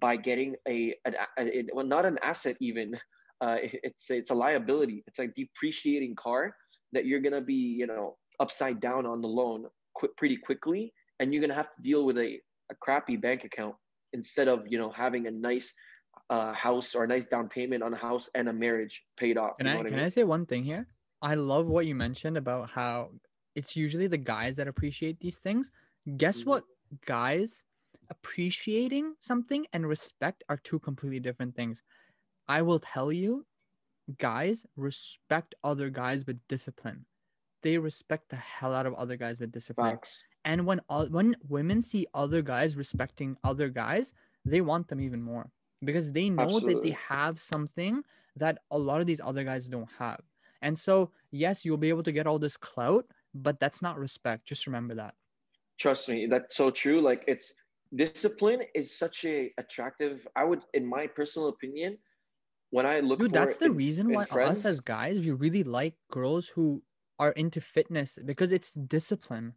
by 0.00 0.16
getting 0.16 0.54
a, 0.66 0.94
a, 1.38 1.64
well 1.74 1.86
not 1.86 2.04
an 2.06 2.18
asset 2.22 2.56
even 2.60 2.94
uh, 3.40 3.56
it's 3.62 4.10
it's 4.10 4.30
a 4.30 4.34
liability 4.34 5.04
it's 5.06 5.18
a 5.18 5.26
depreciating 5.28 6.14
car 6.14 6.54
that 6.92 7.06
you're 7.06 7.20
going 7.20 7.32
to 7.32 7.40
be, 7.40 7.54
you 7.54 7.86
know, 7.86 8.16
upside 8.40 8.80
down 8.80 9.06
on 9.06 9.20
the 9.20 9.28
loan 9.28 9.66
qu- 9.98 10.12
pretty 10.16 10.36
quickly. 10.36 10.92
And 11.20 11.32
you're 11.32 11.40
going 11.40 11.50
to 11.50 11.56
have 11.56 11.74
to 11.76 11.82
deal 11.82 12.04
with 12.04 12.18
a, 12.18 12.38
a 12.70 12.74
crappy 12.80 13.16
bank 13.16 13.44
account 13.44 13.74
instead 14.12 14.48
of, 14.48 14.64
you 14.68 14.78
know, 14.78 14.90
having 14.90 15.26
a 15.26 15.30
nice 15.30 15.72
uh, 16.30 16.52
house 16.52 16.94
or 16.94 17.04
a 17.04 17.06
nice 17.06 17.24
down 17.24 17.48
payment 17.48 17.82
on 17.82 17.92
a 17.94 17.96
house 17.96 18.28
and 18.34 18.48
a 18.48 18.52
marriage 18.52 19.02
paid 19.18 19.38
off. 19.38 19.56
Can, 19.58 19.66
I, 19.66 19.76
can 19.78 19.86
I, 19.86 19.90
mean? 19.90 20.00
I 20.00 20.08
say 20.08 20.24
one 20.24 20.46
thing 20.46 20.64
here? 20.64 20.86
I 21.22 21.34
love 21.34 21.66
what 21.66 21.86
you 21.86 21.94
mentioned 21.94 22.36
about 22.36 22.70
how 22.70 23.10
it's 23.54 23.76
usually 23.76 24.06
the 24.06 24.18
guys 24.18 24.56
that 24.56 24.68
appreciate 24.68 25.20
these 25.20 25.38
things. 25.38 25.70
Guess 26.16 26.40
mm-hmm. 26.40 26.50
what, 26.50 26.64
guys? 27.06 27.62
Appreciating 28.10 29.14
something 29.20 29.66
and 29.72 29.86
respect 29.86 30.44
are 30.48 30.58
two 30.58 30.78
completely 30.78 31.20
different 31.20 31.54
things. 31.54 31.82
I 32.48 32.62
will 32.62 32.80
tell 32.80 33.12
you 33.12 33.46
guys 34.18 34.66
respect 34.76 35.54
other 35.64 35.88
guys 35.88 36.26
with 36.26 36.38
discipline. 36.48 37.06
They 37.62 37.78
respect 37.78 38.28
the 38.28 38.36
hell 38.36 38.74
out 38.74 38.86
of 38.86 38.94
other 38.94 39.16
guys 39.16 39.38
with 39.38 39.52
discipline. 39.52 39.92
Facts. 39.92 40.24
And 40.44 40.66
when 40.66 40.80
when 40.88 41.36
women 41.48 41.80
see 41.80 42.06
other 42.12 42.42
guys 42.42 42.76
respecting 42.76 43.36
other 43.44 43.68
guys, 43.68 44.12
they 44.44 44.60
want 44.60 44.88
them 44.88 45.00
even 45.00 45.22
more 45.22 45.48
because 45.84 46.12
they 46.12 46.28
know 46.28 46.44
Absolutely. 46.44 46.74
that 46.74 46.82
they 46.82 46.96
have 47.08 47.38
something 47.38 48.02
that 48.36 48.58
a 48.70 48.78
lot 48.78 49.00
of 49.00 49.06
these 49.06 49.20
other 49.20 49.44
guys 49.44 49.68
don't 49.68 49.88
have. 49.98 50.20
And 50.62 50.78
so, 50.78 51.10
yes, 51.30 51.64
you'll 51.64 51.76
be 51.76 51.88
able 51.88 52.04
to 52.04 52.12
get 52.12 52.26
all 52.26 52.38
this 52.38 52.56
clout, 52.56 53.04
but 53.34 53.60
that's 53.60 53.82
not 53.82 53.98
respect. 53.98 54.46
Just 54.46 54.66
remember 54.66 54.94
that. 54.94 55.14
Trust 55.78 56.08
me, 56.08 56.26
that's 56.26 56.56
so 56.56 56.70
true. 56.70 57.00
Like 57.00 57.24
it's 57.26 57.54
discipline 57.94 58.62
is 58.74 58.96
such 58.96 59.24
a 59.24 59.52
attractive. 59.58 60.26
I 60.36 60.44
would, 60.44 60.60
in 60.74 60.86
my 60.86 61.06
personal 61.06 61.48
opinion, 61.48 61.98
when 62.70 62.86
I 62.86 63.00
look, 63.00 63.18
dude, 63.18 63.32
that's 63.32 63.58
the 63.58 63.66
in, 63.66 63.76
reason 63.76 64.12
why 64.12 64.24
friends, 64.24 64.60
us 64.60 64.64
as 64.64 64.80
guys 64.80 65.18
we 65.18 65.30
really 65.30 65.62
like 65.62 65.94
girls 66.10 66.48
who 66.48 66.82
are 67.18 67.32
into 67.32 67.60
fitness 67.60 68.18
because 68.24 68.52
it's 68.52 68.72
discipline. 68.72 69.54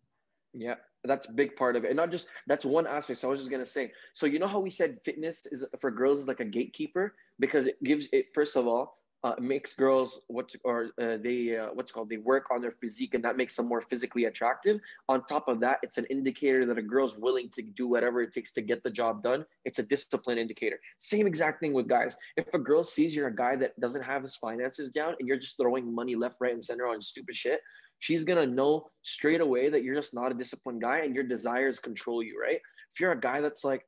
Yeah, 0.54 0.76
that's 1.04 1.30
a 1.30 1.34
big 1.34 1.56
part 1.56 1.76
of 1.76 1.84
it. 1.84 1.88
And 1.88 1.98
not 1.98 2.12
just 2.12 2.28
that's 2.48 2.66
one 2.66 2.88
aspect. 2.88 3.20
So 3.20 3.28
I 3.28 3.32
was 3.32 3.40
just 3.40 3.52
gonna 3.52 3.66
say, 3.66 3.92
so 4.14 4.26
you 4.26 4.40
know 4.40 4.48
how 4.48 4.60
we 4.60 4.70
said 4.70 5.00
fitness 5.04 5.46
is 5.52 5.66
for 5.80 5.92
girls 5.92 6.20
is 6.20 6.28
like 6.28 6.40
a 6.40 6.46
gatekeeper 6.46 7.16
because 7.40 7.68
it 7.68 7.82
gives 7.84 8.08
it 8.12 8.28
first 8.34 8.56
of 8.56 8.68
all, 8.68 8.98
uh, 9.24 9.34
makes 9.40 9.74
girls 9.74 10.22
what's 10.28 10.56
or 10.64 10.92
uh, 11.02 11.18
they 11.22 11.58
uh, 11.58 11.70
what's 11.74 11.92
called? 11.92 12.10
They 12.10 12.18
work 12.18 12.52
on 12.52 12.62
their 12.62 12.74
physique 12.74 13.16
and 13.16 13.24
that 13.24 13.38
makes 13.38 13.56
them 13.56 13.68
more 13.68 13.82
physically 13.82 14.26
attractive. 14.26 14.80
On 15.10 15.26
top 15.26 15.48
of 15.48 15.60
that 15.62 15.80
it's 15.82 15.98
an 15.98 16.06
indicator 16.12 16.66
that 16.68 16.78
a 16.78 16.82
girl's 16.82 17.18
willing 17.18 17.50
to 17.56 17.64
do 17.64 17.88
whatever 17.88 18.22
it 18.22 18.34
takes 18.34 18.52
to 18.54 18.62
get 18.62 18.84
the 18.84 18.92
job 18.92 19.24
done. 19.24 19.46
It's 19.64 19.80
a 19.80 19.84
discipline 19.84 20.38
indicator. 20.38 20.80
Same 21.00 21.26
exact 21.26 21.60
thing 21.60 21.74
with 21.74 21.88
guys. 21.88 22.18
If 22.38 22.54
a 22.54 22.60
girl 22.60 22.84
sees 22.84 23.16
you're 23.16 23.28
a 23.28 23.36
guy 23.36 23.56
that 23.56 23.80
doesn't 23.80 24.04
have 24.04 24.22
his 24.22 24.36
finances 24.36 24.92
down 24.92 25.16
and 25.20 25.28
you're 25.28 25.40
just 25.40 25.58
throwing 25.58 25.94
money 25.94 26.16
left 26.16 26.38
right 26.40 26.54
and 26.54 26.64
center 26.64 26.88
on 26.88 27.02
stupid 27.02 27.36
shit 27.36 27.62
she's 28.00 28.24
gonna 28.24 28.46
know 28.46 28.88
straight 29.02 29.42
away 29.42 29.70
that 29.70 29.84
you're 29.84 29.96
just 29.96 30.14
not 30.14 30.32
a 30.32 30.36
disciplined 30.36 30.82
guy 30.82 31.00
and 31.00 31.16
your 31.16 31.24
desires 31.24 31.80
control 31.80 32.22
you 32.22 32.40
right? 32.40 32.60
If 32.94 33.00
you're 33.00 33.12
a 33.12 33.20
guy 33.20 33.42
that's 33.42 33.64
like 33.64 33.86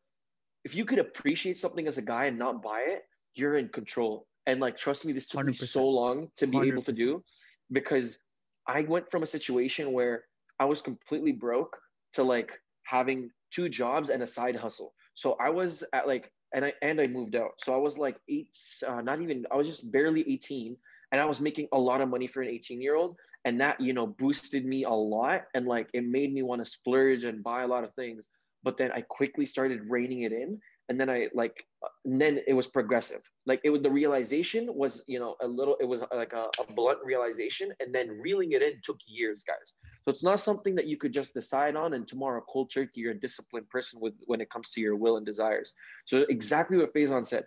if 0.63 0.73
you 0.73 0.85
could 0.85 0.99
appreciate 0.99 1.57
something 1.57 1.87
as 1.87 1.97
a 1.97 2.01
guy 2.01 2.25
and 2.25 2.39
not 2.39 2.63
buy 2.63 2.85
it 2.87 3.03
you're 3.35 3.57
in 3.57 3.69
control 3.69 4.25
and 4.47 4.59
like, 4.61 4.77
trust 4.77 5.05
me, 5.05 5.13
this 5.13 5.27
took 5.27 5.41
100%. 5.41 5.45
me 5.47 5.53
so 5.53 5.87
long 5.87 6.29
to 6.37 6.47
be 6.47 6.57
100%. 6.57 6.67
able 6.67 6.81
to 6.83 6.93
do 6.93 7.23
because 7.71 8.19
I 8.65 8.81
went 8.81 9.11
from 9.11 9.21
a 9.23 9.27
situation 9.27 9.91
where 9.91 10.23
I 10.59 10.65
was 10.65 10.81
completely 10.81 11.33
broke 11.33 11.77
to 12.13 12.23
like 12.23 12.59
having 12.83 13.29
two 13.51 13.69
jobs 13.69 14.09
and 14.09 14.23
a 14.23 14.27
side 14.27 14.55
hustle. 14.55 14.93
So 15.15 15.35
I 15.39 15.49
was 15.49 15.83
at 15.93 16.07
like, 16.07 16.31
and 16.53 16.63
I 16.63 16.73
and 16.81 17.01
I 17.01 17.07
moved 17.07 17.35
out. 17.35 17.51
So 17.57 17.73
I 17.73 17.77
was 17.77 17.97
like 17.97 18.17
eight, 18.29 18.57
uh, 18.87 19.01
not 19.01 19.21
even. 19.21 19.45
I 19.51 19.57
was 19.57 19.67
just 19.67 19.91
barely 19.91 20.21
eighteen, 20.31 20.77
and 21.11 21.19
I 21.19 21.25
was 21.25 21.41
making 21.41 21.67
a 21.73 21.77
lot 21.77 21.99
of 21.99 22.07
money 22.07 22.25
for 22.25 22.41
an 22.41 22.47
eighteen 22.47 22.81
year 22.81 22.95
old, 22.95 23.17
and 23.43 23.59
that 23.59 23.81
you 23.81 23.91
know 23.91 24.07
boosted 24.07 24.65
me 24.65 24.85
a 24.85 24.89
lot, 24.89 25.43
and 25.55 25.65
like 25.65 25.89
it 25.93 26.05
made 26.05 26.33
me 26.33 26.43
want 26.43 26.63
to 26.63 26.69
splurge 26.69 27.25
and 27.25 27.43
buy 27.43 27.63
a 27.63 27.67
lot 27.67 27.83
of 27.83 27.93
things. 27.95 28.29
But 28.63 28.77
then 28.77 28.93
I 28.93 29.01
quickly 29.01 29.45
started 29.45 29.81
reining 29.89 30.21
it 30.21 30.31
in, 30.31 30.59
and 30.89 30.99
then 30.99 31.09
I 31.09 31.27
like, 31.33 31.65
and 32.05 32.19
then 32.19 32.39
it 32.47 32.53
was 32.53 32.67
progressive. 32.67 33.21
Like 33.45 33.59
it 33.63 33.69
was 33.69 33.81
the 33.81 33.91
realization 33.91 34.69
was, 34.73 35.03
you 35.07 35.19
know, 35.19 35.35
a 35.41 35.47
little. 35.47 35.75
It 35.79 35.85
was 35.85 36.01
uh, 36.01 36.07
like 36.13 36.33
a, 36.33 36.47
a, 36.59 36.73
blunt 36.73 36.99
realization, 37.03 37.71
and 37.79 37.93
then 37.93 38.19
reeling 38.21 38.53
it 38.53 38.61
in 38.61 38.73
took 38.83 38.97
years, 39.05 39.43
guys. 39.43 39.73
So 40.03 40.11
it's 40.11 40.23
not 40.23 40.39
something 40.39 40.75
that 40.75 40.87
you 40.87 40.97
could 40.97 41.13
just 41.13 41.33
decide 41.33 41.75
on, 41.75 41.93
and 41.93 42.07
tomorrow 42.07 42.41
cold 42.49 42.71
turkey, 42.73 43.01
you're 43.01 43.11
a 43.11 43.19
disciplined 43.19 43.69
person 43.69 43.99
with 44.01 44.13
when 44.25 44.39
it 44.39 44.49
comes 44.49 44.71
to 44.71 44.81
your 44.81 44.95
will 44.95 45.17
and 45.17 45.25
desires. 45.25 45.73
So 46.05 46.25
exactly 46.29 46.77
what 46.77 46.93
Faizan 46.93 47.25
said. 47.25 47.45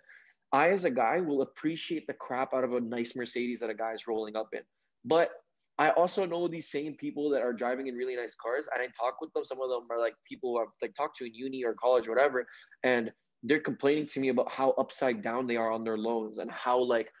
I, 0.53 0.71
as 0.71 0.83
a 0.83 0.91
guy, 0.91 1.21
will 1.21 1.43
appreciate 1.43 2.07
the 2.07 2.13
crap 2.13 2.53
out 2.53 2.65
of 2.65 2.73
a 2.73 2.81
nice 2.81 3.15
Mercedes 3.15 3.61
that 3.61 3.69
a 3.69 3.73
guy's 3.73 4.05
rolling 4.05 4.35
up 4.35 4.49
in, 4.53 4.61
but 5.05 5.31
I 5.79 5.89
also 5.91 6.25
know 6.25 6.47
these 6.47 6.69
same 6.69 6.93
people 6.93 7.29
that 7.31 7.41
are 7.41 7.53
driving 7.53 7.87
in 7.87 7.95
really 7.95 8.15
nice 8.15 8.35
cars, 8.35 8.67
and 8.71 8.83
I 8.83 8.87
talk 8.87 9.19
with 9.19 9.33
them. 9.33 9.43
Some 9.43 9.61
of 9.61 9.69
them 9.69 9.87
are 9.89 9.99
like 9.99 10.13
people 10.29 10.59
I've 10.59 10.67
like 10.79 10.93
talked 10.93 11.17
to 11.17 11.25
in 11.25 11.33
uni 11.33 11.63
or 11.63 11.73
college 11.73 12.07
or 12.07 12.11
whatever, 12.13 12.45
and 12.83 13.11
they're 13.43 13.59
complaining 13.59 14.07
to 14.07 14.19
me 14.19 14.29
about 14.29 14.51
how 14.51 14.71
upside 14.71 15.23
down 15.23 15.47
they 15.47 15.57
are 15.57 15.71
on 15.71 15.83
their 15.83 15.97
loans 15.97 16.37
and 16.37 16.51
how 16.51 16.79
like 16.79 17.11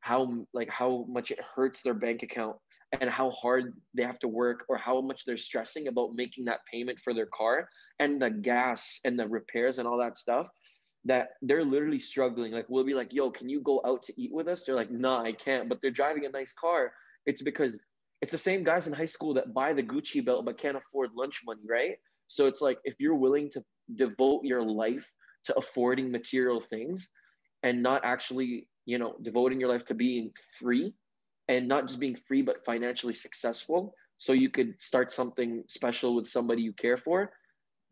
how 0.00 0.44
like 0.52 0.68
how 0.68 1.04
much 1.08 1.30
it 1.30 1.38
hurts 1.54 1.82
their 1.82 1.94
bank 1.94 2.22
account 2.22 2.56
and 3.00 3.08
how 3.08 3.30
hard 3.30 3.74
they 3.94 4.02
have 4.02 4.18
to 4.18 4.28
work 4.28 4.64
or 4.68 4.76
how 4.76 5.00
much 5.00 5.24
they're 5.24 5.36
stressing 5.36 5.88
about 5.88 6.10
making 6.14 6.44
that 6.44 6.60
payment 6.70 6.98
for 6.98 7.14
their 7.14 7.28
car 7.34 7.68
and 8.00 8.20
the 8.20 8.30
gas 8.30 8.98
and 9.04 9.18
the 9.18 9.28
repairs 9.28 9.78
and 9.78 9.86
all 9.86 9.98
that 9.98 10.18
stuff 10.18 10.48
that 11.04 11.28
they're 11.40 11.64
literally 11.64 12.00
struggling. 12.00 12.52
Like 12.52 12.66
we'll 12.68 12.84
be 12.84 12.94
like 12.94 13.12
yo 13.12 13.30
can 13.30 13.48
you 13.48 13.60
go 13.60 13.80
out 13.86 14.02
to 14.04 14.20
eat 14.20 14.32
with 14.32 14.48
us? 14.48 14.64
They're 14.64 14.74
like 14.76 14.90
nah 14.90 15.22
i 15.22 15.32
can't 15.32 15.68
but 15.68 15.78
they're 15.80 15.90
driving 15.90 16.26
a 16.26 16.30
nice 16.30 16.52
car. 16.52 16.92
It's 17.26 17.42
because 17.42 17.80
it's 18.22 18.32
the 18.32 18.38
same 18.38 18.64
guys 18.64 18.86
in 18.86 18.92
high 18.92 19.06
school 19.06 19.32
that 19.34 19.54
buy 19.54 19.72
the 19.72 19.82
gucci 19.82 20.22
belt 20.24 20.44
but 20.44 20.58
can't 20.58 20.76
afford 20.76 21.10
lunch 21.14 21.40
money 21.46 21.62
right? 21.68 21.96
So 22.26 22.46
it's 22.46 22.60
like 22.60 22.78
if 22.84 22.94
you're 22.98 23.16
willing 23.16 23.50
to 23.52 23.62
devote 23.96 24.44
your 24.44 24.62
life 24.62 25.08
to 25.44 25.56
affording 25.56 26.10
material 26.10 26.60
things 26.60 27.10
and 27.62 27.82
not 27.82 28.04
actually, 28.04 28.68
you 28.86 28.98
know, 28.98 29.16
devoting 29.22 29.60
your 29.60 29.68
life 29.68 29.84
to 29.86 29.94
being 29.94 30.30
free 30.58 30.94
and 31.48 31.66
not 31.66 31.88
just 31.88 32.00
being 32.00 32.16
free, 32.16 32.42
but 32.42 32.64
financially 32.64 33.14
successful. 33.14 33.94
So 34.18 34.32
you 34.32 34.50
could 34.50 34.80
start 34.80 35.10
something 35.10 35.64
special 35.68 36.14
with 36.14 36.28
somebody 36.28 36.62
you 36.62 36.72
care 36.72 36.96
for, 36.96 37.32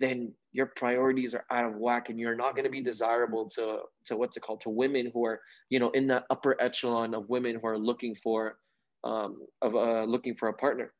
then 0.00 0.32
your 0.52 0.66
priorities 0.66 1.34
are 1.34 1.44
out 1.50 1.64
of 1.64 1.76
whack 1.76 2.08
and 2.08 2.18
you're 2.18 2.36
not 2.36 2.54
going 2.54 2.64
to 2.64 2.70
be 2.70 2.82
desirable 2.82 3.48
to, 3.50 3.80
to 4.06 4.16
what's 4.16 4.36
it 4.36 4.40
called, 4.40 4.60
to 4.62 4.70
women 4.70 5.10
who 5.12 5.24
are, 5.24 5.40
you 5.70 5.78
know, 5.78 5.90
in 5.90 6.06
the 6.06 6.22
upper 6.30 6.60
echelon 6.60 7.14
of 7.14 7.28
women 7.28 7.58
who 7.60 7.66
are 7.66 7.78
looking 7.78 8.14
for, 8.14 8.58
um, 9.04 9.46
of 9.62 9.74
uh, 9.74 10.04
looking 10.04 10.34
for 10.34 10.48
a 10.48 10.52
partner. 10.52 10.92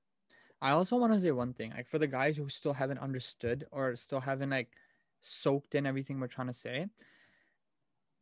I 0.60 0.70
also 0.70 0.96
want 0.96 1.12
to 1.12 1.20
say 1.20 1.30
one 1.30 1.54
thing, 1.54 1.72
like 1.76 1.88
for 1.88 1.98
the 1.98 2.06
guys 2.06 2.36
who 2.36 2.48
still 2.48 2.72
haven't 2.72 2.98
understood 2.98 3.66
or 3.70 3.94
still 3.94 4.20
haven't 4.20 4.50
like 4.50 4.70
soaked 5.20 5.74
in 5.74 5.86
everything 5.86 6.20
we're 6.20 6.26
trying 6.26 6.46
to 6.48 6.54
say. 6.54 6.86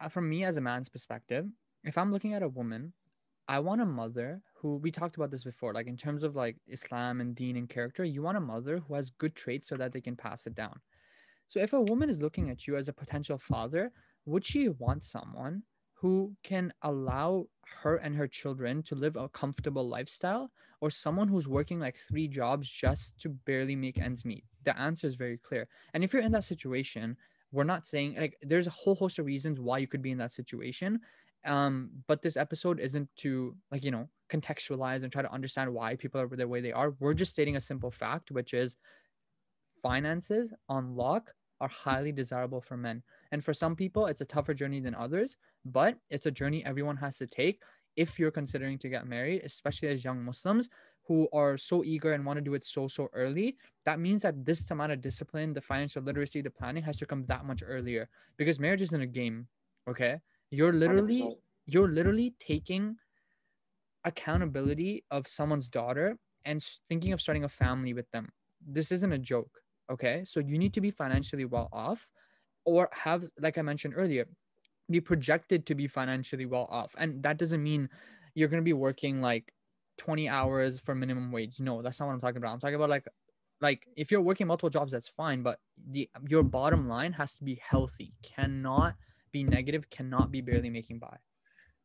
Uh, 0.01 0.09
from 0.09 0.29
me 0.29 0.45
as 0.45 0.57
a 0.57 0.61
man's 0.61 0.89
perspective, 0.89 1.47
if 1.85 1.97
I'm 1.97 2.13
looking 2.13 2.35
at 2.35 2.43
a 2.43 2.49
woman, 2.49 2.93
I 3.49 3.61
want 3.61 3.81
a 3.81 3.87
mother 3.87 4.43
who 4.55 4.77
we 4.77 4.91
talked 4.91 5.17
about 5.17 5.31
this 5.31 5.45
before, 5.45 5.73
like 5.73 5.87
in 5.87 5.97
terms 5.97 6.23
of 6.23 6.35
like 6.35 6.57
Islam 6.67 7.21
and 7.21 7.35
deen 7.35 7.57
and 7.57 7.69
character, 7.69 8.05
you 8.05 8.23
want 8.23 8.37
a 8.37 8.41
mother 8.41 8.79
who 8.79 8.95
has 8.95 9.11
good 9.11 9.37
traits 9.37 9.69
so 9.69 9.77
that 9.77 9.93
they 9.93 10.01
can 10.01 10.17
pass 10.17 10.47
it 10.47 10.55
down. 10.55 10.81
So 11.47 11.61
if 11.61 11.73
a 11.73 11.81
woman 11.81 12.11
is 12.11 12.21
looking 12.21 12.51
at 12.51 12.67
you 12.67 12.77
as 12.77 12.89
a 12.89 12.93
potential 12.93 13.39
father, 13.39 13.93
would 14.25 14.45
she 14.45 14.69
want 14.69 15.05
someone 15.05 15.63
who 16.01 16.33
can 16.43 16.73
allow 16.83 17.47
her 17.83 17.97
and 17.97 18.15
her 18.15 18.29
children 18.29 18.83
to 18.85 18.95
live 18.95 19.17
a 19.17 19.29
comfortable 19.29 19.89
lifestyle 19.89 20.51
or 20.81 20.91
someone 20.91 21.29
who's 21.29 21.49
working 21.49 21.81
like 21.81 21.97
three 21.97 22.29
jobs 22.29 22.69
just 22.69 23.19
to 23.21 23.31
barely 23.31 23.75
make 23.75 23.99
ends 23.99 24.25
meet? 24.25 24.45
The 24.65 24.79
answer 24.79 25.07
is 25.07 25.17
very 25.17 25.39
clear. 25.39 25.69
And 25.95 26.05
if 26.05 26.13
you're 26.13 26.23
in 26.23 26.33
that 26.33 26.45
situation 26.45 27.17
we're 27.53 27.65
not 27.65 27.87
saying 27.87 28.17
like 28.19 28.37
there's 28.43 28.67
a 28.67 28.71
whole 28.71 28.97
host 28.97 29.19
of 29.19 29.25
reasons 29.25 29.61
why 29.61 29.79
you 29.79 29.87
could 29.87 30.03
be 30.03 30.11
in 30.11 30.19
that 30.19 30.33
situation 30.33 30.99
um 31.47 31.91
but 32.09 32.21
this 32.21 32.37
episode 32.37 32.81
isn't 32.81 33.09
to 33.17 33.55
like 33.71 33.85
you 33.85 33.91
know 33.91 34.09
contextualize 34.31 35.03
and 35.03 35.13
try 35.13 35.23
to 35.23 35.33
understand 35.33 35.73
why 35.73 35.95
people 35.97 36.21
are 36.21 36.29
the 36.29 36.49
way 36.49 36.61
they 36.61 36.73
are. 36.73 36.95
We're 36.99 37.15
just 37.15 37.33
stating 37.33 37.57
a 37.57 37.61
simple 37.61 37.91
fact 37.91 38.31
which 38.31 38.55
is 38.55 38.77
finances 39.83 40.53
on 40.69 40.97
lock 40.97 41.33
are 41.61 41.69
highly 41.69 42.13
desirable 42.13 42.61
for 42.61 42.77
men. 42.77 43.03
And 43.37 43.45
for 43.45 43.53
some 43.53 43.77
people, 43.77 44.07
it's 44.07 44.23
a 44.23 44.25
tougher 44.25 44.55
journey 44.55 44.81
than 44.81 44.95
others, 44.95 45.37
but 45.67 45.99
it's 46.09 46.25
a 46.25 46.31
journey 46.31 46.65
everyone 46.65 46.97
has 46.97 47.19
to 47.19 47.27
take 47.27 47.61
if 47.95 48.19
you're 48.19 48.31
considering 48.31 48.79
to 48.79 48.89
get 48.89 49.07
married, 49.07 49.43
especially 49.45 49.89
as 49.89 50.03
young 50.03 50.25
Muslims 50.25 50.71
who 51.07 51.29
are 51.35 51.59
so 51.59 51.85
eager 51.85 52.15
and 52.15 52.25
want 52.25 52.39
to 52.39 52.41
do 52.41 52.55
it 52.55 52.65
so, 52.65 52.89
so 52.89 53.11
early. 53.13 53.59
That 53.85 54.01
means 54.01 54.23
that 54.23 54.47
this 54.47 54.71
amount 54.71 54.93
of 54.93 55.03
discipline, 55.03 55.53
the 55.53 55.61
financial 55.61 56.03
literacy, 56.03 56.41
the 56.41 56.49
planning 56.49 56.83
has 56.85 56.97
to 56.97 57.05
come 57.05 57.27
that 57.27 57.45
much 57.45 57.63
earlier 57.63 58.09
because 58.39 58.59
marriage 58.59 58.81
isn't 58.81 59.03
a 59.03 59.07
game. 59.07 59.49
Okay. 59.87 60.19
You're 60.51 60.73
literally, 60.73 61.37
you're 61.67 61.89
literally 61.89 62.33
taking 62.41 62.97
accountability 64.07 65.05
of 65.11 65.29
someone's 65.29 65.69
daughter 65.69 66.17
and 66.47 66.65
thinking 66.89 67.13
of 67.13 67.21
starting 67.21 67.45
a 67.45 67.51
family 67.51 67.93
with 67.93 68.11
them. 68.13 68.31
This 68.67 68.91
isn't 68.93 69.13
a 69.13 69.19
joke 69.19 69.61
Okay. 69.91 70.25
So 70.27 70.41
you 70.41 70.59
need 70.59 70.75
to 70.75 70.81
be 70.81 70.91
financially 70.91 71.45
well 71.45 71.69
off 71.73 72.09
or 72.67 72.91
have, 72.93 73.25
like 73.41 73.57
I 73.57 73.63
mentioned 73.63 73.95
earlier, 73.97 74.27
be 74.91 75.01
projected 75.01 75.67
to 75.67 75.75
be 75.75 75.87
financially 75.87 76.47
well 76.47 76.69
off. 76.71 76.93
And 76.99 77.23
that 77.23 77.39
doesn't 77.39 77.63
mean 77.63 77.89
you're 78.35 78.49
going 78.49 78.61
to 78.61 78.65
be 78.65 78.73
working 78.75 79.23
like 79.23 79.53
20 79.99 80.29
hours 80.29 80.79
for 80.81 80.95
minimum 80.95 81.33
wage. 81.33 81.55
No, 81.59 81.81
that's 81.81 81.99
not 81.99 82.07
what 82.07 82.13
I'm 82.13 82.21
talking 82.21 82.37
about. 82.37 82.53
I'm 82.53 82.61
talking 82.61 82.77
about 82.77 82.91
like, 82.91 83.07
like 83.61 83.87
if 83.97 84.11
you're 84.11 84.21
working 84.21 84.47
multiple 84.47 84.69
jobs, 84.69 84.93
that's 84.93 85.09
fine. 85.09 85.43
But 85.43 85.59
the, 85.91 86.11
your 86.29 86.43
bottom 86.43 86.89
line 86.89 87.13
has 87.15 87.35
to 87.35 87.45
be 87.45 87.61
healthy, 87.67 88.13
cannot 88.23 88.95
be 89.33 89.43
negative, 89.43 89.89
cannot 89.89 90.31
be 90.31 90.41
barely 90.41 90.71
making 90.71 90.99
by. 90.99 91.17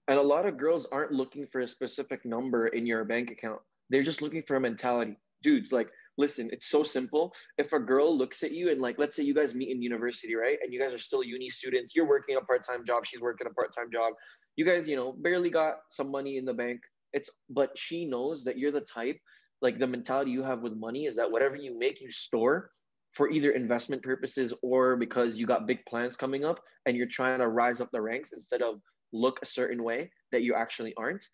And 0.08 0.20
a 0.20 0.22
lot 0.22 0.46
of 0.46 0.58
girls 0.58 0.88
aren't 0.92 1.12
looking 1.12 1.48
for 1.48 1.62
a 1.62 1.68
specific 1.68 2.26
number 2.26 2.68
in 2.68 2.86
your 2.86 3.06
bank 3.06 3.32
account. 3.32 3.62
They're 3.90 4.04
just 4.04 4.22
looking 4.22 4.44
for 4.44 4.56
a 4.56 4.60
mentality. 4.60 5.18
Dudes, 5.44 5.72
like 5.72 5.90
listen, 6.18 6.50
it's 6.52 6.68
so 6.68 6.84
simple. 6.84 7.34
If 7.58 7.74
a 7.74 7.80
girl 7.80 8.16
looks 8.16 8.44
at 8.44 8.52
you 8.52 8.70
and 8.70 8.82
like, 8.82 8.98
let's 9.00 9.16
say 9.16 9.24
you 9.24 9.34
guys 9.34 9.56
meet 9.56 9.70
in 9.70 9.82
university, 9.82 10.36
right? 10.36 10.58
And 10.62 10.74
you 10.74 10.80
guys 10.80 10.94
are 10.94 11.00
still 11.00 11.24
uni 11.24 11.50
students, 11.50 11.96
you're 11.96 12.08
working 12.08 12.36
a 12.36 12.42
part-time 12.42 12.86
job, 12.86 13.06
she's 13.06 13.22
working 13.22 13.48
a 13.48 13.54
part-time 13.54 13.92
job. 13.92 14.14
You 14.56 14.66
guys, 14.66 14.88
you 14.88 14.96
know, 14.96 15.14
barely 15.14 15.50
got 15.50 15.76
some 15.90 16.12
money 16.12 16.38
in 16.38 16.46
the 16.46 16.54
bank. 16.54 16.82
It's, 17.14 17.30
but 17.50 17.78
she 17.78 18.06
knows 18.06 18.44
that 18.44 18.58
you're 18.58 18.72
the 18.72 18.82
type, 18.82 19.18
like 19.62 19.80
the 19.80 19.88
mentality 19.88 20.32
you 20.32 20.44
have 20.44 20.62
with 20.62 20.74
money 20.74 21.06
is 21.06 21.16
that 21.16 21.30
whatever 21.30 21.56
you 21.56 21.78
make, 21.78 22.02
you 22.02 22.12
store 22.12 22.70
for 23.14 23.30
either 23.30 23.52
investment 23.52 24.02
purposes 24.02 24.54
or 24.62 24.96
because 24.96 25.38
you 25.38 25.46
got 25.46 25.68
big 25.68 25.86
plans 25.86 26.16
coming 26.16 26.46
up 26.46 26.60
and 26.86 26.96
you're 26.96 27.08
trying 27.08 27.40
to 27.40 27.48
rise 27.48 27.82
up 27.82 27.90
the 27.92 28.02
ranks 28.02 28.32
instead 28.32 28.62
of 28.62 28.76
look 29.14 29.40
a 29.42 29.46
certain 29.46 29.84
way 29.84 30.10
that 30.32 30.44
you 30.44 30.56
actually 30.56 30.94
aren't 30.96 31.26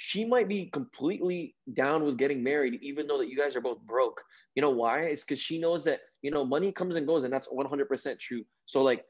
she 0.00 0.24
might 0.24 0.48
be 0.48 0.66
completely 0.66 1.56
down 1.74 2.04
with 2.04 2.16
getting 2.16 2.40
married, 2.40 2.78
even 2.82 3.08
though 3.08 3.18
that 3.18 3.28
you 3.28 3.36
guys 3.36 3.56
are 3.56 3.60
both 3.60 3.80
broke. 3.80 4.22
You 4.54 4.62
know 4.62 4.70
why? 4.70 5.00
It's 5.00 5.24
because 5.24 5.40
she 5.40 5.58
knows 5.58 5.82
that 5.84 6.00
you 6.22 6.30
know 6.30 6.44
money 6.44 6.70
comes 6.70 6.94
and 6.94 7.04
goes, 7.04 7.24
and 7.24 7.32
that's 7.32 7.48
100% 7.48 8.18
true. 8.20 8.44
So 8.66 8.82
like, 8.82 9.04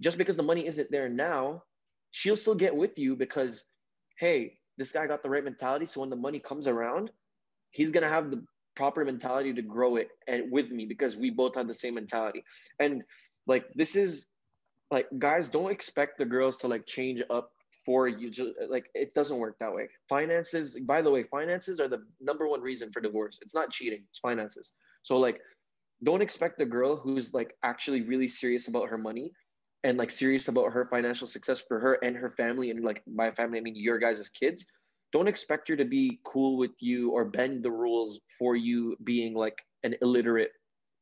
just 0.00 0.18
because 0.18 0.36
the 0.36 0.42
money 0.42 0.66
isn't 0.66 0.90
there 0.90 1.08
now, 1.08 1.62
she'll 2.10 2.36
still 2.36 2.56
get 2.56 2.74
with 2.74 2.98
you 2.98 3.14
because, 3.14 3.66
hey, 4.18 4.58
this 4.78 4.90
guy 4.90 5.06
got 5.06 5.22
the 5.22 5.30
right 5.30 5.44
mentality. 5.44 5.86
So 5.86 6.00
when 6.00 6.10
the 6.10 6.16
money 6.16 6.40
comes 6.40 6.66
around, 6.66 7.12
he's 7.70 7.92
gonna 7.92 8.08
have 8.08 8.32
the 8.32 8.44
proper 8.74 9.04
mentality 9.04 9.52
to 9.54 9.62
grow 9.62 9.94
it 9.94 10.08
and 10.26 10.50
with 10.50 10.72
me 10.72 10.86
because 10.86 11.16
we 11.16 11.30
both 11.30 11.54
have 11.54 11.68
the 11.68 11.74
same 11.74 11.94
mentality. 11.94 12.42
And 12.80 13.04
like 13.46 13.66
this 13.76 13.94
is 13.94 14.26
like 14.90 15.06
guys 15.20 15.50
don't 15.50 15.70
expect 15.70 16.18
the 16.18 16.24
girls 16.24 16.58
to 16.58 16.68
like 16.68 16.84
change 16.84 17.22
up 17.30 17.52
for 17.84 18.08
you 18.08 18.30
just 18.30 18.52
like 18.68 18.86
it 18.94 19.14
doesn't 19.14 19.38
work 19.38 19.56
that 19.60 19.72
way. 19.72 19.88
Finances 20.08 20.78
by 20.86 21.02
the 21.02 21.10
way 21.10 21.24
finances 21.24 21.80
are 21.80 21.88
the 21.88 22.02
number 22.20 22.48
one 22.48 22.60
reason 22.60 22.90
for 22.92 23.00
divorce. 23.00 23.38
It's 23.42 23.54
not 23.54 23.70
cheating 23.70 24.04
it's 24.08 24.18
finances. 24.18 24.74
So 25.02 25.18
like 25.18 25.40
don't 26.04 26.22
expect 26.22 26.58
the 26.58 26.66
girl 26.66 26.96
who's 26.96 27.32
like 27.32 27.54
actually 27.62 28.02
really 28.02 28.28
serious 28.28 28.68
about 28.68 28.88
her 28.88 28.98
money 28.98 29.32
and 29.84 29.98
like 29.98 30.10
serious 30.10 30.48
about 30.48 30.72
her 30.72 30.86
financial 30.86 31.26
success 31.26 31.62
for 31.66 31.78
her 31.80 31.94
and 32.02 32.16
her 32.16 32.30
family 32.30 32.70
and 32.70 32.84
like 32.84 33.02
by 33.06 33.30
family 33.32 33.58
i 33.58 33.60
mean 33.60 33.74
your 33.76 33.98
guys' 33.98 34.20
as 34.20 34.28
kids 34.28 34.66
don't 35.12 35.28
expect 35.28 35.68
her 35.68 35.76
to 35.76 35.84
be 35.84 36.20
cool 36.24 36.56
with 36.56 36.72
you 36.80 37.10
or 37.10 37.24
bend 37.24 37.62
the 37.62 37.70
rules 37.70 38.20
for 38.38 38.56
you 38.56 38.96
being 39.04 39.34
like 39.34 39.58
an 39.84 39.94
illiterate 40.00 40.52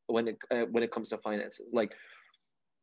when 0.07 0.27
it 0.27 0.37
uh, 0.51 0.65
when 0.71 0.83
it 0.83 0.91
comes 0.91 1.09
to 1.09 1.17
finances. 1.17 1.67
Like 1.71 1.93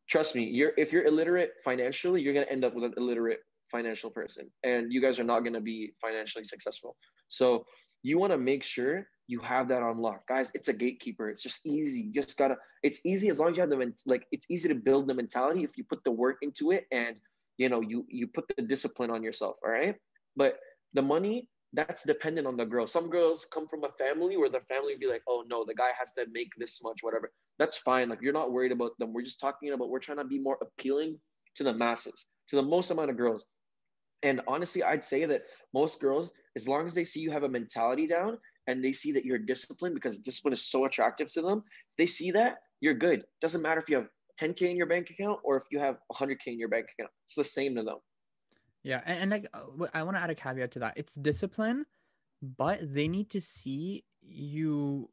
trust 0.09 0.35
me 0.35 0.45
you're 0.45 0.73
if 0.79 0.91
you're 0.91 1.05
illiterate 1.05 1.53
financially 1.63 2.23
you're 2.23 2.33
going 2.33 2.47
to 2.47 2.51
end 2.51 2.65
up 2.65 2.75
with 2.75 2.85
an 2.85 2.95
illiterate 2.97 3.41
financial 3.71 4.11
person 4.11 4.51
and 4.65 4.93
you 4.93 5.01
guys 5.01 5.19
are 5.19 5.25
not 5.25 5.41
going 5.41 5.53
to 5.53 5.61
be 5.61 5.93
financially 6.01 6.45
successful. 6.45 6.97
So 7.29 7.65
you 8.03 8.19
want 8.19 8.33
to 8.33 8.39
make 8.39 8.63
sure 8.63 9.07
you 9.27 9.41
have 9.41 9.69
that 9.69 9.83
unlocked 9.83 10.27
guys 10.29 10.51
it's 10.55 10.69
a 10.69 10.73
gatekeeper. 10.73 11.29
It's 11.29 11.43
just 11.43 11.61
easy. 11.65 12.11
You 12.13 12.23
just 12.23 12.39
gotta 12.39 12.57
it's 12.83 13.01
easy 13.05 13.29
as 13.29 13.39
long 13.39 13.51
as 13.51 13.57
you 13.57 13.61
have 13.61 13.71
the 13.71 13.93
like 14.07 14.27
it's 14.33 14.47
easy 14.51 14.69
to 14.69 14.75
build 14.75 15.07
the 15.09 15.15
mentality 15.15 15.65
if 15.65 15.77
you 15.77 15.85
put 15.85 16.03
the 16.05 16.11
work 16.11 16.39
into 16.43 16.71
it 16.73 16.87
and 16.91 17.17
you 17.59 17.69
know 17.69 17.81
you 17.81 18.07
you 18.09 18.27
put 18.27 18.45
the 18.57 18.63
discipline 18.63 19.11
on 19.11 19.23
yourself 19.23 19.57
all 19.65 19.71
right? 19.71 19.97
But 20.37 20.59
the 20.95 21.03
money 21.03 21.49
that's 21.75 22.03
dependent 22.05 22.47
on 22.47 22.57
the 22.57 22.65
girl. 22.65 22.87
Some 22.87 23.11
girls 23.11 23.47
come 23.53 23.69
from 23.69 23.85
a 23.85 23.91
family 24.03 24.39
where 24.39 24.49
the 24.49 24.61
family 24.61 24.95
would 24.95 25.01
be 25.01 25.07
like 25.07 25.23
oh 25.29 25.45
no 25.47 25.65
the 25.67 25.75
guy 25.75 25.91
has 25.99 26.13
to 26.15 26.25
make 26.33 26.53
this 26.57 26.81
much 26.83 26.99
whatever. 27.03 27.31
That's 27.59 27.77
fine. 27.77 28.09
Like 28.09 28.23
you're 28.23 28.33
not 28.33 28.53
worried 28.53 28.73
about 28.73 28.93
them. 28.99 29.13
We're 29.13 29.23
just 29.23 29.41
talking 29.41 29.71
about 29.73 29.91
we're 29.91 29.99
trying 29.99 30.19
to 30.19 30.25
be 30.25 30.39
more 30.39 30.59
appealing 30.63 31.19
to 31.57 31.65
the 31.65 31.75
masses 31.75 32.27
to 32.49 32.57
the 32.57 32.63
most 32.63 32.91
amount 32.91 33.11
of 33.11 33.17
girls 33.17 33.45
and 34.23 34.41
honestly, 34.49 34.83
I'd 34.83 35.05
say 35.05 35.25
that 35.27 35.43
most 35.73 36.01
girls, 36.01 36.33
as 36.57 36.69
long 36.69 36.87
as 36.87 36.95
they 36.95 37.05
see 37.05 37.21
you 37.21 37.31
have 37.31 37.45
a 37.45 37.49
mentality 37.49 38.07
down 38.07 38.39
and 38.67 38.85
they 38.85 38.93
see 38.93 39.13
that 39.13 39.25
you're 39.25 39.39
disciplined 39.39 39.95
because 39.95 40.19
discipline 40.19 40.55
is 40.55 40.67
so 40.67 40.85
attractive 40.87 41.31
to 41.33 41.43
them, 41.43 41.63
they 41.97 42.07
see 42.07 42.31
that 42.33 42.59
you're 42.81 42.95
good. 42.95 43.25
Doesn't 43.41 43.63
matter 43.63 43.81
if 43.81 43.89
you 43.89 43.97
have 43.97 44.09
10K 44.41 44.63
in 44.63 44.77
your 44.77 44.87
bank 44.87 45.11
account 45.11 45.41
or 45.45 45.57
if 45.57 45.65
you 45.71 45.79
have 45.79 45.99
100K 46.13 46.47
in 46.47 46.59
your 46.59 46.69
bank 46.69 46.87
account. 46.99 47.13
It's 47.27 47.35
the 47.35 47.45
same 47.45 47.77
to 47.77 47.83
them. 47.83 47.99
Yeah. 48.83 49.03
And, 49.07 49.21
and 49.21 49.31
like, 49.31 49.49
uh, 49.55 49.87
I 49.95 50.03
want 50.03 50.17
to 50.17 50.23
add 50.23 50.31
a 50.31 50.35
caveat 50.35 50.73
to 50.73 50.79
that. 50.81 50.95
It's 50.97 51.15
discipline, 51.15 51.87
but 52.43 52.81
they 52.83 53.09
need 53.09 53.31
to 53.31 53.41
see 53.41 54.05
you 54.23 55.11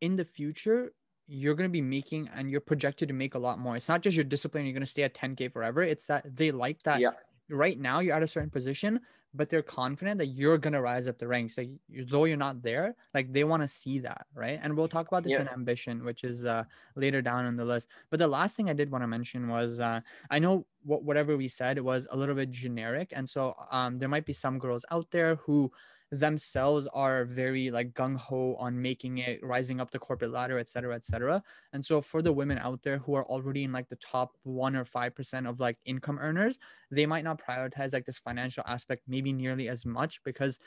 in 0.00 0.16
the 0.16 0.24
future 0.24 0.92
you're 1.30 1.54
going 1.54 1.68
to 1.68 1.72
be 1.72 1.82
making 1.82 2.26
and 2.34 2.50
you're 2.50 2.60
projected 2.60 3.06
to 3.08 3.12
make 3.12 3.34
a 3.34 3.38
lot 3.38 3.58
more. 3.58 3.76
It's 3.76 3.88
not 3.88 4.00
just 4.00 4.16
your 4.16 4.24
discipline, 4.24 4.64
you're 4.64 4.72
going 4.72 4.80
to 4.80 4.86
stay 4.86 5.02
at 5.02 5.12
10K 5.12 5.52
forever. 5.52 5.82
It's 5.82 6.06
that 6.06 6.24
they 6.34 6.50
like 6.50 6.82
that 6.84 7.00
yeah 7.00 7.10
right 7.50 7.78
now 7.78 8.00
you're 8.00 8.14
at 8.14 8.22
a 8.22 8.26
certain 8.26 8.50
position, 8.50 9.00
but 9.34 9.50
they're 9.50 9.62
confident 9.62 10.18
that 10.18 10.28
you're 10.28 10.58
gonna 10.58 10.80
rise 10.80 11.06
up 11.06 11.18
the 11.18 11.28
ranks. 11.28 11.56
Like 11.56 11.70
though 12.08 12.24
you're 12.24 12.36
not 12.36 12.62
there, 12.62 12.94
like 13.14 13.32
they 13.32 13.44
want 13.44 13.62
to 13.62 13.68
see 13.68 13.98
that, 14.00 14.26
right? 14.34 14.58
And 14.62 14.76
we'll 14.76 14.88
talk 14.88 15.08
about 15.08 15.22
this 15.22 15.32
yeah. 15.32 15.42
in 15.42 15.48
ambition, 15.48 16.04
which 16.04 16.24
is 16.24 16.44
uh, 16.44 16.64
later 16.96 17.20
down 17.22 17.44
on 17.44 17.56
the 17.56 17.64
list. 17.64 17.88
But 18.10 18.18
the 18.18 18.28
last 18.28 18.56
thing 18.56 18.70
I 18.70 18.72
did 18.72 18.90
want 18.90 19.02
to 19.02 19.08
mention 19.08 19.48
was 19.48 19.80
uh, 19.80 20.00
I 20.30 20.38
know 20.38 20.66
what 20.84 21.04
whatever 21.04 21.36
we 21.36 21.48
said 21.48 21.78
was 21.80 22.06
a 22.10 22.16
little 22.16 22.34
bit 22.34 22.50
generic, 22.50 23.12
and 23.14 23.28
so 23.28 23.54
um, 23.70 23.98
there 23.98 24.08
might 24.08 24.26
be 24.26 24.32
some 24.32 24.58
girls 24.58 24.84
out 24.90 25.10
there 25.10 25.36
who 25.36 25.70
themselves 26.10 26.88
are 26.94 27.24
very 27.26 27.70
like 27.70 27.92
gung 27.92 28.16
ho 28.16 28.56
on 28.58 28.80
making 28.80 29.18
it, 29.18 29.44
rising 29.44 29.80
up 29.80 29.90
the 29.90 29.98
corporate 29.98 30.30
ladder, 30.32 30.58
et 30.58 30.68
cetera, 30.68 30.94
et 30.94 31.04
cetera. 31.04 31.42
And 31.72 31.84
so 31.84 32.00
for 32.00 32.22
the 32.22 32.32
women 32.32 32.58
out 32.58 32.82
there 32.82 32.98
who 32.98 33.14
are 33.14 33.24
already 33.24 33.64
in 33.64 33.72
like 33.72 33.88
the 33.88 33.96
top 33.96 34.32
one 34.42 34.74
or 34.74 34.84
five 34.84 35.14
percent 35.14 35.46
of 35.46 35.60
like 35.60 35.76
income 35.84 36.18
earners, 36.18 36.58
they 36.90 37.06
might 37.06 37.24
not 37.24 37.40
prioritize 37.40 37.92
like 37.92 38.06
this 38.06 38.18
financial 38.18 38.64
aspect 38.66 39.02
maybe 39.06 39.32
nearly 39.32 39.68
as 39.68 39.84
much 39.84 40.22
because 40.24 40.58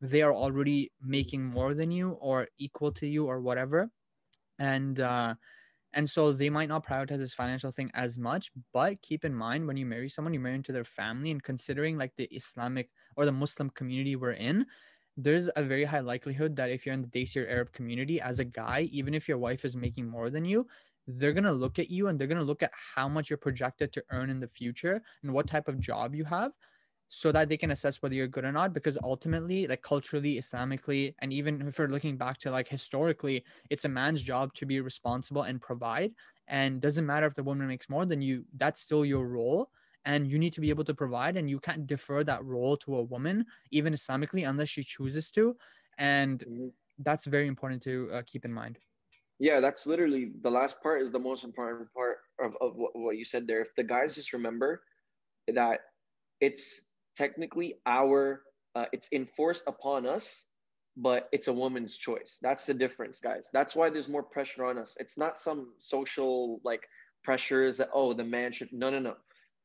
they 0.00 0.22
are 0.22 0.34
already 0.34 0.92
making 1.02 1.44
more 1.44 1.74
than 1.74 1.90
you 1.90 2.10
or 2.20 2.48
equal 2.58 2.92
to 2.92 3.06
you 3.06 3.26
or 3.26 3.40
whatever. 3.40 3.90
And 4.58 5.00
uh 5.00 5.34
and 5.96 6.08
so 6.08 6.32
they 6.32 6.50
might 6.50 6.68
not 6.68 6.86
prioritize 6.86 7.18
this 7.18 7.34
financial 7.34 7.72
thing 7.72 7.90
as 7.94 8.16
much 8.18 8.52
but 8.72 9.02
keep 9.02 9.24
in 9.24 9.34
mind 9.34 9.66
when 9.66 9.76
you 9.76 9.86
marry 9.86 10.08
someone 10.08 10.32
you 10.32 10.40
marry 10.40 10.54
into 10.54 10.72
their 10.72 10.84
family 10.84 11.32
and 11.32 11.42
considering 11.42 11.98
like 11.98 12.12
the 12.16 12.28
islamic 12.34 12.90
or 13.16 13.24
the 13.24 13.32
muslim 13.32 13.70
community 13.70 14.14
we're 14.14 14.32
in 14.32 14.64
there's 15.16 15.48
a 15.56 15.62
very 15.62 15.84
high 15.84 16.00
likelihood 16.00 16.54
that 16.56 16.70
if 16.70 16.84
you're 16.84 16.94
in 16.94 17.00
the 17.00 17.06
Dacier 17.08 17.46
Arab 17.48 17.72
community 17.72 18.20
as 18.20 18.38
a 18.38 18.44
guy, 18.44 18.88
even 18.92 19.14
if 19.14 19.26
your 19.26 19.38
wife 19.38 19.64
is 19.64 19.74
making 19.74 20.06
more 20.06 20.28
than 20.28 20.44
you, 20.44 20.66
they're 21.06 21.32
going 21.32 21.44
to 21.44 21.52
look 21.52 21.78
at 21.78 21.90
you 21.90 22.08
and 22.08 22.18
they're 22.18 22.26
going 22.26 22.38
to 22.38 22.44
look 22.44 22.62
at 22.62 22.72
how 22.94 23.08
much 23.08 23.30
you're 23.30 23.36
projected 23.38 23.92
to 23.92 24.04
earn 24.10 24.28
in 24.28 24.40
the 24.40 24.48
future 24.48 25.02
and 25.22 25.32
what 25.32 25.46
type 25.46 25.68
of 25.68 25.80
job 25.80 26.14
you 26.14 26.24
have 26.24 26.52
so 27.08 27.30
that 27.30 27.48
they 27.48 27.56
can 27.56 27.70
assess 27.70 28.02
whether 28.02 28.14
you're 28.14 28.26
good 28.26 28.44
or 28.44 28.52
not 28.52 28.72
because 28.72 28.98
ultimately 29.02 29.66
like 29.66 29.82
culturally 29.82 30.38
islamically 30.38 31.14
and 31.20 31.32
even 31.32 31.60
if 31.66 31.78
we're 31.78 31.86
looking 31.86 32.16
back 32.16 32.36
to 32.38 32.50
like 32.50 32.68
historically 32.68 33.44
it's 33.70 33.84
a 33.84 33.88
man's 33.88 34.22
job 34.22 34.52
to 34.54 34.66
be 34.66 34.80
responsible 34.80 35.42
and 35.42 35.60
provide 35.60 36.12
and 36.48 36.80
doesn't 36.80 37.06
matter 37.06 37.26
if 37.26 37.34
the 37.34 37.42
woman 37.42 37.66
makes 37.66 37.88
more 37.88 38.06
than 38.06 38.20
you 38.20 38.44
that's 38.56 38.80
still 38.80 39.04
your 39.04 39.26
role 39.26 39.70
and 40.04 40.26
you 40.28 40.38
need 40.38 40.52
to 40.52 40.60
be 40.60 40.70
able 40.70 40.84
to 40.84 40.94
provide 40.94 41.36
and 41.36 41.48
you 41.48 41.60
can't 41.60 41.86
defer 41.86 42.24
that 42.24 42.44
role 42.44 42.76
to 42.76 42.96
a 42.96 43.02
woman 43.02 43.44
even 43.70 43.92
islamically 43.92 44.48
unless 44.48 44.68
she 44.68 44.82
chooses 44.82 45.30
to 45.30 45.56
and 45.98 46.40
mm-hmm. 46.40 46.66
that's 47.00 47.24
very 47.24 47.46
important 47.46 47.82
to 47.82 48.08
uh, 48.12 48.22
keep 48.26 48.44
in 48.44 48.52
mind 48.52 48.78
yeah 49.38 49.60
that's 49.60 49.86
literally 49.86 50.32
the 50.42 50.50
last 50.50 50.82
part 50.82 51.02
is 51.02 51.12
the 51.12 51.18
most 51.18 51.44
important 51.44 51.92
part 51.94 52.18
of, 52.40 52.54
of 52.60 52.74
what, 52.74 52.90
what 52.94 53.16
you 53.16 53.24
said 53.24 53.46
there 53.46 53.60
if 53.60 53.72
the 53.76 53.84
guys 53.84 54.14
just 54.14 54.32
remember 54.32 54.82
that 55.54 55.80
it's 56.40 56.82
technically 57.16 57.74
our 57.86 58.42
uh, 58.74 58.86
it's 58.92 59.08
enforced 59.12 59.64
upon 59.66 60.06
us 60.06 60.46
but 60.98 61.28
it's 61.32 61.48
a 61.48 61.52
woman's 61.52 61.96
choice 61.96 62.38
that's 62.42 62.66
the 62.66 62.74
difference 62.74 63.20
guys 63.20 63.48
that's 63.52 63.76
why 63.76 63.90
there's 63.90 64.08
more 64.08 64.22
pressure 64.22 64.64
on 64.64 64.78
us 64.78 64.96
it's 64.98 65.18
not 65.18 65.38
some 65.38 65.72
social 65.78 66.60
like 66.64 66.82
pressures 67.24 67.76
that 67.76 67.88
oh 67.92 68.12
the 68.12 68.24
man 68.24 68.52
should 68.52 68.72
no 68.72 68.90
no 68.90 68.98
no 68.98 69.14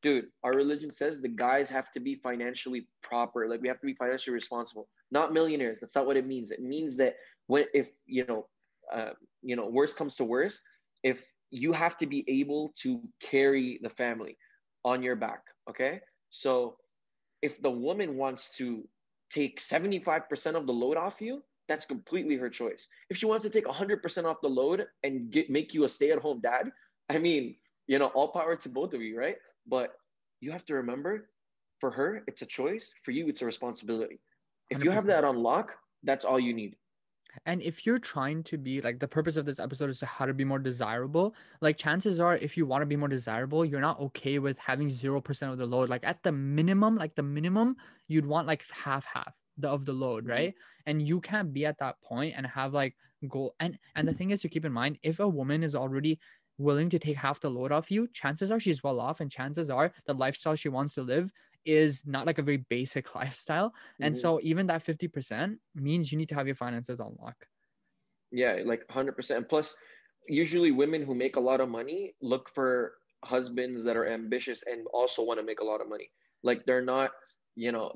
dude, 0.02 0.26
our 0.42 0.52
religion 0.52 0.90
says 0.90 1.20
the 1.20 1.28
guys 1.28 1.70
have 1.70 1.90
to 1.92 2.00
be 2.00 2.16
financially 2.16 2.88
proper. 3.02 3.48
Like 3.48 3.62
we 3.62 3.68
have 3.68 3.80
to 3.80 3.86
be 3.86 3.94
financially 3.94 4.34
responsible, 4.34 4.88
not 5.10 5.32
millionaires. 5.32 5.80
That's 5.80 5.94
not 5.94 6.06
what 6.06 6.16
it 6.16 6.26
means. 6.26 6.50
It 6.50 6.60
means 6.60 6.96
that 6.96 7.14
when, 7.46 7.64
if, 7.72 7.90
you 8.06 8.26
know, 8.26 8.46
uh, 8.92 9.10
you 9.42 9.56
know, 9.56 9.68
worst 9.68 9.96
comes 9.96 10.16
to 10.16 10.24
worst, 10.24 10.60
if 11.04 11.24
you 11.50 11.72
have 11.72 11.96
to 11.98 12.06
be 12.06 12.24
able 12.28 12.72
to 12.82 13.00
carry 13.22 13.78
the 13.82 13.90
family 13.90 14.36
on 14.84 15.02
your 15.02 15.16
back. 15.16 15.42
Okay. 15.70 16.00
So 16.30 16.76
if 17.42 17.60
the 17.60 17.70
woman 17.70 18.16
wants 18.16 18.56
to 18.56 18.86
take 19.30 19.60
75% 19.60 20.54
of 20.54 20.66
the 20.66 20.72
load 20.72 20.96
off 20.96 21.20
you, 21.20 21.42
that's 21.68 21.84
completely 21.84 22.36
her 22.36 22.48
choice. 22.48 22.88
If 23.10 23.16
she 23.16 23.26
wants 23.26 23.44
to 23.44 23.50
take 23.50 23.66
100% 23.66 24.24
off 24.24 24.40
the 24.40 24.48
load 24.48 24.86
and 25.02 25.30
get, 25.30 25.50
make 25.50 25.74
you 25.74 25.84
a 25.84 25.88
stay 25.88 26.10
at 26.10 26.18
home 26.18 26.40
dad, 26.40 26.70
I 27.08 27.18
mean, 27.18 27.56
you 27.86 27.98
know, 27.98 28.06
all 28.08 28.28
power 28.28 28.56
to 28.56 28.68
both 28.68 28.94
of 28.94 29.02
you, 29.02 29.18
right? 29.18 29.36
But 29.66 29.94
you 30.40 30.52
have 30.52 30.64
to 30.66 30.74
remember 30.74 31.28
for 31.78 31.90
her, 31.90 32.22
it's 32.26 32.42
a 32.42 32.46
choice. 32.46 32.92
For 33.04 33.10
you, 33.10 33.28
it's 33.28 33.42
a 33.42 33.46
responsibility. 33.46 34.20
If 34.70 34.78
100%. 34.78 34.84
you 34.84 34.90
have 34.90 35.06
that 35.06 35.24
on 35.24 35.36
lock, 35.36 35.72
that's 36.02 36.24
all 36.24 36.38
you 36.38 36.52
need. 36.52 36.76
And 37.46 37.62
if 37.62 37.86
you're 37.86 37.98
trying 37.98 38.42
to 38.44 38.58
be 38.58 38.80
like 38.80 38.98
the 38.98 39.08
purpose 39.08 39.36
of 39.36 39.46
this 39.46 39.58
episode 39.58 39.90
is 39.90 39.98
to 40.00 40.06
how 40.06 40.26
to 40.26 40.34
be 40.34 40.44
more 40.44 40.58
desirable, 40.58 41.34
like 41.60 41.76
chances 41.76 42.20
are, 42.20 42.36
if 42.36 42.56
you 42.56 42.66
want 42.66 42.82
to 42.82 42.86
be 42.86 42.96
more 42.96 43.08
desirable, 43.08 43.64
you're 43.64 43.80
not 43.80 44.00
okay 44.00 44.38
with 44.38 44.58
having 44.58 44.88
0% 44.88 45.52
of 45.52 45.58
the 45.58 45.66
load. 45.66 45.88
Like 45.88 46.04
at 46.04 46.22
the 46.22 46.32
minimum, 46.32 46.96
like 46.96 47.14
the 47.14 47.22
minimum, 47.22 47.76
you'd 48.08 48.26
want 48.26 48.46
like 48.46 48.64
half, 48.70 49.04
half 49.04 49.34
the, 49.58 49.68
of 49.68 49.84
the 49.84 49.92
load, 49.92 50.24
mm-hmm. 50.24 50.32
right? 50.32 50.54
And 50.86 51.00
you 51.00 51.20
can't 51.20 51.52
be 51.52 51.66
at 51.66 51.78
that 51.78 52.00
point 52.02 52.34
and 52.36 52.46
have 52.46 52.74
like 52.74 52.96
goal. 53.28 53.54
And, 53.60 53.78
and 53.96 54.06
the 54.06 54.14
thing 54.14 54.30
is 54.30 54.40
to 54.42 54.48
keep 54.48 54.64
in 54.64 54.72
mind, 54.72 54.98
if 55.02 55.20
a 55.20 55.28
woman 55.28 55.62
is 55.62 55.74
already 55.74 56.18
willing 56.58 56.90
to 56.90 56.98
take 56.98 57.16
half 57.16 57.40
the 57.40 57.50
load 57.50 57.72
off 57.72 57.90
you, 57.90 58.08
chances 58.08 58.50
are 58.50 58.60
she's 58.60 58.82
well 58.82 59.00
off, 59.00 59.20
and 59.20 59.30
chances 59.30 59.70
are 59.70 59.92
the 60.06 60.14
lifestyle 60.14 60.54
she 60.54 60.68
wants 60.68 60.94
to 60.94 61.02
live 61.02 61.30
is 61.64 62.02
not 62.04 62.26
like 62.26 62.38
a 62.38 62.42
very 62.42 62.64
basic 62.68 63.14
lifestyle. 63.14 63.68
Mm-hmm. 63.68 64.04
And 64.04 64.16
so 64.16 64.40
even 64.42 64.66
that 64.66 64.84
50% 64.84 65.56
means 65.74 66.12
you 66.12 66.18
need 66.18 66.28
to 66.28 66.34
have 66.34 66.46
your 66.46 66.56
finances 66.56 67.00
on 67.00 67.16
lock. 67.20 67.36
Yeah, 68.30 68.58
like 68.64 68.86
100%. 68.88 69.48
Plus, 69.48 69.74
usually 70.28 70.70
women 70.70 71.02
who 71.02 71.14
make 71.14 71.36
a 71.36 71.40
lot 71.40 71.60
of 71.60 71.68
money 71.68 72.14
look 72.22 72.50
for 72.54 72.94
husbands 73.24 73.84
that 73.84 73.96
are 73.96 74.08
ambitious 74.08 74.64
and 74.66 74.86
also 74.92 75.22
want 75.22 75.38
to 75.38 75.46
make 75.46 75.60
a 75.60 75.64
lot 75.64 75.80
of 75.80 75.88
money. 75.88 76.10
Like 76.42 76.64
they're 76.66 76.84
not, 76.84 77.10
you 77.54 77.70
know, 77.70 77.92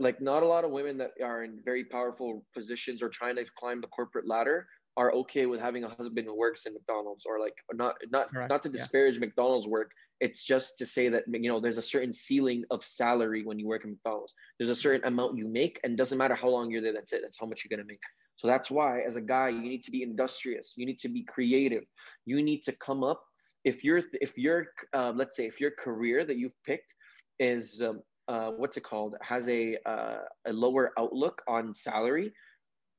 like 0.00 0.20
not 0.20 0.42
a 0.42 0.46
lot 0.46 0.64
of 0.64 0.70
women 0.70 0.98
that 0.98 1.12
are 1.22 1.44
in 1.44 1.60
very 1.64 1.84
powerful 1.84 2.44
positions 2.54 3.02
or 3.02 3.08
trying 3.08 3.36
to 3.36 3.44
climb 3.58 3.80
the 3.80 3.86
corporate 3.88 4.26
ladder 4.26 4.66
are 4.96 5.12
okay 5.12 5.46
with 5.46 5.60
having 5.60 5.84
a 5.84 5.88
husband 5.88 6.26
who 6.26 6.34
works 6.36 6.66
in 6.66 6.72
McDonald's 6.72 7.26
or 7.26 7.38
like 7.38 7.54
not 7.74 7.96
not 8.10 8.30
Correct. 8.30 8.50
not 8.50 8.62
to 8.62 8.68
disparage 8.68 9.14
yeah. 9.14 9.20
McDonald's 9.20 9.66
work. 9.66 9.90
It's 10.20 10.44
just 10.44 10.78
to 10.78 10.86
say 10.86 11.08
that 11.10 11.24
you 11.28 11.48
know 11.48 11.60
there's 11.60 11.78
a 11.78 11.82
certain 11.82 12.12
ceiling 12.12 12.64
of 12.70 12.84
salary 12.84 13.44
when 13.44 13.58
you 13.58 13.66
work 13.66 13.84
in 13.84 13.90
McDonald's. 13.90 14.34
There's 14.58 14.70
a 14.70 14.74
certain 14.74 15.06
amount 15.06 15.36
you 15.36 15.46
make, 15.46 15.78
and 15.84 15.96
doesn't 15.96 16.16
matter 16.16 16.34
how 16.34 16.48
long 16.48 16.70
you're 16.70 16.82
there. 16.82 16.94
That's 16.94 17.12
it. 17.12 17.20
That's 17.22 17.36
how 17.38 17.46
much 17.46 17.64
you're 17.64 17.76
gonna 17.76 17.86
make. 17.86 18.00
So 18.36 18.46
that's 18.48 18.70
why, 18.70 19.00
as 19.00 19.16
a 19.16 19.20
guy, 19.20 19.48
you 19.48 19.60
need 19.60 19.82
to 19.84 19.90
be 19.90 20.02
industrious. 20.02 20.74
You 20.76 20.86
need 20.86 20.98
to 20.98 21.08
be 21.08 21.24
creative. 21.24 21.84
You 22.26 22.42
need 22.42 22.62
to 22.64 22.72
come 22.72 23.02
up. 23.02 23.22
If 23.64 23.82
you're, 23.82 24.02
if 24.12 24.38
you're, 24.38 24.68
uh, 24.92 25.12
let's 25.16 25.36
say, 25.36 25.46
if 25.46 25.60
your 25.60 25.72
career 25.72 26.24
that 26.24 26.36
you've 26.36 26.62
picked 26.64 26.94
is, 27.40 27.82
um, 27.82 28.02
uh, 28.28 28.50
what's 28.50 28.76
it 28.76 28.84
called, 28.84 29.14
has 29.22 29.48
a 29.48 29.78
uh, 29.86 30.18
a 30.46 30.52
lower 30.52 30.92
outlook 30.98 31.42
on 31.48 31.72
salary, 31.72 32.32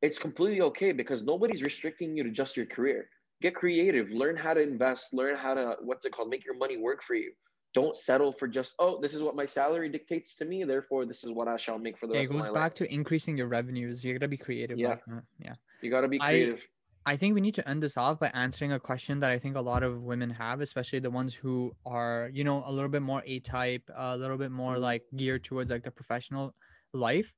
it's 0.02 0.20
completely 0.20 0.62
okay 0.62 0.92
because 0.92 1.24
nobody's 1.24 1.64
restricting 1.64 2.16
you 2.16 2.24
to 2.24 2.32
just 2.32 2.56
your 2.56 2.66
career. 2.66 3.10
Get 3.42 3.56
creative. 3.56 4.10
Learn 4.10 4.36
how 4.36 4.54
to 4.54 4.62
invest. 4.62 5.14
Learn 5.14 5.36
how 5.36 5.54
to 5.54 5.76
what's 5.82 6.06
it 6.06 6.12
called, 6.12 6.30
make 6.30 6.46
your 6.46 6.58
money 6.58 6.78
work 6.78 7.04
for 7.04 7.16
you 7.16 7.32
don't 7.74 7.98
settle 7.98 8.32
for 8.32 8.48
just 8.48 8.74
oh 8.80 9.00
this 9.02 9.14
is 9.14 9.22
what 9.22 9.36
my 9.36 9.46
salary 9.46 9.90
dictates 9.90 10.36
to 10.36 10.46
me 10.46 10.64
therefore 10.64 11.06
this 11.06 11.24
is 11.24 11.32
what 11.32 11.48
i 11.48 11.58
shall 11.58 11.78
make 11.78 11.98
for 11.98 12.08
the 12.08 12.14
yeah, 12.14 12.22
rest 12.22 12.34
it 12.34 12.38
goes 12.38 12.54
back 12.54 12.74
to 12.74 12.92
increasing 12.92 13.38
your 13.38 13.48
revenues 13.48 14.04
you 14.04 14.14
gotta 14.14 14.28
be 14.28 14.38
creative 14.38 14.80
Yeah. 14.80 14.90
like 14.92 15.04
yeah 15.40 15.54
you 15.82 15.92
got 15.92 16.02
to 16.02 16.08
be 16.08 16.20
I- 16.22 16.30
creative 16.30 16.66
I 17.06 17.16
think 17.16 17.36
we 17.36 17.40
need 17.40 17.56
to 17.56 17.70
end 17.70 17.82
this 17.82 17.96
off 17.96 18.20
by 18.20 18.28
answering 18.34 18.74
a 18.74 18.80
question 18.82 19.22
that 19.22 19.30
I 19.30 19.40
think 19.40 19.56
a 19.56 19.62
lot 19.62 19.82
of 19.82 20.02
women 20.02 20.30
have, 20.30 20.60
especially 20.60 21.00
the 21.00 21.10
ones 21.10 21.34
who 21.34 21.72
are, 21.86 22.30
you 22.34 22.44
know, 22.44 22.64
a 22.66 22.72
little 22.72 22.90
bit 22.90 23.02
more 23.02 23.24
A 23.26 23.40
type, 23.40 23.84
a 23.96 24.18
little 24.18 24.36
bit 24.36 24.52
more 24.52 24.76
Mhm. 24.76 24.82
like 24.82 25.04
geared 25.16 25.46
towards 25.46 25.72
like 25.72 25.86
the 25.86 25.92
professional 25.92 26.54
life. 26.92 27.32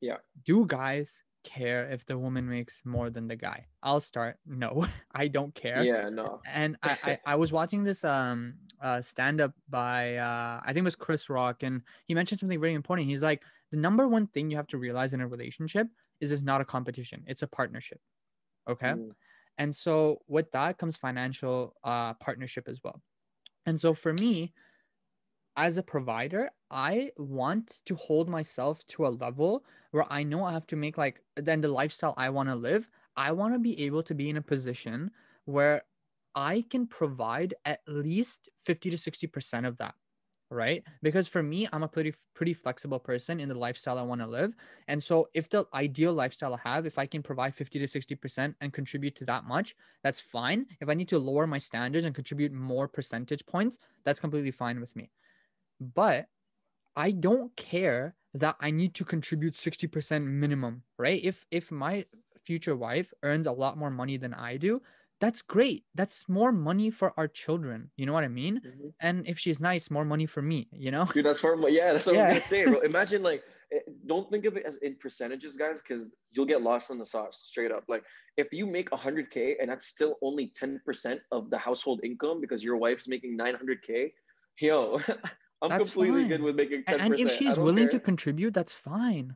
Yeah. 0.00 0.16
Do 0.46 0.64
guys 0.64 1.22
care 1.44 1.90
if 1.90 2.04
the 2.04 2.18
woman 2.18 2.48
makes 2.48 2.80
more 2.84 3.10
than 3.10 3.28
the 3.28 3.36
guy? 3.36 3.66
I'll 3.82 4.00
start. 4.00 4.38
No, 4.46 4.86
I 5.14 5.28
don't 5.28 5.54
care. 5.54 5.82
yeah 5.82 6.08
no 6.08 6.40
And 6.46 6.76
I, 6.82 6.98
I, 7.02 7.18
I 7.26 7.34
was 7.36 7.52
watching 7.52 7.84
this 7.84 8.04
um 8.04 8.54
uh 8.80 9.00
stand 9.02 9.40
up 9.40 9.52
by 9.68 10.16
uh 10.16 10.60
I 10.64 10.72
think 10.72 10.84
it 10.84 10.84
was 10.84 10.96
Chris 10.96 11.28
Rock 11.28 11.62
and 11.62 11.82
he 12.06 12.14
mentioned 12.14 12.40
something 12.40 12.60
very 12.60 12.74
important. 12.74 13.08
He's 13.08 13.22
like 13.22 13.42
the 13.70 13.76
number 13.76 14.08
one 14.08 14.26
thing 14.28 14.50
you 14.50 14.56
have 14.56 14.68
to 14.68 14.78
realize 14.78 15.12
in 15.12 15.20
a 15.20 15.28
relationship 15.28 15.86
is 16.20 16.32
it's 16.32 16.42
not 16.42 16.60
a 16.60 16.64
competition, 16.64 17.24
it's 17.26 17.42
a 17.42 17.46
partnership. 17.46 18.00
Okay. 18.68 18.92
Mm. 18.92 19.10
And 19.58 19.74
so 19.74 20.22
with 20.26 20.50
that 20.52 20.78
comes 20.78 20.96
financial 20.96 21.76
uh, 21.84 22.14
partnership 22.14 22.68
as 22.68 22.80
well. 22.82 23.00
And 23.66 23.80
so 23.80 23.94
for 23.94 24.12
me, 24.12 24.52
as 25.56 25.76
a 25.76 25.82
provider, 25.82 26.50
I 26.70 27.12
want 27.16 27.80
to 27.86 27.94
hold 27.94 28.28
myself 28.28 28.84
to 28.88 29.06
a 29.06 29.08
level 29.08 29.64
where 29.94 30.12
I 30.12 30.24
know 30.24 30.42
I 30.42 30.52
have 30.52 30.66
to 30.66 30.76
make 30.76 30.98
like 30.98 31.22
then 31.36 31.60
the 31.60 31.68
lifestyle 31.68 32.14
I 32.16 32.28
want 32.28 32.48
to 32.48 32.56
live. 32.56 32.90
I 33.16 33.30
want 33.30 33.54
to 33.54 33.60
be 33.60 33.80
able 33.84 34.02
to 34.02 34.12
be 34.12 34.28
in 34.28 34.36
a 34.36 34.42
position 34.42 35.12
where 35.44 35.82
I 36.34 36.64
can 36.68 36.88
provide 36.88 37.54
at 37.64 37.78
least 37.86 38.48
50 38.66 38.90
to 38.90 38.98
60% 38.98 39.68
of 39.68 39.76
that. 39.76 39.94
Right. 40.50 40.82
Because 41.00 41.28
for 41.28 41.44
me, 41.44 41.68
I'm 41.72 41.84
a 41.84 41.88
pretty 41.88 42.12
pretty 42.34 42.54
flexible 42.54 42.98
person 42.98 43.38
in 43.38 43.48
the 43.48 43.56
lifestyle 43.56 43.96
I 43.96 44.02
want 44.02 44.20
to 44.20 44.26
live. 44.26 44.56
And 44.88 45.00
so 45.00 45.28
if 45.32 45.48
the 45.48 45.64
ideal 45.72 46.12
lifestyle 46.12 46.54
I 46.54 46.68
have, 46.68 46.86
if 46.86 46.98
I 46.98 47.06
can 47.06 47.22
provide 47.22 47.54
50 47.54 47.78
to 47.78 47.86
60% 47.86 48.56
and 48.60 48.72
contribute 48.72 49.14
to 49.16 49.24
that 49.26 49.44
much, 49.44 49.76
that's 50.02 50.18
fine. 50.18 50.66
If 50.80 50.88
I 50.88 50.94
need 50.94 51.08
to 51.10 51.20
lower 51.20 51.46
my 51.46 51.58
standards 51.58 52.04
and 52.04 52.16
contribute 52.16 52.52
more 52.52 52.88
percentage 52.88 53.46
points, 53.46 53.78
that's 54.04 54.18
completely 54.18 54.50
fine 54.50 54.80
with 54.80 54.96
me. 54.96 55.12
But 55.80 56.26
I 56.96 57.10
don't 57.12 57.54
care 57.56 58.16
that 58.34 58.56
I 58.60 58.70
need 58.70 58.94
to 58.96 59.04
contribute 59.04 59.54
60% 59.56 60.24
minimum, 60.26 60.82
right? 60.98 61.20
If 61.22 61.46
if 61.50 61.70
my 61.70 62.06
future 62.38 62.76
wife 62.76 63.12
earns 63.22 63.46
a 63.46 63.52
lot 63.52 63.78
more 63.78 63.90
money 63.90 64.16
than 64.16 64.34
I 64.34 64.56
do, 64.56 64.82
that's 65.20 65.42
great. 65.42 65.84
That's 65.94 66.28
more 66.28 66.52
money 66.52 66.90
for 66.90 67.12
our 67.16 67.28
children. 67.28 67.90
You 67.96 68.06
know 68.06 68.12
what 68.12 68.24
I 68.24 68.28
mean? 68.28 68.60
Mhm. 68.60 68.92
And 69.00 69.26
if 69.26 69.38
she's 69.38 69.60
nice, 69.60 69.90
more 69.90 70.04
money 70.04 70.26
for 70.26 70.42
me, 70.42 70.68
you 70.72 70.90
know? 70.90 71.06
dude 71.06 71.24
that's 71.24 71.40
for 71.40 71.54
yeah 71.68 71.92
that's 71.92 72.06
what 72.06 72.16
Yeah. 72.16 72.22
i'm 72.22 72.28
gonna 72.28 72.40
say 72.40 72.66
bro 72.66 72.80
imagine 72.92 73.22
like 73.22 73.44
eh, 73.72 73.80
don't 74.06 74.28
think 74.30 74.44
of 74.46 74.56
it 74.56 74.64
as 74.66 74.76
in 74.78 74.96
percentages 74.96 75.56
guys 75.56 75.80
because 75.80 76.12
you'll 76.32 76.46
get 76.46 76.62
lost 76.62 76.90
in 76.90 76.98
the 76.98 77.06
sauce 77.06 77.38
straight 77.44 77.70
up 77.70 77.84
like 77.88 78.04
if 78.36 78.52
you 78.52 78.66
make 78.66 78.90
100k 78.90 79.56
and 79.60 79.70
that's 79.70 79.86
still 79.86 80.16
only 80.22 80.48
10% 80.48 81.20
of 81.30 81.50
the 81.50 81.58
household 81.58 82.00
income 82.02 82.40
because 82.40 82.64
your 82.64 82.76
wife's 82.76 83.06
making 83.06 83.36
900k 83.38 84.12
yo 84.60 85.00
i'm 85.64 85.70
That's 85.70 85.90
completely 85.90 86.24
good 86.24 86.40
fine. 86.40 86.44
with 86.44 86.56
making 86.56 86.82
10% 86.84 87.00
And, 87.04 87.10
if 87.24 87.28
she's 87.38 87.56
willing 87.58 87.88
to 87.94 87.98
contribute, 88.00 88.52
that's 88.54 88.72
fine. 88.72 89.34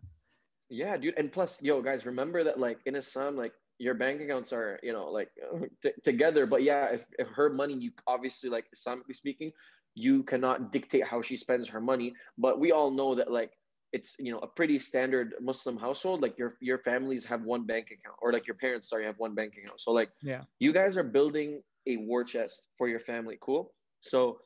Yeah, 0.70 0.94
dude. 0.98 1.14
And 1.16 1.32
plus, 1.32 1.62
yo, 1.62 1.80
guys, 1.80 2.04
remember 2.04 2.44
that 2.44 2.58
like 2.66 2.78
in 2.84 2.94
Islam, 2.94 3.36
like 3.36 3.54
your 3.78 3.94
bank 3.94 4.20
accounts 4.20 4.52
are, 4.52 4.78
you 4.82 4.92
know, 4.92 5.06
like 5.18 5.30
t- 5.82 5.92
together. 6.04 6.44
But 6.52 6.62
yeah, 6.62 6.86
if, 6.96 7.02
if 7.18 7.28
her 7.38 7.48
money, 7.48 7.74
you 7.84 7.90
obviously 8.06 8.50
like 8.50 8.66
Islamically 8.76 9.16
speaking, 9.22 9.50
you 9.94 10.22
cannot 10.24 10.70
dictate 10.76 11.04
how 11.12 11.22
she 11.22 11.36
spends 11.36 11.66
her 11.68 11.80
money. 11.80 12.08
But 12.36 12.60
we 12.60 12.68
all 12.72 12.90
know 12.90 13.14
that 13.14 13.30
like 13.32 13.52
it's 13.96 14.16
you 14.18 14.30
know 14.32 14.40
a 14.40 14.46
pretty 14.58 14.78
standard 14.78 15.28
Muslim 15.40 15.76
household. 15.78 16.20
Like 16.20 16.36
your 16.36 16.50
your 16.60 16.78
families 16.90 17.24
have 17.24 17.42
one 17.54 17.64
bank 17.72 17.86
account, 17.86 18.16
or 18.20 18.28
like 18.36 18.46
your 18.46 18.56
parents, 18.56 18.90
sorry, 18.90 19.06
have 19.06 19.18
one 19.18 19.34
bank 19.34 19.54
account. 19.56 19.80
So 19.80 19.92
like 19.92 20.10
Yeah. 20.22 20.42
you 20.60 20.72
guys 20.80 20.98
are 20.98 21.08
building 21.18 21.62
a 21.86 21.96
war 22.08 22.22
chest 22.24 22.56
for 22.76 22.86
your 22.88 23.00
family. 23.00 23.38
Cool. 23.40 23.72
So 24.02 24.40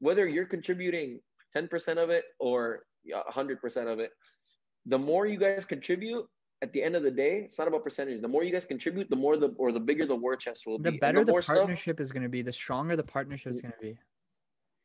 whether 0.00 0.26
you're 0.26 0.46
contributing 0.46 1.20
10% 1.56 1.98
of 2.02 2.10
it 2.10 2.24
or 2.38 2.84
yeah, 3.04 3.22
100% 3.30 3.92
of 3.92 4.00
it, 4.00 4.10
the 4.86 4.98
more 4.98 5.26
you 5.26 5.38
guys 5.38 5.64
contribute, 5.64 6.26
at 6.62 6.72
the 6.72 6.82
end 6.82 6.96
of 6.96 7.02
the 7.02 7.10
day, 7.10 7.42
it's 7.44 7.58
not 7.58 7.68
about 7.68 7.84
percentage. 7.84 8.22
The 8.22 8.28
more 8.28 8.42
you 8.42 8.52
guys 8.52 8.64
contribute, 8.64 9.10
the 9.10 9.16
more 9.16 9.36
the 9.36 9.48
or 9.58 9.70
the 9.72 9.80
bigger 9.80 10.06
the 10.06 10.14
war 10.14 10.34
chest 10.36 10.64
will 10.66 10.78
The 10.78 10.92
be. 10.92 10.96
The 10.96 11.00
better 11.00 11.24
the, 11.24 11.32
more 11.32 11.42
stuff- 11.42 11.56
partnership 11.56 12.00
is 12.00 12.10
going 12.12 12.22
to 12.22 12.28
be, 12.28 12.42
the 12.42 12.52
stronger 12.52 12.96
the 12.96 13.02
partnership 13.02 13.52
is 13.52 13.60
going 13.60 13.72
to 13.72 13.80
be. 13.80 13.98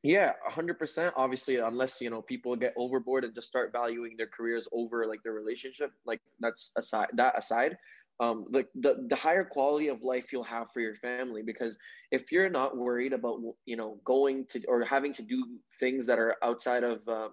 yeah, 0.04 0.34
hundred 0.46 0.78
percent. 0.80 1.14
Obviously, 1.16 1.58
unless 1.58 2.02
you 2.02 2.10
know 2.10 2.22
people 2.22 2.56
get 2.56 2.74
overboard 2.78 3.24
and 3.24 3.34
just 3.34 3.48
start 3.48 3.72
valuing 3.72 4.18
their 4.18 4.28
careers 4.28 4.68
over 4.74 5.06
like 5.08 5.22
their 5.24 5.34
relationship, 5.34 5.92
like 6.06 6.20
that's 6.40 6.72
aside. 6.78 7.08
That 7.14 7.38
aside, 7.38 7.78
um, 8.20 8.45
like 8.51 8.67
the 8.76 9.05
the 9.07 9.15
higher 9.15 9.45
quality 9.45 9.88
of 9.88 10.01
life 10.01 10.32
you'll 10.32 10.43
have 10.43 10.72
for 10.72 10.82
your 10.82 10.95
family, 10.95 11.41
because 11.41 11.78
if 12.11 12.32
you're 12.32 12.49
not 12.49 12.78
worried 12.78 13.13
about 13.13 13.39
you 13.65 13.78
know 13.78 13.99
going 14.03 14.45
to 14.47 14.63
or 14.67 14.84
having 14.84 15.13
to 15.13 15.22
do 15.22 15.43
things 15.80 16.05
that 16.05 16.20
are 16.20 16.36
outside 16.43 16.84
of 16.84 17.07
um, 17.07 17.32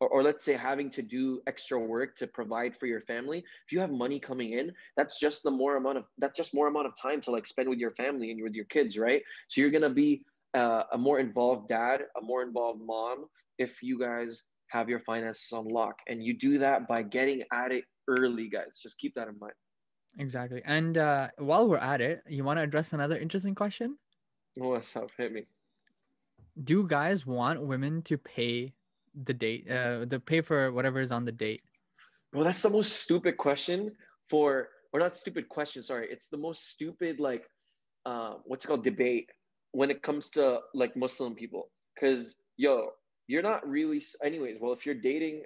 or, 0.00 0.08
or 0.08 0.22
let's 0.22 0.44
say 0.44 0.52
having 0.52 0.90
to 0.90 1.02
do 1.02 1.40
extra 1.46 1.78
work 1.78 2.14
to 2.16 2.26
provide 2.26 2.76
for 2.76 2.86
your 2.86 3.00
family 3.00 3.38
if 3.38 3.72
you 3.72 3.80
have 3.80 3.90
money 3.90 4.20
coming 4.20 4.52
in 4.52 4.72
that's 4.96 5.18
just 5.18 5.42
the 5.42 5.50
more 5.50 5.76
amount 5.76 5.98
of 5.98 6.04
that's 6.18 6.36
just 6.36 6.54
more 6.54 6.68
amount 6.68 6.86
of 6.86 6.92
time 7.00 7.20
to 7.20 7.30
like 7.32 7.46
spend 7.46 7.68
with 7.68 7.78
your 7.78 7.90
family 7.92 8.30
and 8.30 8.42
with 8.42 8.54
your 8.54 8.66
kids 8.66 8.98
right? 8.98 9.22
So 9.48 9.60
you're 9.60 9.70
gonna 9.70 9.90
be 9.90 10.22
uh, 10.54 10.84
a 10.92 10.98
more 10.98 11.18
involved 11.18 11.68
dad 11.68 12.02
a 12.20 12.22
more 12.22 12.42
involved 12.42 12.80
mom 12.84 13.26
if 13.58 13.82
you 13.82 13.98
guys 13.98 14.44
have 14.68 14.88
your 14.88 15.00
finances 15.00 15.52
on 15.52 15.66
lock. 15.66 15.96
And 16.08 16.22
you 16.22 16.34
do 16.34 16.58
that 16.58 16.86
by 16.86 17.02
getting 17.02 17.42
at 17.52 17.72
it 17.72 17.84
early 18.06 18.48
guys. 18.48 18.78
Just 18.82 18.98
keep 18.98 19.14
that 19.14 19.28
in 19.28 19.38
mind 19.38 19.54
Exactly. 20.18 20.62
And 20.64 20.98
uh, 20.98 21.28
while 21.38 21.68
we're 21.68 21.78
at 21.78 22.00
it, 22.00 22.22
you 22.28 22.44
want 22.44 22.58
to 22.58 22.62
address 22.62 22.92
another 22.92 23.16
interesting 23.16 23.54
question? 23.54 23.96
what's 24.56 24.96
up 24.96 25.08
hit 25.16 25.32
me 25.32 25.44
Do 26.64 26.84
guys 26.86 27.24
want 27.24 27.62
women 27.62 28.02
to 28.02 28.18
pay 28.18 28.74
the 29.24 29.32
date, 29.32 29.70
uh, 29.70 30.04
the 30.04 30.18
pay 30.18 30.40
for 30.40 30.72
whatever 30.72 31.00
is 31.00 31.12
on 31.12 31.24
the 31.24 31.32
date? 31.32 31.62
Well, 32.32 32.44
that's 32.44 32.62
the 32.62 32.70
most 32.70 33.00
stupid 33.00 33.36
question 33.36 33.92
for, 34.28 34.68
or 34.92 35.00
not 35.00 35.16
stupid 35.16 35.48
question. 35.48 35.82
Sorry, 35.84 36.08
it's 36.10 36.28
the 36.28 36.36
most 36.36 36.70
stupid 36.70 37.20
like, 37.20 37.48
uh, 38.04 38.34
what's 38.44 38.64
it 38.64 38.68
called 38.68 38.84
debate 38.84 39.30
when 39.72 39.90
it 39.90 40.02
comes 40.02 40.30
to 40.30 40.60
like 40.74 40.96
Muslim 40.96 41.34
people. 41.34 41.70
Because 41.94 42.36
yo, 42.56 42.90
you're 43.26 43.42
not 43.42 43.66
really. 43.68 44.02
Anyways, 44.22 44.58
well, 44.60 44.72
if 44.72 44.86
you're 44.86 44.94
dating 44.94 45.44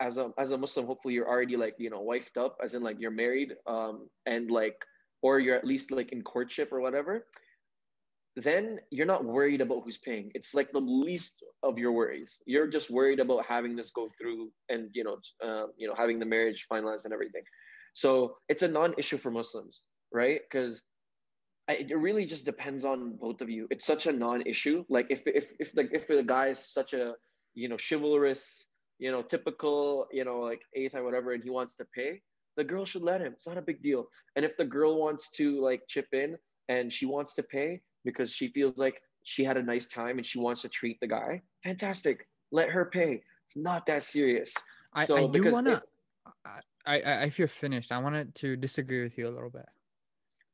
as 0.00 0.18
a 0.18 0.30
as 0.38 0.50
a 0.50 0.58
Muslim, 0.58 0.86
hopefully 0.86 1.14
you're 1.14 1.28
already 1.28 1.56
like 1.56 1.74
you 1.78 1.90
know 1.90 2.02
wifed 2.02 2.36
up, 2.36 2.56
as 2.62 2.74
in 2.74 2.82
like 2.82 2.96
you're 2.98 3.10
married, 3.10 3.54
um, 3.66 4.08
and 4.26 4.50
like, 4.50 4.76
or 5.22 5.38
you're 5.38 5.56
at 5.56 5.66
least 5.66 5.90
like 5.90 6.12
in 6.12 6.22
courtship 6.22 6.72
or 6.72 6.80
whatever. 6.80 7.26
Then 8.36 8.80
you're 8.90 9.06
not 9.06 9.24
worried 9.24 9.60
about 9.60 9.82
who's 9.84 9.98
paying. 9.98 10.32
It's 10.34 10.54
like 10.54 10.72
the 10.72 10.80
least 10.80 11.44
of 11.62 11.78
your 11.78 11.92
worries. 11.92 12.40
You're 12.46 12.66
just 12.66 12.90
worried 12.90 13.20
about 13.20 13.46
having 13.46 13.76
this 13.76 13.90
go 13.90 14.10
through 14.20 14.50
and 14.68 14.90
you 14.92 15.04
know, 15.04 15.18
uh, 15.44 15.66
you 15.76 15.86
know, 15.86 15.94
having 15.96 16.18
the 16.18 16.26
marriage 16.26 16.66
finalized 16.70 17.04
and 17.04 17.14
everything. 17.14 17.42
So 17.94 18.36
it's 18.48 18.62
a 18.62 18.68
non-issue 18.68 19.18
for 19.18 19.30
Muslims, 19.30 19.84
right? 20.12 20.40
Because 20.50 20.82
it 21.68 21.96
really 21.96 22.26
just 22.26 22.44
depends 22.44 22.84
on 22.84 23.16
both 23.16 23.40
of 23.40 23.48
you. 23.48 23.68
It's 23.70 23.86
such 23.86 24.06
a 24.06 24.12
non-issue. 24.12 24.84
Like 24.88 25.06
if 25.10 25.22
if 25.26 25.52
if 25.60 25.72
the 25.72 25.88
if 25.92 26.08
the 26.08 26.22
guy 26.22 26.48
is 26.48 26.58
such 26.58 26.92
a 26.92 27.14
you 27.54 27.68
know 27.68 27.76
chivalrous, 27.78 28.66
you 28.98 29.10
know, 29.10 29.22
typical, 29.22 30.06
you 30.12 30.24
know, 30.24 30.40
like 30.40 30.62
A 30.76 30.88
or 30.94 31.04
whatever, 31.04 31.32
and 31.32 31.42
he 31.42 31.50
wants 31.50 31.76
to 31.76 31.84
pay, 31.94 32.20
the 32.56 32.64
girl 32.64 32.84
should 32.84 33.02
let 33.02 33.20
him. 33.20 33.32
It's 33.32 33.46
not 33.46 33.58
a 33.58 33.62
big 33.62 33.82
deal. 33.82 34.06
And 34.36 34.44
if 34.44 34.56
the 34.56 34.64
girl 34.64 34.98
wants 34.98 35.30
to 35.32 35.60
like 35.60 35.82
chip 35.88 36.06
in 36.12 36.36
and 36.68 36.92
she 36.92 37.06
wants 37.06 37.34
to 37.34 37.42
pay 37.42 37.80
because 38.04 38.30
she 38.32 38.48
feels 38.48 38.78
like 38.78 39.00
she 39.24 39.44
had 39.44 39.56
a 39.56 39.62
nice 39.62 39.86
time 39.86 40.18
and 40.18 40.26
she 40.26 40.38
wants 40.38 40.62
to 40.62 40.68
treat 40.68 40.98
the 41.00 41.08
guy, 41.08 41.42
fantastic. 41.62 42.28
Let 42.52 42.68
her 42.70 42.84
pay. 42.84 43.22
It's 43.46 43.56
not 43.56 43.86
that 43.86 44.04
serious. 44.04 44.52
I, 44.94 45.04
So, 45.04 45.16
I 45.16 45.20
do 45.22 45.28
because 45.32 45.54
want 45.54 45.66
to. 45.66 45.72
it- 45.74 45.82
I, 46.86 47.00
I, 47.00 47.24
if 47.24 47.38
you're 47.38 47.48
finished, 47.48 47.90
I 47.92 47.98
wanted 47.98 48.34
to 48.36 48.56
disagree 48.56 49.02
with 49.02 49.16
you 49.16 49.26
a 49.26 49.30
little 49.30 49.48
bit. 49.50 49.66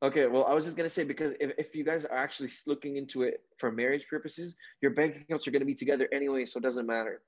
Okay, 0.02 0.26
well, 0.28 0.44
I 0.44 0.54
was 0.54 0.64
just 0.64 0.76
gonna 0.76 0.88
say 0.88 1.04
because 1.04 1.32
if, 1.40 1.50
if 1.58 1.74
you 1.74 1.84
guys 1.84 2.04
are 2.06 2.16
actually 2.16 2.48
looking 2.66 2.96
into 2.96 3.22
it 3.24 3.42
for 3.58 3.70
marriage 3.70 4.06
purposes, 4.08 4.56
your 4.80 4.92
bank 4.92 5.16
accounts 5.16 5.46
are 5.46 5.50
gonna 5.50 5.64
be 5.64 5.74
together 5.74 6.08
anyway, 6.12 6.44
so 6.44 6.58
it 6.58 6.62
doesn't 6.62 6.86
matter. 6.86 7.22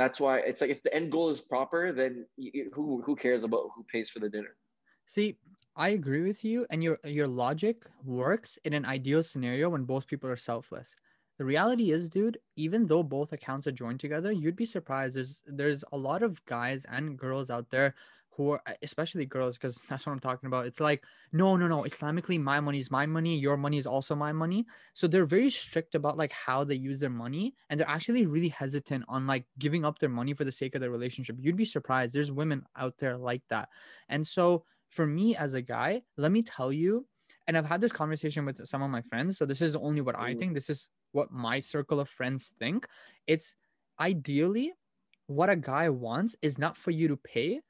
That's 0.00 0.18
why 0.18 0.38
it's 0.38 0.62
like 0.62 0.70
if 0.70 0.82
the 0.82 0.94
end 0.94 1.12
goal 1.12 1.28
is 1.28 1.42
proper, 1.42 1.92
then 1.92 2.24
who 2.72 3.02
who 3.04 3.14
cares 3.14 3.44
about 3.44 3.68
who 3.74 3.84
pays 3.92 4.08
for 4.08 4.18
the 4.18 4.30
dinner? 4.30 4.56
See, 5.04 5.36
I 5.76 5.90
agree 5.90 6.22
with 6.22 6.42
you, 6.42 6.66
and 6.70 6.82
your 6.82 6.98
your 7.04 7.28
logic 7.28 7.84
works 8.02 8.58
in 8.64 8.72
an 8.72 8.86
ideal 8.86 9.22
scenario 9.22 9.68
when 9.68 9.84
both 9.84 10.06
people 10.06 10.30
are 10.30 10.36
selfless. 10.36 10.96
The 11.36 11.44
reality 11.44 11.90
is, 11.92 12.08
dude, 12.08 12.38
even 12.56 12.86
though 12.86 13.02
both 13.02 13.34
accounts 13.34 13.66
are 13.66 13.72
joined 13.72 14.00
together, 14.00 14.32
you'd 14.32 14.56
be 14.56 14.64
surprised. 14.64 15.16
There's 15.16 15.42
there's 15.44 15.84
a 15.92 15.98
lot 15.98 16.22
of 16.22 16.42
guys 16.46 16.86
and 16.86 17.18
girls 17.18 17.50
out 17.50 17.68
there 17.68 17.94
who 18.40 18.52
are 18.52 18.62
especially 18.80 19.26
girls, 19.26 19.58
because 19.58 19.82
that's 19.86 20.06
what 20.06 20.12
I'm 20.12 20.18
talking 20.18 20.46
about. 20.46 20.64
It's 20.64 20.80
like, 20.80 21.04
no, 21.30 21.56
no, 21.56 21.68
no. 21.68 21.82
Islamically, 21.82 22.40
my 22.40 22.58
money 22.58 22.78
is 22.78 22.90
my 22.90 23.04
money, 23.04 23.36
your 23.36 23.58
money 23.58 23.76
is 23.76 23.86
also 23.86 24.14
my 24.14 24.32
money. 24.32 24.64
So 24.94 25.06
they're 25.06 25.26
very 25.26 25.50
strict 25.50 25.94
about 25.94 26.16
like 26.16 26.32
how 26.32 26.64
they 26.64 26.74
use 26.74 27.00
their 27.00 27.10
money, 27.10 27.54
and 27.68 27.78
they're 27.78 27.88
actually 27.88 28.24
really 28.24 28.48
hesitant 28.48 29.04
on 29.08 29.26
like 29.26 29.44
giving 29.58 29.84
up 29.84 29.98
their 29.98 30.08
money 30.08 30.32
for 30.32 30.44
the 30.44 30.52
sake 30.52 30.74
of 30.74 30.80
their 30.80 30.90
relationship. 30.90 31.36
You'd 31.38 31.56
be 31.56 31.66
surprised. 31.66 32.14
There's 32.14 32.32
women 32.32 32.64
out 32.78 32.94
there 32.96 33.18
like 33.18 33.42
that. 33.50 33.68
And 34.08 34.26
so 34.26 34.64
for 34.88 35.06
me 35.06 35.36
as 35.36 35.52
a 35.52 35.60
guy, 35.60 36.00
let 36.16 36.32
me 36.32 36.42
tell 36.42 36.72
you, 36.72 37.06
and 37.46 37.58
I've 37.58 37.66
had 37.66 37.82
this 37.82 37.92
conversation 37.92 38.46
with 38.46 38.66
some 38.66 38.82
of 38.82 38.90
my 38.90 39.02
friends. 39.02 39.36
So 39.36 39.44
this 39.44 39.60
is 39.60 39.76
only 39.76 40.00
what 40.00 40.18
I 40.18 40.34
think. 40.34 40.54
This 40.54 40.70
is 40.70 40.88
what 41.12 41.30
my 41.30 41.60
circle 41.60 42.00
of 42.00 42.08
friends 42.08 42.54
think. 42.58 42.86
It's 43.26 43.54
ideally 44.00 44.72
what 45.26 45.50
a 45.50 45.56
guy 45.56 45.90
wants 45.90 46.36
is 46.40 46.58
not 46.58 46.78
for 46.78 46.90
you 46.90 47.06
to 47.08 47.18
pay. 47.18 47.60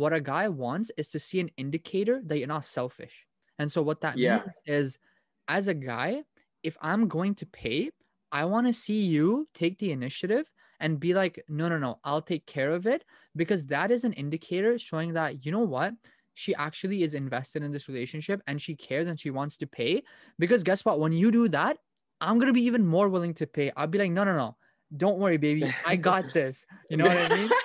What 0.00 0.14
a 0.14 0.20
guy 0.20 0.48
wants 0.48 0.90
is 0.96 1.10
to 1.10 1.18
see 1.18 1.40
an 1.40 1.50
indicator 1.58 2.22
that 2.24 2.38
you're 2.38 2.48
not 2.48 2.64
selfish. 2.64 3.26
And 3.58 3.70
so 3.70 3.82
what 3.82 4.00
that 4.00 4.16
Yeah. 4.18 4.38
means 4.38 4.54
is 4.64 4.98
as 5.46 5.68
a 5.68 5.74
guy, 5.74 6.22
if 6.62 6.74
I'm 6.80 7.06
going 7.06 7.34
to 7.34 7.44
pay, 7.44 7.90
I 8.32 8.46
want 8.46 8.66
to 8.66 8.72
see 8.72 9.02
you 9.02 9.46
take 9.54 9.78
the 9.78 9.92
initiative 9.92 10.46
and 10.80 10.98
be 10.98 11.12
like, 11.12 11.44
no, 11.48 11.68
no, 11.68 11.76
no, 11.76 12.00
I'll 12.02 12.22
take 12.22 12.46
care 12.46 12.70
of 12.70 12.86
it 12.86 13.04
because 13.36 13.66
that 13.66 13.90
is 13.90 14.04
an 14.04 14.14
indicator 14.14 14.78
showing 14.78 15.12
that, 15.12 15.44
you 15.44 15.52
know 15.52 15.66
what? 15.76 15.92
She 16.32 16.54
actually 16.54 17.02
is 17.02 17.12
invested 17.12 17.62
in 17.62 17.70
this 17.70 17.86
relationship 17.86 18.40
and 18.46 18.62
she 18.62 18.74
cares 18.76 19.06
and 19.06 19.20
she 19.20 19.28
wants 19.28 19.58
to 19.58 19.66
pay. 19.66 20.02
Because 20.38 20.62
guess 20.62 20.82
what? 20.82 20.98
When 20.98 21.12
you 21.12 21.30
do 21.30 21.46
that, 21.48 21.76
I'm 22.22 22.38
gonna 22.38 22.54
be 22.54 22.64
even 22.64 22.86
more 22.86 23.10
willing 23.10 23.34
to 23.34 23.46
pay. 23.46 23.70
I'll 23.76 23.86
be 23.86 23.98
like, 23.98 24.12
no, 24.12 24.24
no, 24.24 24.34
no, 24.34 24.56
don't 24.96 25.18
worry, 25.18 25.36
baby, 25.36 25.76
I 25.84 25.96
got 25.96 26.32
this. 26.32 26.64
You 26.88 26.96
know 26.96 27.06
what 27.06 27.18
I 27.18 27.26
mean? 27.26 27.59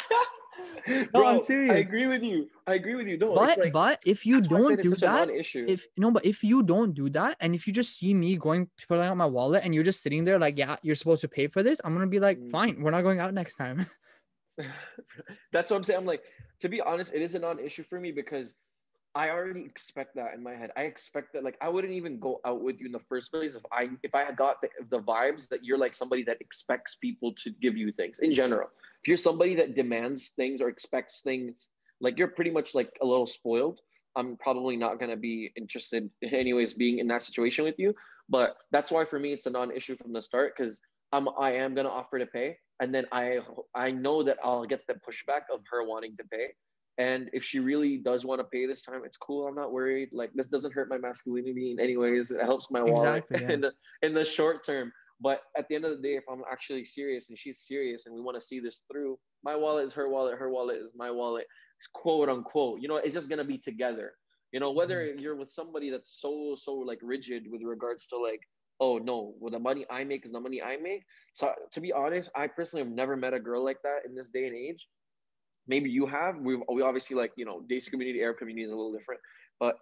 Bro, 1.12 1.26
I'm 1.26 1.42
serious. 1.44 1.74
I 1.74 1.78
agree 1.80 2.08
with 2.08 2.24
you. 2.24 2.50
I 2.68 2.76
agree 2.76 2.96
with 2.96 3.08
you. 3.08 3.18
No, 3.18 3.34
But 3.34 3.58
like, 3.58 3.74
but 3.74 4.02
if 4.06 4.26
you 4.26 4.42
that's 4.42 4.50
why 4.50 4.58
I 4.58 4.76
don't 4.76 4.82
do 4.82 4.96
that, 4.96 5.30
if 5.68 5.88
no, 5.98 6.12
but 6.12 6.26
if 6.26 6.44
you 6.44 6.62
don't 6.64 6.94
do 6.94 7.10
that, 7.12 7.38
and 7.40 7.56
if 7.56 7.66
you 7.66 7.74
just 7.74 7.98
see 7.98 8.14
me 8.14 8.38
going 8.38 8.70
pulling 8.88 9.08
out 9.08 9.18
my 9.18 9.26
wallet 9.26 9.64
and 9.64 9.74
you're 9.74 9.84
just 9.84 10.04
sitting 10.04 10.24
there 10.24 10.38
like, 10.38 10.58
yeah, 10.58 10.78
you're 10.84 10.96
supposed 10.96 11.22
to 11.22 11.28
pay 11.28 11.48
for 11.48 11.64
this, 11.64 11.80
I'm 11.84 11.94
gonna 11.94 12.08
be 12.08 12.20
like, 12.20 12.38
Mm. 12.40 12.52
fine, 12.52 12.82
we're 12.82 12.92
not 12.92 13.02
going 13.02 13.20
out 13.20 13.34
next 13.34 13.56
time. 13.56 13.88
That's 15.52 15.72
what 15.72 15.78
I'm 15.78 15.84
saying. 15.84 16.00
I'm 16.00 16.06
like, 16.06 16.24
to 16.62 16.70
be 16.70 16.82
honest, 16.82 17.14
it 17.14 17.22
is 17.22 17.36
a 17.36 17.40
non-issue 17.40 17.84
for 17.84 18.00
me 18.00 18.12
because 18.12 18.54
I 19.16 19.30
already 19.30 19.61
expect 19.61 20.13
that 20.16 20.34
in 20.34 20.43
my 20.43 20.55
head. 20.55 20.72
I 20.76 20.82
expect 20.82 21.32
that 21.34 21.43
like 21.45 21.57
I 21.61 21.70
wouldn't 21.70 21.93
even 21.93 22.20
go 22.20 22.41
out 22.43 22.61
with 22.61 22.82
you 22.82 22.86
in 22.88 22.91
the 22.91 22.99
first 22.99 23.32
place 23.32 23.55
if 23.55 23.63
I 23.72 23.89
if 24.03 24.13
I 24.13 24.26
had 24.26 24.36
got 24.36 24.61
the, 24.61 24.68
the 24.89 24.99
vibes 24.99 25.47
that 25.47 25.63
you're 25.63 25.78
like 25.78 25.93
somebody 25.93 26.24
that 26.24 26.41
expects 26.41 26.95
people 26.95 27.34
to 27.36 27.49
give 27.61 27.78
you 27.78 27.93
things 27.93 28.20
in 28.20 28.34
general. 28.34 28.68
If 29.01 29.07
you're 29.07 29.16
somebody 29.16 29.55
that 29.55 29.74
demands 29.74 30.30
things 30.36 30.59
or 30.59 30.68
expects 30.68 31.22
things, 31.22 31.68
like 32.01 32.20
you're 32.20 32.28
pretty 32.28 32.51
much 32.51 32.76
like 32.76 32.91
a 33.01 33.05
little 33.05 33.26
spoiled. 33.26 33.80
I'm 34.18 34.36
probably 34.36 34.76
not 34.76 34.99
gonna 34.99 35.16
be 35.16 35.51
interested, 35.55 36.09
in 36.22 36.30
anyways, 36.34 36.74
being 36.74 36.99
in 36.99 37.07
that 37.07 37.22
situation 37.22 37.63
with 37.63 37.76
you. 37.78 37.95
But 38.28 38.57
that's 38.72 38.91
why 38.91 39.05
for 39.05 39.18
me 39.18 39.32
it's 39.32 39.45
a 39.45 39.49
non-issue 39.49 39.95
from 39.95 40.11
the 40.11 40.22
start 40.22 40.55
because 40.57 40.82
I'm 41.13 41.30
I 41.39 41.53
am 41.53 41.74
gonna 41.74 41.88
offer 41.88 42.20
to 42.20 42.26
pay, 42.26 42.57
and 42.82 42.93
then 42.93 43.05
I 43.13 43.39
I 43.74 43.91
know 43.91 44.24
that 44.24 44.39
I'll 44.43 44.66
get 44.66 44.86
the 44.88 44.95
pushback 44.95 45.43
of 45.53 45.61
her 45.72 45.86
wanting 45.86 46.18
to 46.18 46.24
pay. 46.26 46.47
And 46.98 47.30
if 47.34 47.43
she 47.43 47.60
really 47.60 47.98
does 47.98 48.24
want 48.24 48.39
to 48.39 48.46
pay 48.46 48.66
this 48.66 48.82
time, 48.82 49.02
it's 49.06 49.18
cool. 49.18 49.48
I'm 49.48 49.56
not 49.56 49.74
worried. 49.74 50.10
Like 50.14 50.32
this 50.34 50.48
doesn't 50.48 50.74
hurt 50.74 50.89
my 50.89 50.98
masculinity 50.98 51.72
in 51.72 51.80
any 51.80 51.98
ways. 51.98 52.32
It 52.32 52.41
helps 52.41 52.68
my 52.72 52.82
wallet 52.82 53.26
Exactly, 53.30 53.41
yeah. 53.41 53.54
in 53.54 53.62
the 53.62 53.72
in 54.02 54.14
the 54.14 54.24
short 54.24 54.66
term. 54.66 54.91
But 55.20 55.41
at 55.58 55.68
the 55.68 55.76
end 55.76 55.86
of 55.86 55.91
the 55.91 56.02
day, 56.02 56.16
if 56.16 56.24
I'm 56.30 56.43
actually 56.52 56.86
serious 56.86 57.30
and 57.30 57.38
she's 57.38 57.60
serious 57.60 58.06
and 58.06 58.16
we 58.16 58.22
want 58.22 58.36
to 58.36 58.41
see 58.41 58.60
this 58.60 58.84
through, 58.91 59.18
my 59.43 59.56
wallet 59.56 59.86
is 59.86 59.93
her 59.93 60.10
wallet, 60.10 60.38
her 60.38 60.50
wallet 60.50 60.78
is 60.78 60.91
my 60.96 61.12
wallet, 61.12 61.46
it's 61.80 61.88
quote 61.93 62.30
unquote. 62.30 62.82
You 62.82 62.88
know, 62.88 62.98
it's 62.98 63.14
just 63.14 63.30
gonna 63.30 63.43
be 63.43 63.58
together. 63.58 64.14
You 64.54 64.62
know, 64.62 64.72
whether 64.72 65.02
mm-hmm. 65.02 65.20
you're 65.20 65.36
with 65.36 65.50
somebody 65.50 65.89
that's 65.89 66.22
so 66.22 66.56
so 66.58 66.74
like 66.76 67.00
rigid 67.02 67.43
with 67.50 67.62
regards 67.62 68.08
to 68.08 68.18
like, 68.18 68.41
oh 68.80 69.00
no, 69.00 69.34
well 69.39 69.52
the 69.52 69.60
money 69.60 69.86
I 69.91 70.06
make 70.06 70.26
is 70.26 70.32
the 70.32 70.39
money 70.39 70.62
I 70.62 70.78
make. 70.78 71.04
So 71.34 71.52
to 71.74 71.82
be 71.82 71.91
honest, 71.91 72.30
I 72.38 72.48
personally 72.48 72.86
have 72.86 72.93
never 72.93 73.18
met 73.18 73.34
a 73.34 73.39
girl 73.39 73.66
like 73.66 73.82
that 73.84 74.00
in 74.06 74.16
this 74.16 74.30
day 74.30 74.48
and 74.48 74.56
age 74.56 74.88
maybe 75.68 75.89
you 75.89 76.05
have. 76.05 76.38
We 76.38 76.61
we 76.72 76.82
obviously 76.82 77.16
like 77.16 77.32
you 77.36 77.45
know 77.45 77.61
Desi 77.70 77.89
community, 77.89 78.22
Arab 78.22 78.38
community 78.38 78.66
is 78.66 78.72
a 78.72 78.76
little 78.76 78.93
different, 78.93 79.22
but 79.59 79.78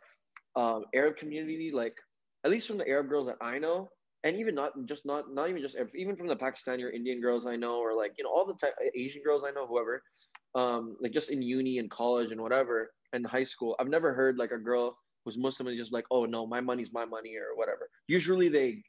um, 0.55 0.85
Arab 0.93 1.17
community, 1.17 1.71
like 1.73 1.95
at 2.43 2.51
least 2.51 2.67
from 2.67 2.77
the 2.77 2.87
Arab 2.87 3.09
girls 3.09 3.27
that 3.27 3.37
I 3.41 3.59
know, 3.59 3.89
and 4.23 4.37
even 4.37 4.55
not 4.55 4.73
just 4.85 5.05
not 5.05 5.33
not 5.33 5.49
even 5.49 5.61
just 5.61 5.75
Arab, 5.75 5.89
even 5.95 6.15
from 6.15 6.27
the 6.27 6.35
Pakistani 6.35 6.83
or 6.83 6.89
Indian 6.89 7.21
girls 7.21 7.45
I 7.45 7.55
know, 7.55 7.79
or 7.79 7.95
like 7.95 8.13
you 8.17 8.23
know 8.23 8.31
all 8.31 8.45
the 8.45 8.53
type, 8.53 8.75
Asian 8.95 9.21
girls 9.23 9.43
I 9.45 9.51
know, 9.51 9.67
whoever, 9.67 10.01
um, 10.55 10.97
like 11.01 11.11
just 11.11 11.29
in 11.29 11.41
uni 11.41 11.79
and 11.79 11.89
college 11.89 12.31
and 12.31 12.41
whatever, 12.41 12.91
and 13.13 13.25
high 13.25 13.43
school, 13.43 13.75
I've 13.79 13.89
never 13.89 14.13
heard 14.13 14.37
like 14.37 14.51
a 14.51 14.57
girl 14.57 14.97
who's 15.23 15.37
Muslim 15.37 15.67
and 15.67 15.77
just 15.77 15.93
like, 15.93 16.05
oh 16.11 16.25
no, 16.25 16.45
my 16.45 16.59
money's 16.59 16.91
my 16.91 17.05
money 17.05 17.35
or 17.35 17.55
whatever. 17.55 17.89
Usually 18.07 18.49
they 18.49 18.83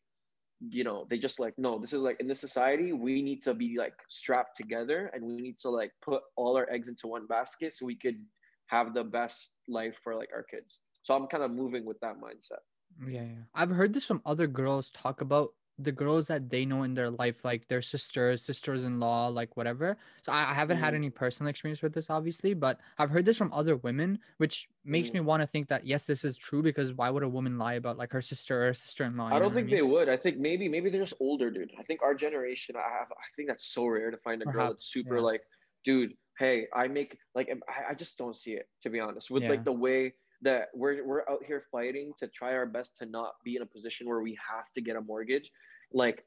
you 0.70 0.84
know 0.84 1.06
they 1.10 1.18
just 1.18 1.40
like 1.40 1.54
no 1.58 1.78
this 1.78 1.92
is 1.92 2.00
like 2.00 2.18
in 2.20 2.28
this 2.28 2.40
society 2.40 2.92
we 2.92 3.22
need 3.22 3.42
to 3.42 3.54
be 3.54 3.76
like 3.78 3.94
strapped 4.08 4.56
together 4.56 5.10
and 5.12 5.24
we 5.24 5.36
need 5.36 5.58
to 5.58 5.68
like 5.68 5.92
put 6.02 6.22
all 6.36 6.56
our 6.56 6.70
eggs 6.70 6.88
into 6.88 7.06
one 7.06 7.26
basket 7.26 7.72
so 7.72 7.84
we 7.84 7.96
could 7.96 8.18
have 8.66 8.94
the 8.94 9.04
best 9.04 9.52
life 9.68 9.96
for 10.02 10.14
like 10.14 10.30
our 10.34 10.42
kids 10.42 10.80
so 11.02 11.14
i'm 11.14 11.26
kind 11.26 11.42
of 11.42 11.50
moving 11.50 11.84
with 11.84 11.98
that 12.00 12.16
mindset 12.16 12.62
Yeah, 13.06 13.22
yeah. 13.22 13.44
I've 13.54 13.70
heard 13.70 13.92
this 13.92 14.04
from 14.04 14.22
other 14.24 14.46
girls 14.46 14.90
talk 14.90 15.20
about 15.20 15.50
the 15.78 15.92
girls 15.92 16.26
that 16.28 16.50
they 16.50 16.64
know 16.64 16.82
in 16.84 16.94
their 16.94 17.10
life, 17.10 17.44
like 17.44 17.66
their 17.68 17.82
sisters, 17.82 18.42
sisters-in-law, 18.42 19.28
like 19.28 19.56
whatever. 19.56 19.96
So 20.22 20.32
I, 20.32 20.50
I 20.50 20.54
haven't 20.54 20.76
had 20.78 20.94
Mhm. 20.94 20.94
any 20.94 21.10
personal 21.10 21.50
experience 21.50 21.82
with 21.82 21.92
this, 21.94 22.10
obviously, 22.10 22.54
but 22.54 22.80
I've 22.98 23.10
heard 23.10 23.24
this 23.24 23.36
from 23.36 23.52
other 23.52 23.76
women, 23.76 24.20
which 24.36 24.68
makes 24.84 25.10
Mhm. 25.10 25.14
me 25.14 25.20
want 25.20 25.42
to 25.42 25.46
think 25.46 25.68
that 25.68 25.84
yes, 25.86 26.06
this 26.06 26.24
is 26.24 26.36
true 26.36 26.62
because 26.62 26.92
why 26.92 27.10
would 27.10 27.22
a 27.22 27.28
woman 27.28 27.58
lie 27.58 27.74
about 27.74 27.98
like 27.98 28.12
her 28.12 28.22
sister 28.22 28.68
or 28.68 28.74
sister-in-law? 28.74 29.30
i 29.30 29.38
don't 29.38 29.54
think 29.54 29.70
they 29.70 29.82
would 29.82 30.08
i 30.08 30.16
think 30.16 30.38
maybe 30.38 30.68
maybe 30.68 30.90
they're 30.90 31.00
just 31.00 31.14
older 31.20 31.50
dude 31.50 31.70
i 31.78 31.82
think 31.82 32.02
our 32.02 32.14
generation 32.14 32.76
i 32.76 32.80
have 32.98 33.10
i 33.10 33.26
think 33.36 33.48
that's 33.48 33.66
so 33.66 33.86
rare 33.86 34.10
to 34.10 34.16
find 34.18 34.42
a 34.42 34.46
girl 34.46 34.68
that's 34.68 34.86
super 34.86 35.16
yeah. 35.16 35.22
like 35.22 35.42
dude 35.84 36.14
hey 36.38 36.66
i 36.74 36.86
make 36.88 37.18
like 37.34 37.48
I, 37.68 37.90
I 37.90 37.94
just 37.94 38.18
don't 38.18 38.36
see 38.36 38.52
it 38.52 38.68
to 38.82 38.90
be 38.90 39.00
honest 39.00 39.30
with 39.30 39.42
Yeah. 39.42 39.50
like 39.50 39.64
the 39.64 39.72
way 39.72 40.14
that 40.44 40.68
we're 40.74 41.04
we're 41.04 41.28
out 41.28 41.44
here 41.46 41.64
fighting 41.72 42.12
to 42.18 42.28
try 42.28 42.52
our 42.54 42.66
best 42.66 42.96
to 42.98 43.06
not 43.06 43.34
be 43.44 43.56
in 43.56 43.62
a 43.62 43.66
position 43.66 44.08
where 44.08 44.20
we 44.20 44.38
have 44.48 44.72
to 44.74 44.80
get 44.80 44.96
a 44.96 45.00
mortgage. 45.00 45.50
Like 45.92 46.24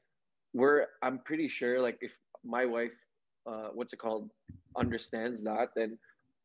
we're 0.54 0.86
i'm 1.02 1.18
pretty 1.18 1.48
sure 1.48 1.80
like 1.80 1.98
if 2.00 2.16
my 2.44 2.64
wife 2.64 2.92
uh 3.46 3.68
what's 3.74 3.92
it 3.92 3.98
called 3.98 4.30
understands 4.76 5.42
that 5.42 5.68
then 5.76 5.98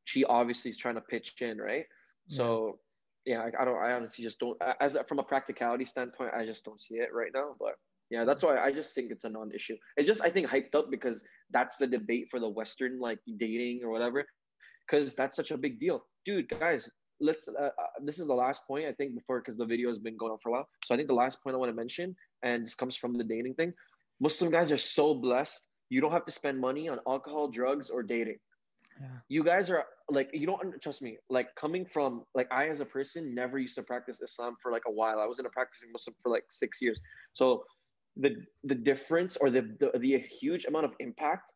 she 0.06 0.26
obviously 0.26 0.70
is 0.70 0.78
trying 0.78 0.96
to 0.96 1.02
pitch 1.02 1.34
in 1.42 1.58
right? 1.58 1.86
So 2.28 2.80
yeah 3.26 3.40
I, 3.42 3.62
I 3.62 3.66
don't 3.66 3.82
i 3.82 3.94
honestly 3.94 4.24
just 4.24 4.40
don't 4.40 4.58
as 4.82 4.98
from 5.08 5.20
a 5.20 5.24
practicality 5.24 5.86
standpoint 5.86 6.34
i 6.34 6.46
just 6.46 6.66
don't 6.66 6.80
see 6.80 6.96
it 6.96 7.14
right 7.14 7.32
now 7.34 7.56
but 7.58 7.76
yeah 8.10 8.26
that's 8.26 8.44
why 8.44 8.58
i 8.58 8.72
just 8.72 8.94
think 8.94 9.12
it's 9.12 9.24
a 9.24 9.30
non-issue. 9.30 9.78
It's 9.96 10.08
just 10.08 10.22
i 10.24 10.30
think 10.30 10.48
hyped 10.48 10.76
up 10.76 10.92
because 10.92 11.24
that's 11.52 11.78
the 11.78 11.88
debate 11.88 12.28
for 12.30 12.40
the 12.40 12.50
western 12.50 13.00
like 13.00 13.20
dating 13.38 13.82
or 13.84 13.92
whatever 13.92 14.26
because 14.86 15.16
that's 15.16 15.38
such 15.38 15.52
a 15.52 15.58
big 15.58 15.80
deal. 15.80 16.06
Dude 16.26 16.50
guys 16.50 16.90
let's 17.20 17.48
uh, 17.48 17.64
uh, 17.66 17.70
this 18.04 18.20
is 18.20 18.28
the 18.28 18.34
last 18.34 18.66
point 18.68 18.86
i 18.86 18.92
think 18.92 19.16
before 19.16 19.40
because 19.40 19.58
the 19.58 19.66
video 19.66 19.90
has 19.90 20.00
been 20.00 20.18
going 20.18 20.32
on 20.32 20.38
for 20.42 20.50
a 20.50 20.52
while. 20.54 20.68
So 20.86 20.94
i 20.94 20.98
think 20.98 21.08
the 21.08 21.14
last 21.14 21.42
point 21.44 21.56
i 21.56 21.60
want 21.60 21.72
to 21.72 21.76
mention 21.76 22.16
and 22.44 22.64
this 22.64 22.76
comes 22.76 22.96
from 22.96 23.14
the 23.14 23.24
dating 23.24 23.56
thing 23.56 23.74
muslim 24.20 24.52
guys 24.52 24.72
are 24.72 24.78
so 24.78 25.14
blessed 25.14 25.68
you 25.90 26.02
don't 26.02 26.12
have 26.12 26.26
to 26.26 26.32
spend 26.32 26.60
money 26.60 26.90
on 26.90 27.00
alcohol 27.08 27.48
drugs 27.48 27.90
or 27.90 28.02
dating. 28.02 28.40
Yeah. 29.02 29.08
you 29.28 29.44
guys 29.44 29.72
are 29.72 29.86
like 30.10 30.30
you 30.34 30.46
don't 30.46 30.80
trust 30.82 31.02
me 31.02 31.18
like 31.28 31.48
coming 31.56 31.84
from 31.84 32.24
like 32.36 32.48
i 32.52 32.68
as 32.68 32.80
a 32.80 32.86
person 32.86 33.34
never 33.34 33.58
used 33.58 33.76
to 33.76 33.84
practice 33.84 34.22
islam 34.22 34.56
for 34.62 34.72
like 34.72 34.84
a 34.88 34.92
while. 34.92 35.20
I 35.20 35.26
was 35.26 35.40
in 35.40 35.48
a 35.48 35.50
practicing 35.50 35.92
muslim 35.92 36.16
for 36.22 36.32
like 36.32 36.46
six 36.50 36.80
years. 36.80 37.02
So 37.34 37.66
the 38.18 38.36
the 38.64 38.76
difference 38.76 39.36
or 39.38 39.50
the 39.50 39.62
the, 39.80 39.98
the 39.98 40.20
huge 40.20 40.66
amount 40.66 40.86
of 40.86 40.94
impact 41.00 41.54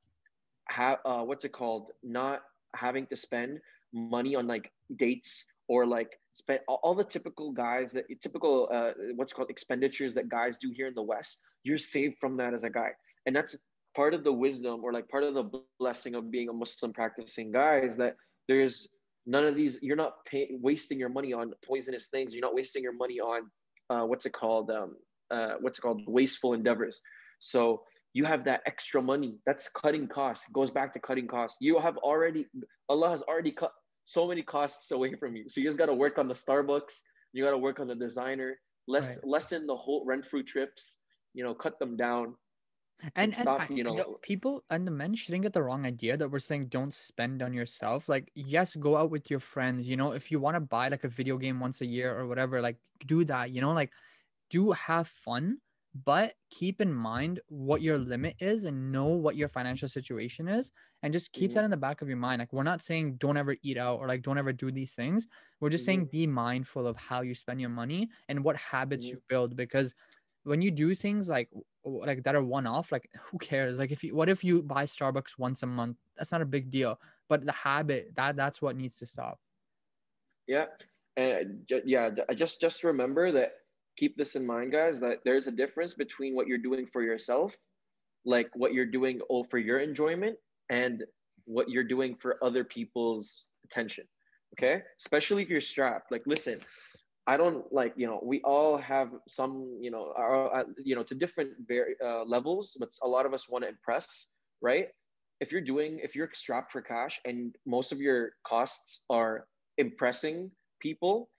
have 0.69 0.97
uh 1.05 1.21
what's 1.21 1.45
it 1.45 1.51
called? 1.51 1.91
Not 2.03 2.41
having 2.75 3.05
to 3.07 3.15
spend 3.15 3.59
money 3.93 4.35
on 4.35 4.47
like 4.47 4.71
dates 4.95 5.45
or 5.67 5.85
like 5.85 6.19
spend 6.33 6.59
all, 6.67 6.95
the 6.95 7.03
typical 7.03 7.51
guys 7.51 7.91
that 7.91 8.05
typical 8.21 8.69
uh 8.71 8.91
what's 9.15 9.33
called 9.33 9.49
expenditures 9.49 10.13
that 10.13 10.29
guys 10.29 10.57
do 10.57 10.71
here 10.75 10.87
in 10.87 10.93
the 10.93 11.01
west 11.01 11.39
you're 11.67 11.77
saved 11.77 12.15
from 12.19 12.37
that 12.37 12.53
as 12.53 12.63
a 12.63 12.69
guy. 12.69 12.91
And 13.25 13.35
that's 13.35 13.55
part 13.95 14.13
of 14.13 14.23
the 14.23 14.31
wisdom 14.31 14.83
or 14.83 14.93
like 14.93 15.09
part 15.09 15.23
of 15.23 15.33
the 15.33 15.49
blessing 15.79 16.15
of 16.15 16.31
being 16.31 16.49
a 16.49 16.53
muslim 16.53 16.93
practicing 16.93 17.51
guy 17.51 17.79
is 17.79 17.97
that 17.97 18.15
there's 18.47 18.87
none 19.25 19.43
of 19.43 19.55
these 19.55 19.77
you're 19.81 19.97
not 19.97 20.23
pay, 20.25 20.49
wasting 20.61 20.97
your 20.97 21.09
money 21.09 21.33
on 21.33 21.51
poisonous 21.67 22.07
things. 22.07 22.33
You're 22.33 22.47
not 22.49 22.55
wasting 22.55 22.81
your 22.81 22.93
money 22.93 23.19
on 23.19 23.51
uh, 23.89 24.05
what's 24.05 24.25
it 24.25 24.33
called 24.33 24.71
um, 24.71 24.95
uh, 25.29 25.55
what's 25.59 25.77
it 25.77 25.81
called 25.81 26.01
wasteful 26.07 26.53
endeavors. 26.53 27.01
So 27.39 27.81
you 28.17 28.23
have 28.31 28.41
that 28.49 28.59
extra 28.71 28.99
money 29.11 29.31
that's 29.47 29.65
cutting 29.81 30.05
costs 30.17 30.43
it 30.49 30.53
goes 30.59 30.71
back 30.77 30.89
to 30.95 30.99
cutting 31.07 31.27
costs 31.35 31.55
you 31.67 31.73
have 31.87 31.97
already 32.09 32.43
allah 32.91 33.09
has 33.15 33.21
already 33.31 33.53
cut 33.61 33.73
so 34.17 34.21
many 34.31 34.41
costs 34.55 34.85
away 34.97 35.11
from 35.21 35.31
you. 35.37 35.43
So 35.51 35.55
you 35.59 35.65
just 35.67 35.77
got 35.81 35.87
to 35.93 35.97
work 36.05 36.15
on 36.21 36.27
the 36.31 36.33
Starbucks. 36.43 36.95
You 37.33 37.43
got 37.47 37.51
to 37.57 37.57
work 37.67 37.77
on 37.81 37.87
the 37.91 37.99
designer. 38.07 38.49
Less 38.95 39.09
Right. 39.17 39.27
lessen 39.33 39.67
the 39.71 39.75
whole 39.83 40.01
rent 40.09 40.23
free 40.31 40.43
trips. 40.53 40.81
You 41.37 41.43
know, 41.43 41.53
cut 41.63 41.75
them 41.81 41.93
down. 42.07 42.25
and, 43.03 43.11
and 43.17 43.33
stop, 43.35 43.59
I- 43.69 43.73
you 43.77 43.83
the 43.83 43.91
know- 43.97 44.17
people 44.31 44.63
and 44.71 44.87
the 44.87 44.95
men 45.01 45.11
shouldn't 45.19 45.43
get 45.47 45.51
the 45.57 45.61
wrong 45.67 45.83
idea 45.93 46.13
that 46.15 46.29
we're 46.31 46.39
saying 46.49 46.63
don't 46.77 46.93
spend 46.93 47.41
on 47.47 47.51
yourself 47.59 48.07
like 48.13 48.25
yes 48.33 48.69
go 48.87 48.91
out 48.99 49.11
with 49.15 49.25
your 49.33 49.43
friends 49.53 49.81
you 49.91 49.97
know 50.01 50.11
if 50.19 50.25
you 50.31 50.37
want 50.45 50.55
to 50.55 50.63
buy 50.75 50.85
like 50.93 51.03
a 51.09 51.13
video 51.19 51.35
game 51.37 51.57
once 51.59 51.77
a 51.81 51.85
year 51.97 52.09
or 52.17 52.23
whatever 52.31 52.55
like 52.67 52.77
do 53.13 53.19
that 53.31 53.45
you 53.53 53.59
know 53.63 53.73
like 53.81 53.91
do 54.55 54.71
have 54.87 55.07
fun 55.27 55.43
but 56.05 56.35
keep 56.49 56.81
in 56.81 56.93
mind 56.93 57.39
what 57.47 57.81
your 57.81 57.97
limit 57.97 58.35
is 58.39 58.65
and 58.65 58.91
know 58.91 59.05
what 59.05 59.35
your 59.35 59.47
financial 59.47 59.87
situation 59.89 60.47
is 60.47 60.71
and 61.01 61.13
just 61.13 61.31
keep 61.31 61.51
Mhm. 61.51 61.53
that 61.53 61.63
in 61.63 61.71
the 61.71 61.77
back 61.77 62.01
of 62.01 62.07
your 62.07 62.17
mind 62.17 62.39
like 62.39 62.51
we're 62.53 62.63
not 62.63 62.81
saying 62.83 63.15
don't 63.17 63.37
ever 63.37 63.55
eat 63.63 63.77
out 63.77 63.99
or 63.99 64.07
like 64.07 64.21
don't 64.21 64.37
ever 64.37 64.51
do 64.53 64.71
these 64.71 64.93
things 64.93 65.27
we're 65.59 65.69
just 65.69 65.85
saying 65.85 66.05
be 66.07 66.27
mindful 66.27 66.85
of 66.87 66.97
how 66.97 67.21
you 67.21 67.33
spend 67.33 67.61
your 67.61 67.69
money 67.69 68.09
and 68.27 68.43
what 68.43 68.57
habits 68.57 69.11
Mhm. 69.11 69.13
you 69.13 69.21
build 69.29 69.55
because 69.55 69.95
when 70.43 70.61
you 70.61 70.71
do 70.71 70.93
things 70.95 71.27
like 71.29 71.49
like 71.83 72.23
that 72.23 72.35
are 72.35 72.43
one 72.43 72.67
off 72.67 72.91
like 72.91 73.09
who 73.21 73.37
cares 73.37 73.77
like 73.77 73.91
if 73.91 74.03
you 74.03 74.15
what 74.15 74.29
if 74.29 74.43
you 74.43 74.61
buy 74.63 74.85
starbucks 74.85 75.37
once 75.37 75.63
a 75.63 75.67
month 75.67 75.97
that's 76.15 76.31
not 76.31 76.41
a 76.41 76.45
big 76.45 76.69
deal 76.69 76.99
but 77.29 77.45
the 77.45 77.51
habit 77.51 78.11
that 78.15 78.35
that's 78.35 78.61
what 78.61 78.75
needs 78.75 78.95
to 78.95 79.05
stop 79.05 79.39
Yeah, 80.47 80.67
and 81.15 81.67
ju- 81.67 81.81
yeah, 81.85 82.09
ju- 82.09 82.35
just 82.35 82.61
just 82.61 82.83
remember 82.83 83.31
that. 83.33 83.53
Keep 83.97 84.17
this 84.17 84.35
in 84.35 84.45
mind, 84.45 84.71
guys. 84.71 84.99
That 84.99 85.19
there's 85.25 85.47
a 85.47 85.51
difference 85.51 85.93
between 85.93 86.35
what 86.35 86.47
you're 86.47 86.57
doing 86.57 86.85
for 86.91 87.01
yourself, 87.01 87.55
like 88.25 88.49
what 88.55 88.73
you're 88.73 88.85
doing 88.85 89.21
all 89.29 89.43
for 89.43 89.57
your 89.57 89.79
enjoyment, 89.79 90.37
and 90.69 91.03
what 91.45 91.69
you're 91.69 91.83
doing 91.83 92.15
for 92.15 92.43
other 92.43 92.63
people's 92.63 93.45
attention. 93.65 94.05
Okay, 94.57 94.83
especially 95.01 95.43
if 95.43 95.49
you're 95.49 95.61
strapped. 95.61 96.11
Like, 96.11 96.23
listen, 96.25 96.59
I 97.27 97.37
don't 97.37 97.71
like 97.73 97.93
you 97.97 98.07
know 98.07 98.19
we 98.23 98.41
all 98.41 98.77
have 98.77 99.09
some 99.27 99.77
you 99.81 99.91
know 99.91 100.11
uh, 100.11 100.63
you 100.83 100.95
know 100.95 101.03
to 101.03 101.15
different 101.15 101.51
uh, 102.03 102.23
levels, 102.23 102.77
but 102.79 102.89
a 103.03 103.07
lot 103.07 103.25
of 103.25 103.33
us 103.33 103.49
want 103.49 103.63
to 103.63 103.69
impress, 103.69 104.27
right? 104.61 104.87
If 105.41 105.51
you're 105.51 105.61
doing 105.61 105.99
if 106.01 106.15
you're 106.15 106.29
strapped 106.33 106.71
for 106.71 106.81
cash 106.81 107.19
and 107.25 107.55
most 107.65 107.91
of 107.91 107.99
your 107.99 108.31
costs 108.43 109.01
are 109.09 109.47
impressing 109.77 110.51
people 110.79 111.29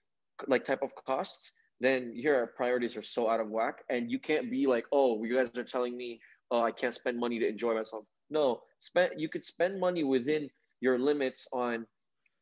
like 0.47 0.63
type 0.63 0.83
of 0.83 0.91
costs 1.05 1.51
then 1.79 2.11
your 2.13 2.47
priorities 2.47 2.97
are 2.97 3.03
so 3.03 3.29
out 3.29 3.39
of 3.39 3.49
whack 3.49 3.83
and 3.89 4.11
you 4.11 4.19
can't 4.19 4.49
be 4.51 4.67
like 4.67 4.85
oh 4.91 5.23
you 5.23 5.35
guys 5.35 5.49
are 5.57 5.63
telling 5.63 5.95
me 5.95 6.19
oh 6.51 6.61
i 6.61 6.71
can't 6.71 6.95
spend 6.95 7.17
money 7.17 7.39
to 7.39 7.47
enjoy 7.47 7.73
myself 7.73 8.05
no 8.29 8.61
spend 8.79 9.11
you 9.17 9.29
could 9.29 9.45
spend 9.45 9.79
money 9.79 10.03
within 10.03 10.49
your 10.81 10.97
limits 10.97 11.47
on 11.51 11.85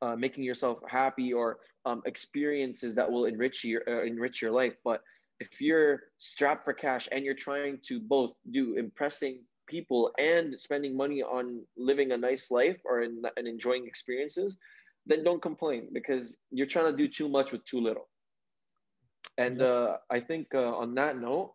uh, 0.02 0.16
making 0.16 0.44
yourself 0.44 0.78
happy 0.88 1.34
or 1.34 1.58
um, 1.86 2.02
experiences 2.06 2.94
that 2.94 3.10
will 3.10 3.26
enrich 3.26 3.64
your 3.64 3.82
uh, 3.88 4.04
enrich 4.04 4.42
your 4.42 4.52
life 4.52 4.76
but 4.84 5.02
if 5.40 5.62
you're 5.62 6.02
strapped 6.18 6.64
for 6.64 6.74
cash 6.74 7.08
and 7.12 7.24
you're 7.24 7.34
trying 7.34 7.78
to 7.84 8.00
both 8.00 8.32
do 8.52 8.76
impressing 8.76 9.40
people 9.68 10.12
and 10.18 10.60
spending 10.60 10.96
money 10.96 11.22
on 11.22 11.62
living 11.78 12.12
a 12.12 12.18
nice 12.18 12.50
life 12.50 12.78
or 12.86 13.02
in, 13.02 13.22
and 13.36 13.48
enjoying 13.48 13.86
experiences 13.86 14.58
then 15.08 15.24
don't 15.24 15.42
complain 15.42 15.88
because 15.94 16.38
you're 16.52 16.68
trying 16.68 16.92
to 16.92 16.98
do 16.98 17.08
too 17.08 17.30
much 17.30 17.52
with 17.52 17.64
too 17.66 17.80
little. 17.80 18.10
And 19.38 19.62
uh, 19.62 19.98
I 20.10 20.20
think 20.20 20.48
uh, 20.54 20.76
on 20.76 20.96
that 20.96 21.20
note, 21.20 21.54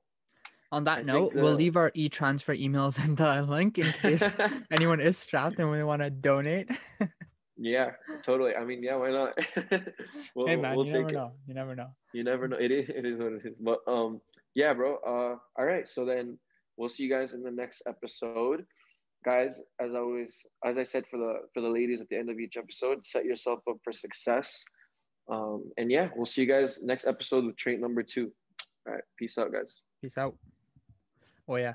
on 0.71 0.85
that 0.85 1.01
I 1.01 1.03
note 1.03 1.35
we'll 1.35 1.55
leave 1.55 1.77
our 1.77 1.91
e-transfer 1.95 2.55
emails 2.57 2.99
in 3.05 3.15
the 3.15 3.43
link 3.43 3.79
in 3.79 3.93
case 3.93 4.23
anyone 4.71 5.01
is 5.01 5.19
strapped 5.19 5.59
and 5.59 5.71
we 5.71 5.83
want 5.85 6.01
to 6.01 6.11
donate 6.11 6.71
yeah, 7.59 7.91
totally. 8.25 8.57
I 8.57 8.65
mean, 8.65 8.83
yeah, 8.83 8.97
why 8.97 9.11
not? 9.11 9.39
we'll, 10.35 10.47
hey 10.47 10.57
man 10.57 10.75
we'll 10.75 10.87
you 10.87 10.93
take 10.93 11.03
never 11.03 11.11
it. 11.11 11.15
know 11.15 11.33
you 11.47 11.55
never 11.55 11.77
know 11.77 11.89
You 12.13 12.25
never 12.25 12.49
know. 12.49 12.57
It 12.59 12.71
is, 12.73 12.89
it 12.89 13.05
is 13.05 13.19
what 13.19 13.33
it 13.33 13.45
is. 13.45 13.55
But 13.61 13.81
um, 13.87 14.21
yeah, 14.55 14.73
bro. 14.73 14.97
Uh, 15.07 15.37
all 15.59 15.67
right. 15.67 15.89
So 15.89 16.05
then 16.05 16.39
we'll 16.77 16.89
see 16.89 17.05
you 17.05 17.11
guys 17.11 17.35
in 17.35 17.43
the 17.43 17.51
next 17.51 17.83
episode, 17.87 18.65
guys. 19.25 19.63
As 19.81 19.95
always, 19.95 20.45
as 20.65 20.79
I 20.79 20.85
said 20.85 21.05
for 21.11 21.19
the 21.19 21.35
for 21.53 21.61
the 21.61 21.69
ladies 21.69 22.01
at 22.01 22.09
the 22.09 22.17
end 22.17 22.31
of 22.31 22.39
each 22.39 22.57
episode, 22.57 23.05
set 23.05 23.25
yourself 23.25 23.61
up 23.69 23.77
for 23.85 23.93
success. 23.93 24.65
Um, 25.33 25.73
and 25.79 25.91
yeah, 25.91 26.09
we'll 26.15 26.27
see 26.27 26.43
you 26.43 26.47
guys 26.47 26.79
next 26.83 27.07
episode 27.07 27.47
with 27.47 27.57
trait 27.57 27.81
number 27.81 28.03
two. 28.03 28.31
All 28.87 28.93
right. 28.93 29.05
Peace 29.19 29.39
out, 29.39 29.51
guys. 29.53 29.81
peace 30.03 30.19
out 30.19 30.37
oh 31.49 31.57
yeah 31.57 31.75